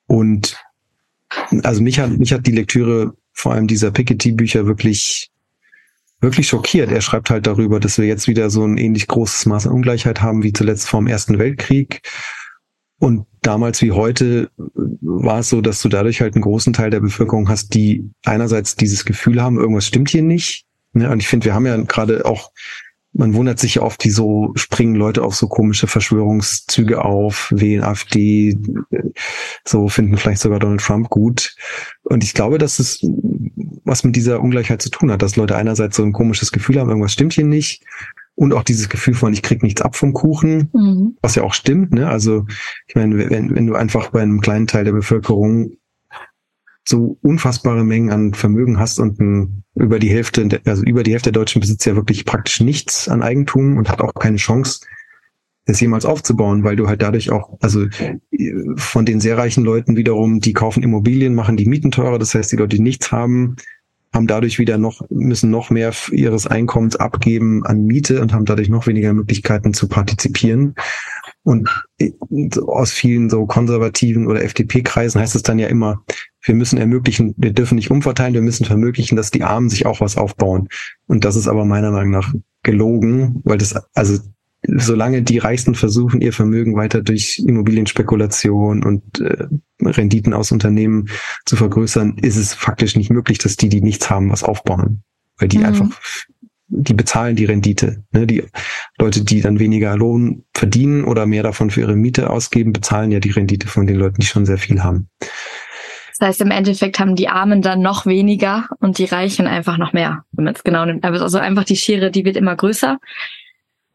Und 0.06 0.56
also 1.64 1.82
mich 1.82 1.98
hat, 1.98 2.16
mich 2.16 2.32
hat 2.32 2.46
die 2.46 2.52
Lektüre 2.52 3.14
vor 3.32 3.52
allem 3.52 3.66
dieser 3.66 3.90
Piketty-Bücher 3.90 4.66
wirklich 4.66 5.30
wirklich 6.20 6.48
schockiert. 6.48 6.90
Er 6.90 7.00
schreibt 7.00 7.30
halt 7.30 7.46
darüber, 7.46 7.80
dass 7.80 7.98
wir 7.98 8.06
jetzt 8.06 8.28
wieder 8.28 8.50
so 8.50 8.64
ein 8.64 8.78
ähnlich 8.78 9.06
großes 9.06 9.46
Maß 9.46 9.66
an 9.66 9.74
Ungleichheit 9.74 10.22
haben 10.22 10.42
wie 10.42 10.52
zuletzt 10.52 10.88
vor 10.88 11.00
dem 11.00 11.06
Ersten 11.06 11.38
Weltkrieg 11.38 12.02
und 12.98 13.26
damals 13.42 13.82
wie 13.82 13.92
heute 13.92 14.50
war 14.56 15.40
es 15.40 15.50
so, 15.50 15.60
dass 15.60 15.82
du 15.82 15.88
dadurch 15.88 16.20
halt 16.20 16.34
einen 16.34 16.42
großen 16.42 16.72
Teil 16.72 16.90
der 16.90 17.00
Bevölkerung 17.00 17.48
hast, 17.48 17.74
die 17.74 18.10
einerseits 18.24 18.74
dieses 18.76 19.04
Gefühl 19.04 19.42
haben, 19.42 19.58
irgendwas 19.58 19.86
stimmt 19.86 20.10
hier 20.10 20.22
nicht. 20.22 20.64
Ne? 20.92 21.10
Und 21.10 21.20
ich 21.20 21.28
finde, 21.28 21.44
wir 21.44 21.54
haben 21.54 21.66
ja 21.66 21.76
gerade 21.76 22.24
auch, 22.24 22.52
man 23.12 23.34
wundert 23.34 23.58
sich 23.58 23.76
ja 23.76 23.82
oft, 23.82 24.04
wie 24.04 24.10
so 24.10 24.52
springen 24.56 24.94
Leute 24.94 25.22
auf 25.22 25.34
so 25.34 25.46
komische 25.46 25.86
Verschwörungszüge 25.86 27.04
auf, 27.04 27.52
wählen 27.54 27.84
AfD, 27.84 28.58
so 29.64 29.88
finden 29.88 30.16
vielleicht 30.16 30.40
sogar 30.40 30.58
Donald 30.58 30.80
Trump 30.80 31.10
gut. 31.10 31.54
Und 32.02 32.24
ich 32.24 32.34
glaube, 32.34 32.58
dass 32.58 32.78
es 32.78 33.00
was 33.86 34.04
mit 34.04 34.16
dieser 34.16 34.42
Ungleichheit 34.42 34.82
zu 34.82 34.90
tun 34.90 35.10
hat, 35.10 35.22
dass 35.22 35.36
Leute 35.36 35.56
einerseits 35.56 35.96
so 35.96 36.02
ein 36.02 36.12
komisches 36.12 36.52
Gefühl 36.52 36.78
haben, 36.78 36.88
irgendwas 36.88 37.12
stimmt 37.12 37.32
hier 37.32 37.44
nicht 37.44 37.84
und 38.34 38.52
auch 38.52 38.64
dieses 38.64 38.88
Gefühl 38.88 39.14
von, 39.14 39.32
ich 39.32 39.42
krieg 39.42 39.62
nichts 39.62 39.80
ab 39.80 39.96
vom 39.96 40.12
Kuchen, 40.12 40.68
mhm. 40.72 41.16
was 41.22 41.36
ja 41.36 41.42
auch 41.42 41.54
stimmt. 41.54 41.92
Ne? 41.92 42.08
Also 42.08 42.46
ich 42.88 42.94
meine, 42.94 43.30
wenn, 43.30 43.54
wenn 43.54 43.66
du 43.66 43.74
einfach 43.74 44.10
bei 44.10 44.20
einem 44.20 44.40
kleinen 44.40 44.66
Teil 44.66 44.84
der 44.84 44.92
Bevölkerung 44.92 45.76
so 46.88 47.18
unfassbare 47.22 47.84
Mengen 47.84 48.10
an 48.10 48.34
Vermögen 48.34 48.78
hast 48.78 48.98
und 48.98 49.18
ein, 49.20 49.64
über 49.74 49.98
die 49.98 50.10
Hälfte, 50.10 50.60
also 50.66 50.82
über 50.82 51.02
die 51.02 51.12
Hälfte 51.12 51.32
der 51.32 51.40
Deutschen 51.40 51.60
besitzt 51.60 51.86
ja 51.86 51.96
wirklich 51.96 52.24
praktisch 52.24 52.60
nichts 52.60 53.08
an 53.08 53.22
Eigentum 53.22 53.76
und 53.76 53.88
hat 53.88 54.00
auch 54.00 54.14
keine 54.14 54.36
Chance, 54.36 54.80
es 55.66 55.80
jemals 55.80 56.04
aufzubauen, 56.04 56.62
weil 56.62 56.76
du 56.76 56.86
halt 56.86 57.02
dadurch 57.02 57.30
auch, 57.30 57.58
also 57.60 57.86
von 58.76 59.04
den 59.04 59.20
sehr 59.20 59.36
reichen 59.36 59.64
Leuten 59.64 59.96
wiederum, 59.96 60.38
die 60.38 60.52
kaufen 60.52 60.82
Immobilien, 60.82 61.34
machen 61.34 61.56
die 61.56 61.66
Mieten 61.66 61.90
teurer, 61.90 62.18
das 62.18 62.34
heißt, 62.34 62.52
die 62.52 62.56
Leute, 62.56 62.76
die 62.76 62.82
nichts 62.82 63.10
haben, 63.10 63.56
haben 64.16 64.26
dadurch 64.26 64.58
wieder 64.58 64.78
noch, 64.78 65.02
müssen 65.10 65.50
noch 65.50 65.70
mehr 65.70 65.92
ihres 66.10 66.46
Einkommens 66.46 66.96
abgeben 66.96 67.64
an 67.64 67.84
Miete 67.84 68.20
und 68.20 68.32
haben 68.32 68.46
dadurch 68.46 68.68
noch 68.68 68.88
weniger 68.88 69.12
Möglichkeiten 69.12 69.72
zu 69.72 69.88
partizipieren. 69.88 70.74
Und 71.44 71.70
aus 72.66 72.90
vielen 72.90 73.30
so 73.30 73.46
konservativen 73.46 74.26
oder 74.26 74.42
FDP-Kreisen 74.42 75.20
heißt 75.20 75.36
es 75.36 75.44
dann 75.44 75.60
ja 75.60 75.68
immer, 75.68 76.02
wir 76.42 76.54
müssen 76.54 76.78
ermöglichen, 76.78 77.34
wir 77.36 77.52
dürfen 77.52 77.76
nicht 77.76 77.90
umverteilen, 77.90 78.34
wir 78.34 78.42
müssen 78.42 78.64
vermöglichen, 78.64 79.16
dass 79.16 79.30
die 79.30 79.44
Armen 79.44 79.68
sich 79.68 79.86
auch 79.86 80.00
was 80.00 80.16
aufbauen. 80.16 80.68
Und 81.06 81.24
das 81.24 81.36
ist 81.36 81.46
aber 81.46 81.64
meiner 81.64 81.92
Meinung 81.92 82.10
nach 82.10 82.34
gelogen, 82.64 83.42
weil 83.44 83.58
das, 83.58 83.76
also 83.94 84.18
solange 84.66 85.22
die 85.22 85.38
Reichsten 85.38 85.74
versuchen, 85.74 86.20
ihr 86.20 86.32
Vermögen 86.32 86.76
weiter 86.76 87.02
durch 87.02 87.38
Immobilienspekulation 87.38 88.84
und 88.84 89.20
äh, 89.20 89.46
Renditen 89.80 90.32
aus 90.32 90.52
Unternehmen 90.52 91.08
zu 91.44 91.56
vergrößern, 91.56 92.18
ist 92.18 92.36
es 92.36 92.54
faktisch 92.54 92.96
nicht 92.96 93.10
möglich, 93.10 93.38
dass 93.38 93.56
die, 93.56 93.68
die 93.68 93.80
nichts 93.80 94.10
haben, 94.10 94.30
was 94.30 94.42
aufbauen. 94.42 95.02
Weil 95.38 95.48
die 95.48 95.58
mhm. 95.58 95.66
einfach, 95.66 96.00
die 96.68 96.94
bezahlen 96.94 97.36
die 97.36 97.44
Rendite. 97.44 98.02
Ne? 98.12 98.26
Die 98.26 98.44
Leute, 98.98 99.24
die 99.24 99.40
dann 99.40 99.58
weniger 99.58 99.96
Lohn 99.96 100.44
verdienen 100.54 101.04
oder 101.04 101.26
mehr 101.26 101.42
davon 101.42 101.70
für 101.70 101.80
ihre 101.80 101.96
Miete 101.96 102.30
ausgeben, 102.30 102.72
bezahlen 102.72 103.12
ja 103.12 103.20
die 103.20 103.30
Rendite 103.30 103.68
von 103.68 103.86
den 103.86 103.96
Leuten, 103.96 104.20
die 104.20 104.26
schon 104.26 104.46
sehr 104.46 104.58
viel 104.58 104.82
haben. 104.82 105.08
Das 106.18 106.28
heißt, 106.28 106.40
im 106.40 106.50
Endeffekt 106.50 106.98
haben 106.98 107.14
die 107.14 107.28
Armen 107.28 107.60
dann 107.60 107.82
noch 107.82 108.06
weniger 108.06 108.68
und 108.80 108.96
die 108.96 109.04
Reichen 109.04 109.46
einfach 109.46 109.76
noch 109.76 109.92
mehr, 109.92 110.24
wenn 110.32 110.46
man 110.46 110.54
es 110.54 110.64
genau 110.64 110.86
nimmt. 110.86 111.04
Also 111.04 111.38
einfach 111.38 111.64
die 111.64 111.76
Schere, 111.76 112.10
die 112.10 112.24
wird 112.24 112.36
immer 112.36 112.56
größer. 112.56 112.98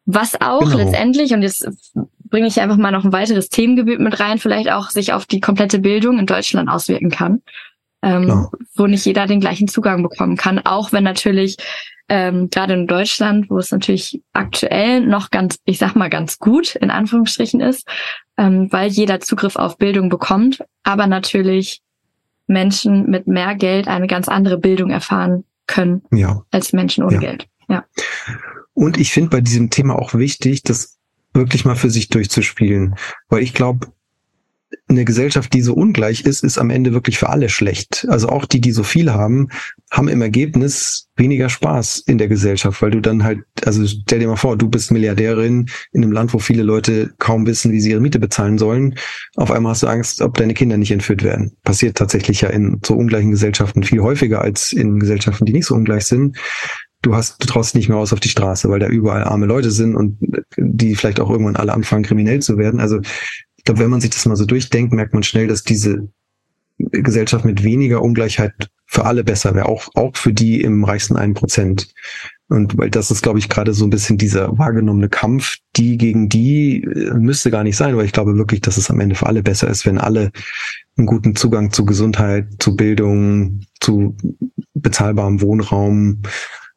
Was 0.05 0.39
auch 0.41 0.61
genau. 0.61 0.77
letztendlich, 0.77 1.33
und 1.33 1.41
jetzt 1.41 1.67
bringe 2.31 2.47
ich 2.47 2.59
einfach 2.59 2.77
mal 2.77 2.91
noch 2.91 3.05
ein 3.05 3.13
weiteres 3.13 3.49
Themengebiet 3.49 3.99
mit 3.99 4.19
rein, 4.19 4.39
vielleicht 4.39 4.71
auch 4.71 4.89
sich 4.89 5.13
auf 5.13 5.25
die 5.25 5.41
komplette 5.41 5.79
Bildung 5.79 6.17
in 6.17 6.25
Deutschland 6.25 6.69
auswirken 6.69 7.11
kann, 7.11 7.41
ähm, 8.01 8.47
wo 8.75 8.87
nicht 8.87 9.05
jeder 9.05 9.27
den 9.27 9.41
gleichen 9.41 9.67
Zugang 9.67 10.01
bekommen 10.01 10.37
kann, 10.37 10.59
auch 10.59 10.91
wenn 10.91 11.03
natürlich 11.03 11.57
ähm, 12.09 12.49
gerade 12.49 12.73
in 12.73 12.87
Deutschland, 12.87 13.49
wo 13.49 13.57
es 13.57 13.71
natürlich 13.71 14.21
aktuell 14.33 15.01
noch 15.01 15.29
ganz, 15.29 15.59
ich 15.65 15.77
sag 15.77 15.95
mal 15.95 16.09
ganz 16.09 16.39
gut 16.39 16.75
in 16.75 16.89
Anführungsstrichen 16.89 17.61
ist, 17.61 17.87
ähm, 18.37 18.67
weil 18.71 18.91
jeder 18.91 19.19
Zugriff 19.19 19.55
auf 19.55 19.77
Bildung 19.77 20.09
bekommt, 20.09 20.63
aber 20.83 21.07
natürlich 21.07 21.81
Menschen 22.47 23.09
mit 23.09 23.27
mehr 23.27 23.55
Geld 23.55 23.87
eine 23.87 24.07
ganz 24.07 24.27
andere 24.27 24.57
Bildung 24.57 24.89
erfahren 24.89 25.45
können 25.67 26.01
ja. 26.11 26.41
als 26.51 26.73
Menschen 26.73 27.03
ohne 27.03 27.15
ja. 27.15 27.19
Geld. 27.19 27.47
Ja. 27.69 27.85
Und 28.73 28.97
ich 28.97 29.11
finde 29.11 29.29
bei 29.29 29.41
diesem 29.41 29.69
Thema 29.69 29.97
auch 29.97 30.13
wichtig, 30.13 30.63
das 30.63 30.97
wirklich 31.33 31.65
mal 31.65 31.75
für 31.75 31.89
sich 31.89 32.09
durchzuspielen. 32.09 32.95
Weil 33.29 33.43
ich 33.43 33.53
glaube, 33.53 33.87
eine 34.87 35.05
Gesellschaft, 35.05 35.53
die 35.53 35.61
so 35.61 35.73
ungleich 35.73 36.21
ist, 36.21 36.43
ist 36.43 36.57
am 36.57 36.69
Ende 36.69 36.93
wirklich 36.93 37.17
für 37.17 37.29
alle 37.29 37.49
schlecht. 37.49 38.05
Also 38.09 38.29
auch 38.29 38.45
die, 38.45 38.61
die 38.61 38.71
so 38.71 38.83
viel 38.83 39.11
haben, 39.11 39.49
haben 39.89 40.07
im 40.07 40.21
Ergebnis 40.21 41.09
weniger 41.15 41.49
Spaß 41.49 42.03
in 42.07 42.17
der 42.17 42.27
Gesellschaft, 42.27 42.81
weil 42.81 42.91
du 42.91 43.01
dann 43.01 43.23
halt, 43.23 43.39
also 43.65 43.85
stell 43.85 44.19
dir 44.19 44.27
mal 44.27 44.37
vor, 44.37 44.57
du 44.57 44.69
bist 44.69 44.91
Milliardärin 44.91 45.69
in 45.91 46.03
einem 46.03 46.11
Land, 46.11 46.33
wo 46.33 46.39
viele 46.39 46.63
Leute 46.63 47.13
kaum 47.19 47.45
wissen, 47.45 47.71
wie 47.71 47.81
sie 47.81 47.91
ihre 47.91 48.01
Miete 48.01 48.19
bezahlen 48.19 48.57
sollen. 48.57 48.95
Auf 49.35 49.51
einmal 49.51 49.71
hast 49.71 49.83
du 49.83 49.87
Angst, 49.87 50.21
ob 50.21 50.37
deine 50.37 50.53
Kinder 50.53 50.77
nicht 50.77 50.91
entführt 50.91 51.23
werden. 51.23 51.57
Passiert 51.63 51.97
tatsächlich 51.97 52.41
ja 52.41 52.49
in 52.49 52.79
so 52.85 52.95
ungleichen 52.95 53.31
Gesellschaften 53.31 53.83
viel 53.83 54.01
häufiger 54.01 54.41
als 54.41 54.71
in 54.71 54.99
Gesellschaften, 54.99 55.45
die 55.45 55.53
nicht 55.53 55.65
so 55.65 55.75
ungleich 55.75 56.05
sind 56.05 56.37
du 57.01 57.15
hast, 57.15 57.41
du 57.41 57.47
traust 57.47 57.75
nicht 57.75 57.89
mehr 57.89 57.97
aus 57.97 58.13
auf 58.13 58.19
die 58.19 58.29
Straße, 58.29 58.69
weil 58.69 58.79
da 58.79 58.87
überall 58.87 59.23
arme 59.23 59.45
Leute 59.45 59.71
sind 59.71 59.95
und 59.95 60.17
die 60.57 60.95
vielleicht 60.95 61.19
auch 61.19 61.29
irgendwann 61.29 61.55
alle 61.55 61.73
anfangen, 61.73 62.03
kriminell 62.03 62.41
zu 62.41 62.57
werden. 62.57 62.79
Also 62.79 62.99
ich 63.57 63.63
glaube, 63.63 63.79
wenn 63.79 63.89
man 63.89 64.01
sich 64.01 64.11
das 64.11 64.25
mal 64.25 64.35
so 64.35 64.45
durchdenkt, 64.45 64.93
merkt 64.93 65.13
man 65.13 65.23
schnell, 65.23 65.47
dass 65.47 65.63
diese 65.63 66.07
Gesellschaft 66.77 67.45
mit 67.45 67.63
weniger 67.63 68.01
Ungleichheit 68.01 68.53
für 68.87 69.05
alle 69.05 69.23
besser 69.23 69.55
wäre, 69.55 69.69
auch, 69.69 69.87
auch 69.93 70.17
für 70.17 70.33
die 70.33 70.61
im 70.61 70.83
reichsten 70.83 71.15
einen 71.15 71.33
Prozent. 71.33 71.93
Und 72.49 72.77
weil 72.77 72.89
das 72.89 73.11
ist, 73.11 73.21
glaube 73.21 73.39
ich, 73.39 73.47
gerade 73.47 73.73
so 73.73 73.85
ein 73.85 73.89
bisschen 73.89 74.17
dieser 74.17 74.57
wahrgenommene 74.57 75.07
Kampf, 75.07 75.57
die 75.77 75.97
gegen 75.97 76.27
die 76.27 76.83
äh, 76.83 77.13
müsste 77.13 77.51
gar 77.51 77.63
nicht 77.63 77.77
sein, 77.77 77.95
weil 77.95 78.05
ich 78.05 78.11
glaube 78.11 78.35
wirklich, 78.35 78.59
dass 78.59 78.77
es 78.77 78.89
am 78.89 78.99
Ende 78.99 79.15
für 79.15 79.27
alle 79.27 79.43
besser 79.43 79.69
ist, 79.69 79.85
wenn 79.85 79.97
alle 79.97 80.31
einen 80.97 81.07
guten 81.07 81.35
Zugang 81.35 81.71
zu 81.71 81.85
Gesundheit, 81.85 82.47
zu 82.59 82.75
Bildung, 82.75 83.61
zu 83.79 84.17
bezahlbarem 84.73 85.39
Wohnraum 85.39 86.23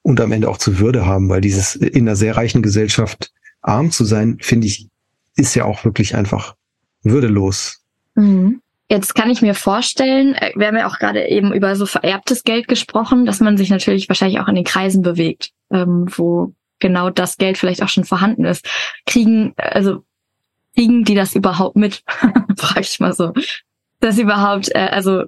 und 0.04 0.20
am 0.20 0.32
Ende 0.32 0.48
auch 0.50 0.58
zur 0.58 0.78
Würde 0.78 1.06
haben, 1.06 1.28
weil 1.30 1.40
dieses 1.40 1.76
in 1.76 2.06
einer 2.06 2.14
sehr 2.14 2.36
reichen 2.36 2.62
Gesellschaft 2.62 3.32
arm 3.62 3.90
zu 3.90 4.04
sein, 4.04 4.36
finde 4.40 4.66
ich, 4.66 4.88
ist 5.34 5.54
ja 5.54 5.64
auch 5.64 5.84
wirklich 5.84 6.14
einfach 6.14 6.54
würdelos. 7.02 7.82
Mhm. 8.14 8.60
Jetzt 8.90 9.14
kann 9.14 9.30
ich 9.30 9.40
mir 9.40 9.54
vorstellen, 9.54 10.34
äh, 10.34 10.52
wir 10.56 10.66
haben 10.66 10.76
ja 10.76 10.86
auch 10.86 10.98
gerade 10.98 11.26
eben 11.26 11.54
über 11.54 11.74
so 11.74 11.86
vererbtes 11.86 12.44
Geld 12.44 12.68
gesprochen, 12.68 13.24
dass 13.24 13.40
man 13.40 13.56
sich 13.56 13.70
natürlich 13.70 14.08
wahrscheinlich 14.10 14.40
auch 14.40 14.48
in 14.48 14.56
den 14.56 14.64
Kreisen 14.64 15.00
bewegt, 15.00 15.52
ähm, 15.70 16.06
wo 16.14 16.52
genau 16.80 17.08
das 17.08 17.38
Geld 17.38 17.56
vielleicht 17.56 17.82
auch 17.82 17.88
schon 17.88 18.04
vorhanden 18.04 18.44
ist. 18.44 18.68
Kriegen, 19.06 19.54
also 19.56 20.04
kriegen 20.74 21.04
die 21.04 21.14
das 21.14 21.34
überhaupt 21.34 21.76
mit? 21.76 22.02
Frage 22.58 22.80
ich 22.82 23.00
mal 23.00 23.14
so. 23.14 23.32
Das 24.00 24.18
überhaupt, 24.18 24.70
äh, 24.74 24.88
also 24.90 25.24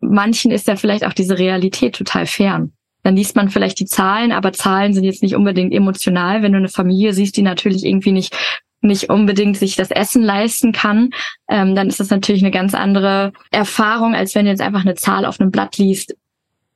manchen 0.00 0.50
ist 0.50 0.66
ja 0.66 0.76
vielleicht 0.76 1.04
auch 1.04 1.12
diese 1.12 1.38
Realität 1.38 1.94
total 1.94 2.24
fern 2.24 2.72
dann 3.04 3.14
liest 3.14 3.36
man 3.36 3.50
vielleicht 3.50 3.78
die 3.78 3.86
Zahlen, 3.86 4.32
aber 4.32 4.52
Zahlen 4.52 4.94
sind 4.94 5.04
jetzt 5.04 5.22
nicht 5.22 5.36
unbedingt 5.36 5.72
emotional. 5.72 6.42
Wenn 6.42 6.52
du 6.52 6.58
eine 6.58 6.68
Familie 6.68 7.12
siehst, 7.12 7.36
die 7.36 7.42
natürlich 7.42 7.84
irgendwie 7.84 8.12
nicht 8.12 8.36
nicht 8.80 9.08
unbedingt 9.08 9.56
sich 9.56 9.76
das 9.76 9.90
Essen 9.90 10.22
leisten 10.22 10.72
kann, 10.72 11.10
ähm, 11.48 11.74
dann 11.74 11.88
ist 11.88 12.00
das 12.00 12.10
natürlich 12.10 12.42
eine 12.42 12.50
ganz 12.50 12.74
andere 12.74 13.32
Erfahrung, 13.50 14.14
als 14.14 14.34
wenn 14.34 14.44
du 14.44 14.50
jetzt 14.50 14.60
einfach 14.60 14.82
eine 14.82 14.94
Zahl 14.94 15.24
auf 15.24 15.40
einem 15.40 15.50
Blatt 15.50 15.78
liest, 15.78 16.14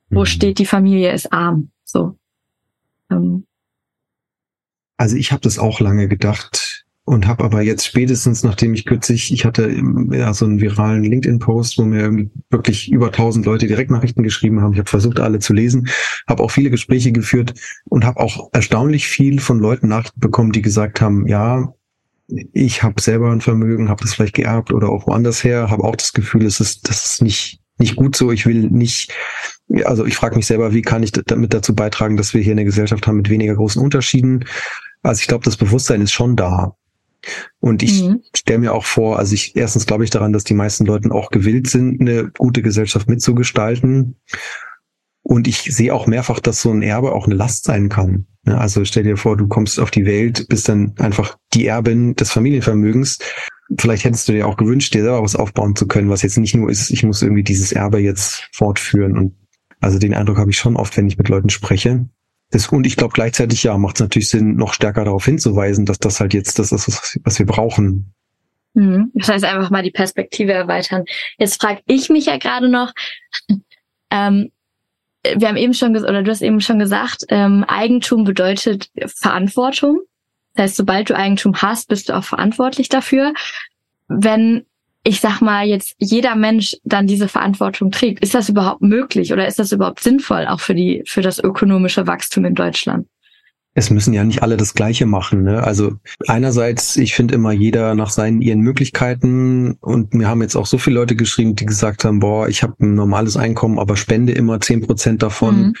wo 0.09 0.21
mhm. 0.21 0.25
steht, 0.25 0.57
die 0.57 0.65
Familie 0.65 1.11
ist 1.13 1.31
arm. 1.31 1.69
So. 1.83 2.17
Ähm, 3.11 3.45
Also 4.97 5.17
ich 5.17 5.31
habe 5.31 5.41
das 5.41 5.59
auch 5.59 5.79
lange 5.79 6.07
gedacht 6.07 6.68
und 7.09 7.25
habe 7.25 7.43
aber 7.43 7.63
jetzt 7.63 7.87
spätestens, 7.87 8.43
nachdem 8.43 8.75
ich 8.75 8.85
kürzlich, 8.85 9.33
ich 9.33 9.43
hatte 9.43 9.75
ja 10.11 10.31
so 10.31 10.45
einen 10.45 10.61
viralen 10.61 11.03
LinkedIn-Post, 11.03 11.79
wo 11.79 11.85
mir 11.85 12.29
wirklich 12.51 12.91
über 12.91 13.07
1000 13.07 13.47
Leute 13.47 13.65
Direktnachrichten 13.65 14.21
geschrieben 14.21 14.61
haben. 14.61 14.73
Ich 14.73 14.79
habe 14.79 14.91
versucht, 14.91 15.19
alle 15.19 15.39
zu 15.39 15.53
lesen, 15.53 15.89
habe 16.27 16.43
auch 16.43 16.51
viele 16.51 16.69
Gespräche 16.69 17.11
geführt 17.11 17.55
und 17.85 18.05
habe 18.05 18.19
auch 18.19 18.49
erstaunlich 18.53 19.07
viel 19.07 19.39
von 19.39 19.57
Leuten 19.57 19.87
Nachrichten 19.87 20.19
bekommen, 20.19 20.51
die 20.51 20.61
gesagt 20.61 21.01
haben, 21.01 21.25
ja, 21.25 21.73
ich 22.53 22.83
habe 22.83 23.01
selber 23.01 23.31
ein 23.31 23.41
Vermögen, 23.41 23.89
habe 23.89 24.03
das 24.03 24.13
vielleicht 24.13 24.35
geerbt 24.35 24.71
oder 24.71 24.89
auch 24.89 25.07
woanders 25.07 25.43
her, 25.43 25.71
habe 25.71 25.85
auch 25.85 25.95
das 25.95 26.13
Gefühl, 26.13 26.45
es 26.45 26.59
ist, 26.59 26.87
das 26.89 27.05
ist 27.05 27.23
nicht 27.23 27.59
nicht 27.81 27.95
gut 27.95 28.13
so. 28.17 28.29
Ich 28.29 28.45
will 28.45 28.69
nicht, 28.69 29.13
also 29.85 30.05
ich 30.05 30.17
frage 30.17 30.35
mich 30.35 30.45
selber, 30.45 30.73
wie 30.73 30.81
kann 30.81 31.01
ich 31.01 31.13
damit 31.13 31.53
dazu 31.53 31.73
beitragen, 31.73 32.17
dass 32.17 32.33
wir 32.33 32.41
hier 32.41 32.51
eine 32.51 32.65
Gesellschaft 32.65 33.07
haben 33.07 33.15
mit 33.15 33.29
weniger 33.29 33.55
großen 33.55 33.81
Unterschieden. 33.81 34.43
Also 35.01 35.21
ich 35.21 35.27
glaube, 35.27 35.45
das 35.45 35.55
Bewusstsein 35.55 36.01
ist 36.01 36.11
schon 36.11 36.35
da. 36.35 36.75
Und 37.59 37.83
ich 37.83 38.03
mhm. 38.03 38.21
stelle 38.35 38.59
mir 38.59 38.73
auch 38.73 38.85
vor, 38.85 39.19
also 39.19 39.33
ich 39.33 39.55
erstens 39.55 39.85
glaube 39.85 40.03
ich 40.03 40.09
daran, 40.09 40.33
dass 40.33 40.43
die 40.43 40.53
meisten 40.53 40.85
Leute 40.85 41.11
auch 41.11 41.31
gewillt 41.31 41.67
sind, 41.67 42.01
eine 42.01 42.31
gute 42.37 42.61
Gesellschaft 42.61 43.09
mitzugestalten. 43.09 44.15
Und 45.21 45.47
ich 45.47 45.61
sehe 45.61 45.93
auch 45.93 46.07
mehrfach, 46.07 46.39
dass 46.39 46.61
so 46.61 46.71
ein 46.71 46.81
Erbe 46.81 47.11
auch 47.11 47.25
eine 47.25 47.35
Last 47.35 47.65
sein 47.65 47.89
kann. 47.89 48.25
Also 48.45 48.83
stell 48.85 49.03
dir 49.03 49.17
vor, 49.17 49.37
du 49.37 49.47
kommst 49.47 49.79
auf 49.79 49.91
die 49.91 50.05
Welt, 50.05 50.47
bist 50.49 50.69
dann 50.69 50.93
einfach 50.97 51.37
die 51.53 51.67
Erbin 51.67 52.15
des 52.15 52.31
Familienvermögens. 52.31 53.19
Vielleicht 53.77 54.05
hättest 54.05 54.27
du 54.27 54.31
dir 54.31 54.47
auch 54.47 54.57
gewünscht, 54.57 54.93
dir 54.93 55.03
selber 55.03 55.21
was 55.21 55.35
aufbauen 55.35 55.75
zu 55.75 55.87
können, 55.87 56.09
was 56.09 56.23
jetzt 56.23 56.37
nicht 56.37 56.55
nur 56.55 56.69
ist, 56.69 56.89
ich 56.89 57.03
muss 57.03 57.21
irgendwie 57.21 57.43
dieses 57.43 57.71
Erbe 57.71 57.99
jetzt 57.99 58.49
fortführen. 58.53 59.17
Und 59.17 59.35
also 59.81 59.99
den 59.99 60.13
Eindruck 60.13 60.37
habe 60.37 60.49
ich 60.49 60.57
schon 60.57 60.75
oft, 60.75 60.97
wenn 60.97 61.07
ich 61.07 61.17
mit 61.17 61.29
Leuten 61.29 61.49
spreche. 61.49 62.09
Das, 62.51 62.67
und 62.67 62.87
ich 62.87 62.95
glaube 62.95 63.13
gleichzeitig, 63.13 63.63
ja, 63.63 63.77
macht 63.77 63.97
es 63.97 64.01
natürlich 64.01 64.29
Sinn, 64.29 64.55
noch 64.55 64.73
stärker 64.73 65.05
darauf 65.05 65.25
hinzuweisen, 65.25 65.85
dass 65.85 65.99
das 65.99 66.19
halt 66.19 66.33
jetzt 66.33 66.57
das 66.57 66.71
ist, 66.71 67.19
was 67.23 67.37
wir 67.37 67.45
brauchen. 67.45 68.13
Mhm. 68.73 69.11
Das 69.13 69.29
heißt, 69.29 69.45
einfach 69.45 69.69
mal 69.69 69.83
die 69.83 69.91
Perspektive 69.91 70.53
erweitern. 70.53 71.05
Jetzt 71.37 71.61
frage 71.61 71.81
ich 71.85 72.09
mich 72.09 72.25
ja 72.25 72.37
gerade 72.37 72.69
noch, 72.69 72.91
ähm, 74.11 74.51
wir 75.23 75.47
haben 75.47 75.57
eben 75.57 75.73
schon, 75.73 75.95
oder 75.95 76.23
du 76.23 76.31
hast 76.31 76.41
eben 76.41 76.61
schon 76.61 76.79
gesagt, 76.79 77.25
ähm, 77.29 77.65
Eigentum 77.67 78.23
bedeutet 78.23 78.89
Verantwortung. 79.05 79.99
Das 80.55 80.63
heißt, 80.63 80.75
sobald 80.77 81.09
du 81.09 81.15
Eigentum 81.15 81.61
hast, 81.61 81.89
bist 81.89 82.09
du 82.09 82.13
auch 82.13 82.23
verantwortlich 82.23 82.89
dafür. 82.89 83.33
Wenn 84.07 84.65
ich 85.03 85.21
sag 85.21 85.41
mal, 85.41 85.65
jetzt 85.65 85.95
jeder 85.97 86.35
Mensch 86.35 86.75
dann 86.83 87.07
diese 87.07 87.27
Verantwortung 87.27 87.91
trägt. 87.91 88.21
Ist 88.21 88.35
das 88.35 88.49
überhaupt 88.49 88.81
möglich 88.81 89.31
oder 89.31 89.47
ist 89.47 89.59
das 89.59 89.71
überhaupt 89.71 90.01
sinnvoll 90.01 90.45
auch 90.47 90.59
für 90.59 90.75
die, 90.75 91.03
für 91.05 91.21
das 91.21 91.39
ökonomische 91.39 92.05
Wachstum 92.05 92.45
in 92.45 92.55
Deutschland? 92.55 93.07
Es 93.75 93.89
müssen 93.89 94.13
ja 94.13 94.23
nicht 94.23 94.43
alle 94.43 94.57
das 94.57 94.73
Gleiche 94.73 95.05
machen. 95.05 95.43
Ne? 95.43 95.63
Also 95.63 95.93
einerseits, 96.27 96.97
ich 96.97 97.13
finde 97.13 97.35
immer 97.35 97.51
jeder 97.51 97.95
nach 97.95 98.09
seinen 98.09 98.41
ihren 98.41 98.59
Möglichkeiten 98.59 99.77
und 99.79 100.13
mir 100.13 100.27
haben 100.27 100.41
jetzt 100.41 100.55
auch 100.55 100.65
so 100.65 100.77
viele 100.77 100.99
Leute 100.99 101.15
geschrieben, 101.15 101.55
die 101.55 101.65
gesagt 101.65 102.03
haben, 102.03 102.19
boah, 102.19 102.49
ich 102.49 102.61
habe 102.61 102.75
ein 102.81 102.95
normales 102.95 103.37
Einkommen, 103.37 103.79
aber 103.79 103.95
spende 103.95 104.33
immer 104.33 104.59
zehn 104.59 104.81
Prozent 104.81 105.23
davon. 105.23 105.67
Mhm. 105.67 105.73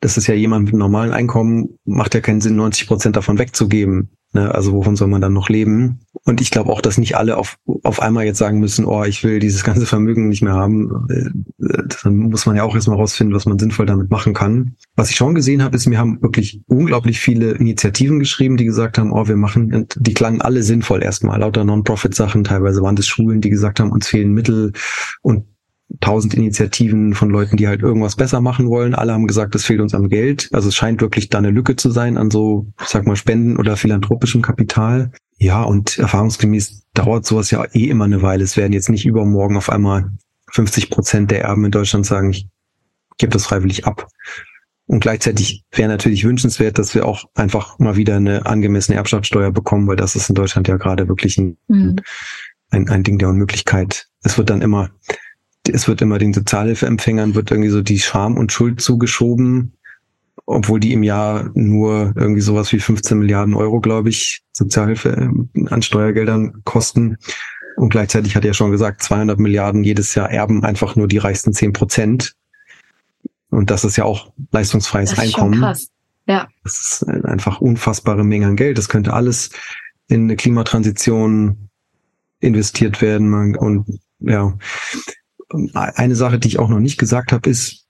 Das 0.00 0.16
ist 0.16 0.28
ja 0.28 0.34
jemand 0.34 0.66
mit 0.66 0.74
einem 0.74 0.80
normalen 0.80 1.12
Einkommen, 1.12 1.78
macht 1.84 2.14
ja 2.14 2.20
keinen 2.20 2.40
Sinn, 2.40 2.56
90 2.56 2.86
Prozent 2.86 3.16
davon 3.16 3.38
wegzugeben. 3.38 4.10
Ne? 4.32 4.54
Also 4.54 4.72
wovon 4.72 4.96
soll 4.96 5.08
man 5.08 5.20
dann 5.20 5.32
noch 5.32 5.48
leben? 5.48 6.00
Und 6.30 6.40
ich 6.40 6.52
glaube 6.52 6.70
auch, 6.70 6.80
dass 6.80 6.96
nicht 6.96 7.16
alle 7.16 7.36
auf, 7.36 7.58
auf 7.82 8.00
einmal 8.00 8.24
jetzt 8.24 8.38
sagen 8.38 8.60
müssen, 8.60 8.84
oh, 8.84 9.02
ich 9.02 9.24
will 9.24 9.40
dieses 9.40 9.64
ganze 9.64 9.84
Vermögen 9.84 10.28
nicht 10.28 10.42
mehr 10.42 10.52
haben. 10.52 11.08
Äh, 11.10 11.82
dann 12.04 12.16
muss 12.18 12.46
man 12.46 12.54
ja 12.54 12.62
auch 12.62 12.76
erstmal 12.76 12.98
rausfinden, 12.98 13.34
was 13.34 13.46
man 13.46 13.58
sinnvoll 13.58 13.84
damit 13.84 14.12
machen 14.12 14.32
kann. 14.32 14.76
Was 14.94 15.10
ich 15.10 15.16
schon 15.16 15.34
gesehen 15.34 15.60
habe, 15.60 15.74
ist, 15.74 15.88
mir 15.88 15.98
haben 15.98 16.22
wirklich 16.22 16.62
unglaublich 16.68 17.18
viele 17.18 17.50
Initiativen 17.50 18.20
geschrieben, 18.20 18.56
die 18.56 18.64
gesagt 18.64 18.96
haben, 18.96 19.10
oh, 19.10 19.26
wir 19.26 19.34
machen, 19.34 19.74
und 19.74 19.96
die 19.98 20.14
klangen 20.14 20.40
alle 20.40 20.62
sinnvoll 20.62 21.02
erstmal, 21.02 21.40
lauter 21.40 21.64
Non-Profit-Sachen, 21.64 22.44
teilweise 22.44 22.80
waren 22.80 22.94
das 22.94 23.08
Schulen, 23.08 23.40
die 23.40 23.50
gesagt 23.50 23.80
haben, 23.80 23.90
uns 23.90 24.06
fehlen 24.06 24.32
Mittel 24.32 24.72
und 25.22 25.46
tausend 26.00 26.34
Initiativen 26.34 27.14
von 27.14 27.30
Leuten, 27.30 27.56
die 27.56 27.66
halt 27.66 27.82
irgendwas 27.82 28.16
besser 28.16 28.40
machen 28.40 28.68
wollen. 28.68 28.94
Alle 28.94 29.12
haben 29.12 29.26
gesagt, 29.26 29.54
es 29.54 29.64
fehlt 29.64 29.80
uns 29.80 29.94
am 29.94 30.08
Geld. 30.08 30.48
Also 30.52 30.68
es 30.68 30.74
scheint 30.74 31.00
wirklich 31.00 31.28
da 31.28 31.38
eine 31.38 31.50
Lücke 31.50 31.76
zu 31.76 31.90
sein 31.90 32.16
an 32.16 32.30
so, 32.30 32.68
sag 32.86 33.06
mal, 33.06 33.16
Spenden 33.16 33.56
oder 33.56 33.76
philanthropischem 33.76 34.42
Kapital. 34.42 35.10
Ja, 35.38 35.62
und 35.62 35.98
erfahrungsgemäß 35.98 36.84
dauert 36.94 37.26
sowas 37.26 37.50
ja 37.50 37.64
eh 37.72 37.88
immer 37.88 38.04
eine 38.04 38.22
Weile. 38.22 38.44
Es 38.44 38.56
werden 38.56 38.72
jetzt 38.72 38.90
nicht 38.90 39.06
übermorgen 39.06 39.56
auf 39.56 39.70
einmal 39.70 40.10
50 40.52 40.90
Prozent 40.90 41.30
der 41.30 41.42
Erben 41.42 41.64
in 41.64 41.70
Deutschland 41.70 42.06
sagen, 42.06 42.30
ich 42.30 42.48
gebe 43.18 43.32
das 43.32 43.46
freiwillig 43.46 43.86
ab. 43.86 44.06
Und 44.86 45.00
gleichzeitig 45.00 45.64
wäre 45.70 45.88
natürlich 45.88 46.24
wünschenswert, 46.24 46.78
dass 46.78 46.94
wir 46.96 47.06
auch 47.06 47.24
einfach 47.34 47.78
mal 47.78 47.96
wieder 47.96 48.16
eine 48.16 48.46
angemessene 48.46 48.96
Erbschaftssteuer 48.96 49.52
bekommen, 49.52 49.86
weil 49.86 49.96
das 49.96 50.16
ist 50.16 50.28
in 50.28 50.34
Deutschland 50.34 50.66
ja 50.66 50.76
gerade 50.78 51.08
wirklich 51.08 51.38
ein, 51.38 51.56
mhm. 51.68 51.96
ein, 52.70 52.88
ein 52.88 53.04
Ding 53.04 53.18
der 53.18 53.28
Unmöglichkeit. 53.28 54.08
Es 54.22 54.36
wird 54.36 54.50
dann 54.50 54.62
immer 54.62 54.90
es 55.70 55.88
wird 55.88 56.02
immer 56.02 56.18
den 56.18 56.32
Sozialhilfeempfängern 56.32 57.34
wird 57.34 57.50
irgendwie 57.50 57.70
so 57.70 57.82
die 57.82 57.98
Scham 57.98 58.36
und 58.36 58.52
Schuld 58.52 58.80
zugeschoben, 58.80 59.72
obwohl 60.46 60.80
die 60.80 60.92
im 60.92 61.02
Jahr 61.02 61.50
nur 61.54 62.12
irgendwie 62.16 62.40
sowas 62.40 62.72
wie 62.72 62.80
15 62.80 63.18
Milliarden 63.18 63.54
Euro, 63.54 63.80
glaube 63.80 64.08
ich, 64.08 64.42
Sozialhilfe 64.52 65.10
äh, 65.10 65.66
an 65.68 65.82
Steuergeldern 65.82 66.62
kosten. 66.64 67.16
Und 67.76 67.90
gleichzeitig 67.90 68.36
hat 68.36 68.44
er 68.44 68.54
schon 68.54 68.70
gesagt, 68.70 69.02
200 69.02 69.38
Milliarden 69.38 69.84
jedes 69.84 70.14
Jahr 70.14 70.30
erben 70.30 70.64
einfach 70.64 70.96
nur 70.96 71.08
die 71.08 71.18
reichsten 71.18 71.52
10 71.52 71.72
Prozent. 71.72 72.34
Und 73.50 73.70
das 73.70 73.84
ist 73.84 73.96
ja 73.96 74.04
auch 74.04 74.32
leistungsfreies 74.52 75.10
das 75.10 75.18
ist 75.18 75.24
Einkommen. 75.24 75.54
Schon 75.54 75.62
krass. 75.62 75.88
Ja. 76.26 76.48
Das 76.62 77.02
ist 77.02 77.08
einfach 77.08 77.60
unfassbare 77.60 78.24
Menge 78.24 78.46
an 78.46 78.56
Geld. 78.56 78.78
Das 78.78 78.88
könnte 78.88 79.12
alles 79.12 79.50
in 80.08 80.24
eine 80.24 80.36
Klimatransition 80.36 81.70
investiert 82.40 83.00
werden. 83.02 83.56
Und 83.56 84.00
ja, 84.20 84.56
eine 85.74 86.14
Sache, 86.14 86.38
die 86.38 86.48
ich 86.48 86.58
auch 86.58 86.68
noch 86.68 86.80
nicht 86.80 86.98
gesagt 86.98 87.32
habe, 87.32 87.48
ist, 87.48 87.86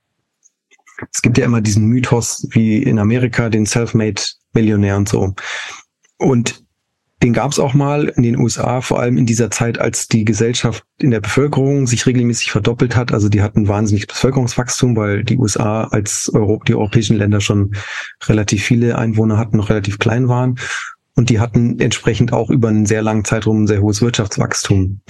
es 1.12 1.22
gibt 1.22 1.38
ja 1.38 1.44
immer 1.44 1.60
diesen 1.60 1.86
Mythos 1.86 2.46
wie 2.50 2.82
in 2.82 2.98
Amerika, 2.98 3.48
den 3.48 3.66
Self-Made 3.66 4.22
Millionär 4.52 4.96
und 4.96 5.08
so. 5.08 5.34
Und 6.18 6.62
den 7.22 7.32
gab 7.34 7.52
es 7.52 7.58
auch 7.58 7.74
mal 7.74 8.08
in 8.08 8.22
den 8.22 8.38
USA, 8.38 8.80
vor 8.80 8.98
allem 8.98 9.18
in 9.18 9.26
dieser 9.26 9.50
Zeit, 9.50 9.78
als 9.78 10.08
die 10.08 10.24
Gesellschaft 10.24 10.84
in 10.98 11.10
der 11.10 11.20
Bevölkerung 11.20 11.86
sich 11.86 12.06
regelmäßig 12.06 12.50
verdoppelt 12.50 12.96
hat. 12.96 13.12
Also 13.12 13.28
die 13.28 13.42
hatten 13.42 13.68
wahnsinniges 13.68 14.06
Bevölkerungswachstum, 14.06 14.96
weil 14.96 15.22
die 15.22 15.36
USA 15.36 15.84
als 15.84 16.30
Euro 16.32 16.62
die 16.66 16.74
europäischen 16.74 17.16
Länder 17.16 17.42
schon 17.42 17.74
relativ 18.24 18.64
viele 18.64 18.96
Einwohner 18.96 19.36
hatten, 19.36 19.58
noch 19.58 19.68
relativ 19.68 19.98
klein 19.98 20.28
waren. 20.28 20.58
Und 21.14 21.28
die 21.28 21.40
hatten 21.40 21.78
entsprechend 21.78 22.32
auch 22.32 22.48
über 22.48 22.68
einen 22.68 22.86
sehr 22.86 23.02
langen 23.02 23.24
Zeitraum 23.26 23.64
ein 23.64 23.66
sehr 23.66 23.82
hohes 23.82 24.00
Wirtschaftswachstum. 24.00 25.02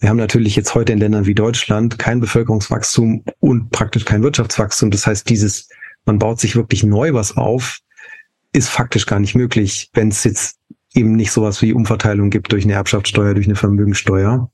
Wir 0.00 0.08
haben 0.08 0.16
natürlich 0.16 0.54
jetzt 0.54 0.74
heute 0.74 0.92
in 0.92 0.98
Ländern 0.98 1.26
wie 1.26 1.34
Deutschland 1.34 1.98
kein 1.98 2.20
Bevölkerungswachstum 2.20 3.24
und 3.40 3.70
praktisch 3.70 4.04
kein 4.04 4.22
Wirtschaftswachstum. 4.22 4.90
Das 4.90 5.06
heißt, 5.06 5.28
dieses, 5.28 5.68
man 6.04 6.18
baut 6.18 6.38
sich 6.38 6.54
wirklich 6.54 6.84
neu 6.84 7.14
was 7.14 7.36
auf, 7.36 7.80
ist 8.52 8.68
faktisch 8.68 9.06
gar 9.06 9.18
nicht 9.18 9.34
möglich, 9.34 9.90
wenn 9.94 10.08
es 10.08 10.24
jetzt 10.24 10.58
eben 10.94 11.12
nicht 11.12 11.32
sowas 11.32 11.60
wie 11.62 11.72
Umverteilung 11.72 12.30
gibt 12.30 12.52
durch 12.52 12.64
eine 12.64 12.74
Erbschaftssteuer, 12.74 13.34
durch 13.34 13.46
eine 13.46 13.56
Vermögensteuer. 13.56 14.50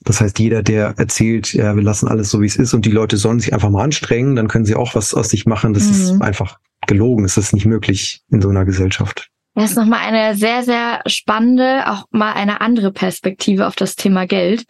Das 0.00 0.20
heißt, 0.20 0.38
jeder, 0.38 0.62
der 0.62 0.94
erzählt, 0.96 1.52
ja, 1.52 1.76
wir 1.76 1.82
lassen 1.82 2.08
alles 2.08 2.30
so, 2.30 2.40
wie 2.40 2.46
es 2.46 2.56
ist 2.56 2.72
und 2.72 2.86
die 2.86 2.90
Leute 2.90 3.16
sollen 3.16 3.40
sich 3.40 3.52
einfach 3.52 3.70
mal 3.70 3.84
anstrengen, 3.84 4.36
dann 4.36 4.48
können 4.48 4.64
sie 4.64 4.74
auch 4.74 4.94
was 4.94 5.12
aus 5.12 5.28
sich 5.28 5.44
machen. 5.44 5.74
Das 5.74 5.84
mhm. 5.84 5.92
ist 5.92 6.22
einfach 6.22 6.58
gelogen. 6.86 7.24
Es 7.24 7.36
ist 7.36 7.52
nicht 7.52 7.66
möglich 7.66 8.22
in 8.30 8.40
so 8.40 8.48
einer 8.48 8.64
Gesellschaft. 8.64 9.30
Das 9.58 9.70
ist 9.72 9.76
nochmal 9.76 10.00
eine 10.00 10.36
sehr, 10.36 10.62
sehr 10.62 11.00
spannende, 11.06 11.90
auch 11.90 12.04
mal 12.10 12.32
eine 12.32 12.60
andere 12.60 12.92
Perspektive 12.92 13.66
auf 13.66 13.74
das 13.74 13.96
Thema 13.96 14.24
Geld. 14.26 14.64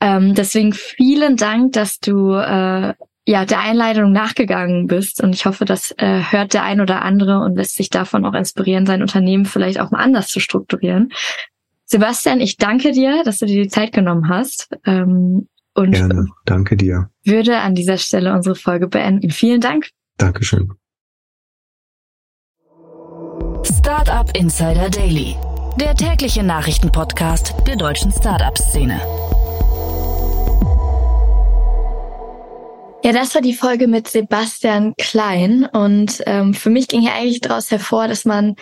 Ähm, 0.00 0.34
deswegen 0.34 0.72
vielen 0.72 1.36
Dank, 1.36 1.72
dass 1.72 1.98
du 1.98 2.32
äh, 2.32 2.94
ja 3.26 3.44
der 3.44 3.60
Einleitung 3.60 4.10
nachgegangen 4.10 4.86
bist 4.86 5.22
und 5.22 5.34
ich 5.34 5.44
hoffe, 5.44 5.66
das 5.66 5.94
äh, 5.98 6.22
hört 6.30 6.54
der 6.54 6.64
ein 6.64 6.80
oder 6.80 7.02
andere 7.02 7.40
und 7.40 7.56
lässt 7.56 7.76
sich 7.76 7.90
davon 7.90 8.24
auch 8.24 8.32
inspirieren, 8.32 8.86
sein 8.86 9.02
Unternehmen 9.02 9.44
vielleicht 9.44 9.78
auch 9.78 9.90
mal 9.90 10.02
anders 10.02 10.28
zu 10.28 10.40
strukturieren. 10.40 11.12
Sebastian, 11.84 12.40
ich 12.40 12.56
danke 12.56 12.92
dir, 12.92 13.22
dass 13.24 13.38
du 13.38 13.44
dir 13.46 13.62
die 13.62 13.68
Zeit 13.68 13.92
genommen 13.92 14.30
hast. 14.30 14.70
Ähm, 14.86 15.46
und 15.74 15.92
Gerne, 15.92 16.26
danke 16.46 16.78
dir. 16.78 17.10
Würde 17.22 17.58
an 17.58 17.74
dieser 17.74 17.98
Stelle 17.98 18.32
unsere 18.32 18.54
Folge 18.54 18.88
beenden. 18.88 19.30
Vielen 19.30 19.60
Dank. 19.60 19.90
Dankeschön. 20.16 20.72
Startup 23.64 24.28
Insider 24.36 24.90
Daily, 24.90 25.36
der 25.76 25.94
tägliche 25.94 26.42
Nachrichtenpodcast 26.42 27.54
der 27.64 27.76
deutschen 27.76 28.10
Startup-Szene. 28.10 29.00
Ja, 33.04 33.12
das 33.12 33.34
war 33.34 33.42
die 33.42 33.54
Folge 33.54 33.86
mit 33.86 34.08
Sebastian 34.08 34.94
Klein 34.96 35.64
und 35.72 36.22
ähm, 36.26 36.54
für 36.54 36.70
mich 36.70 36.88
ging 36.88 37.02
hier 37.02 37.14
eigentlich 37.14 37.40
daraus 37.40 37.70
hervor, 37.70 38.08
dass 38.08 38.24
man 38.24 38.56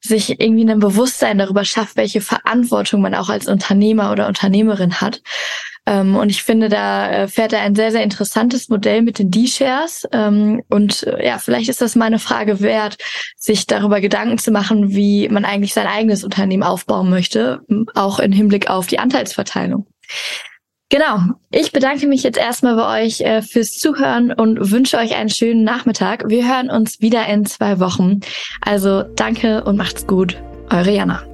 sich 0.00 0.40
irgendwie 0.40 0.68
ein 0.68 0.78
Bewusstsein 0.78 1.38
darüber 1.38 1.64
schafft, 1.64 1.96
welche 1.96 2.20
Verantwortung 2.20 3.00
man 3.00 3.14
auch 3.14 3.28
als 3.28 3.48
Unternehmer 3.48 4.12
oder 4.12 4.28
Unternehmerin 4.28 5.00
hat 5.00 5.20
Ähm, 5.86 6.16
und 6.16 6.30
ich 6.30 6.42
finde, 6.42 6.68
da 6.68 7.10
äh, 7.10 7.28
fährt 7.28 7.52
er 7.52 7.60
ein 7.60 7.74
sehr, 7.74 7.92
sehr 7.92 8.02
interessantes 8.02 8.68
Modell 8.68 9.02
mit 9.02 9.18
den 9.18 9.30
D-Shares. 9.30 10.08
Ähm, 10.12 10.62
und 10.70 11.02
äh, 11.04 11.26
ja, 11.26 11.38
vielleicht 11.38 11.68
ist 11.68 11.80
das 11.80 11.94
mal 11.94 12.06
eine 12.06 12.18
Frage 12.18 12.60
wert, 12.60 12.96
sich 13.36 13.66
darüber 13.66 14.00
Gedanken 14.00 14.38
zu 14.38 14.50
machen, 14.50 14.94
wie 14.94 15.28
man 15.28 15.44
eigentlich 15.44 15.74
sein 15.74 15.86
eigenes 15.86 16.24
Unternehmen 16.24 16.62
aufbauen 16.62 17.10
möchte, 17.10 17.60
auch 17.94 18.18
im 18.18 18.32
Hinblick 18.32 18.70
auf 18.70 18.86
die 18.86 18.98
Anteilsverteilung. 18.98 19.86
Genau. 20.90 21.18
Ich 21.50 21.72
bedanke 21.72 22.06
mich 22.06 22.22
jetzt 22.22 22.38
erstmal 22.38 22.76
bei 22.76 23.04
euch 23.04 23.20
äh, 23.20 23.42
fürs 23.42 23.72
Zuhören 23.72 24.32
und 24.32 24.70
wünsche 24.70 24.96
euch 24.96 25.16
einen 25.16 25.30
schönen 25.30 25.64
Nachmittag. 25.64 26.28
Wir 26.28 26.46
hören 26.46 26.70
uns 26.70 27.00
wieder 27.00 27.26
in 27.26 27.44
zwei 27.46 27.80
Wochen. 27.80 28.20
Also 28.60 29.02
danke 29.02 29.64
und 29.64 29.76
macht's 29.76 30.06
gut. 30.06 30.40
Eure 30.70 30.92
Jana. 30.92 31.33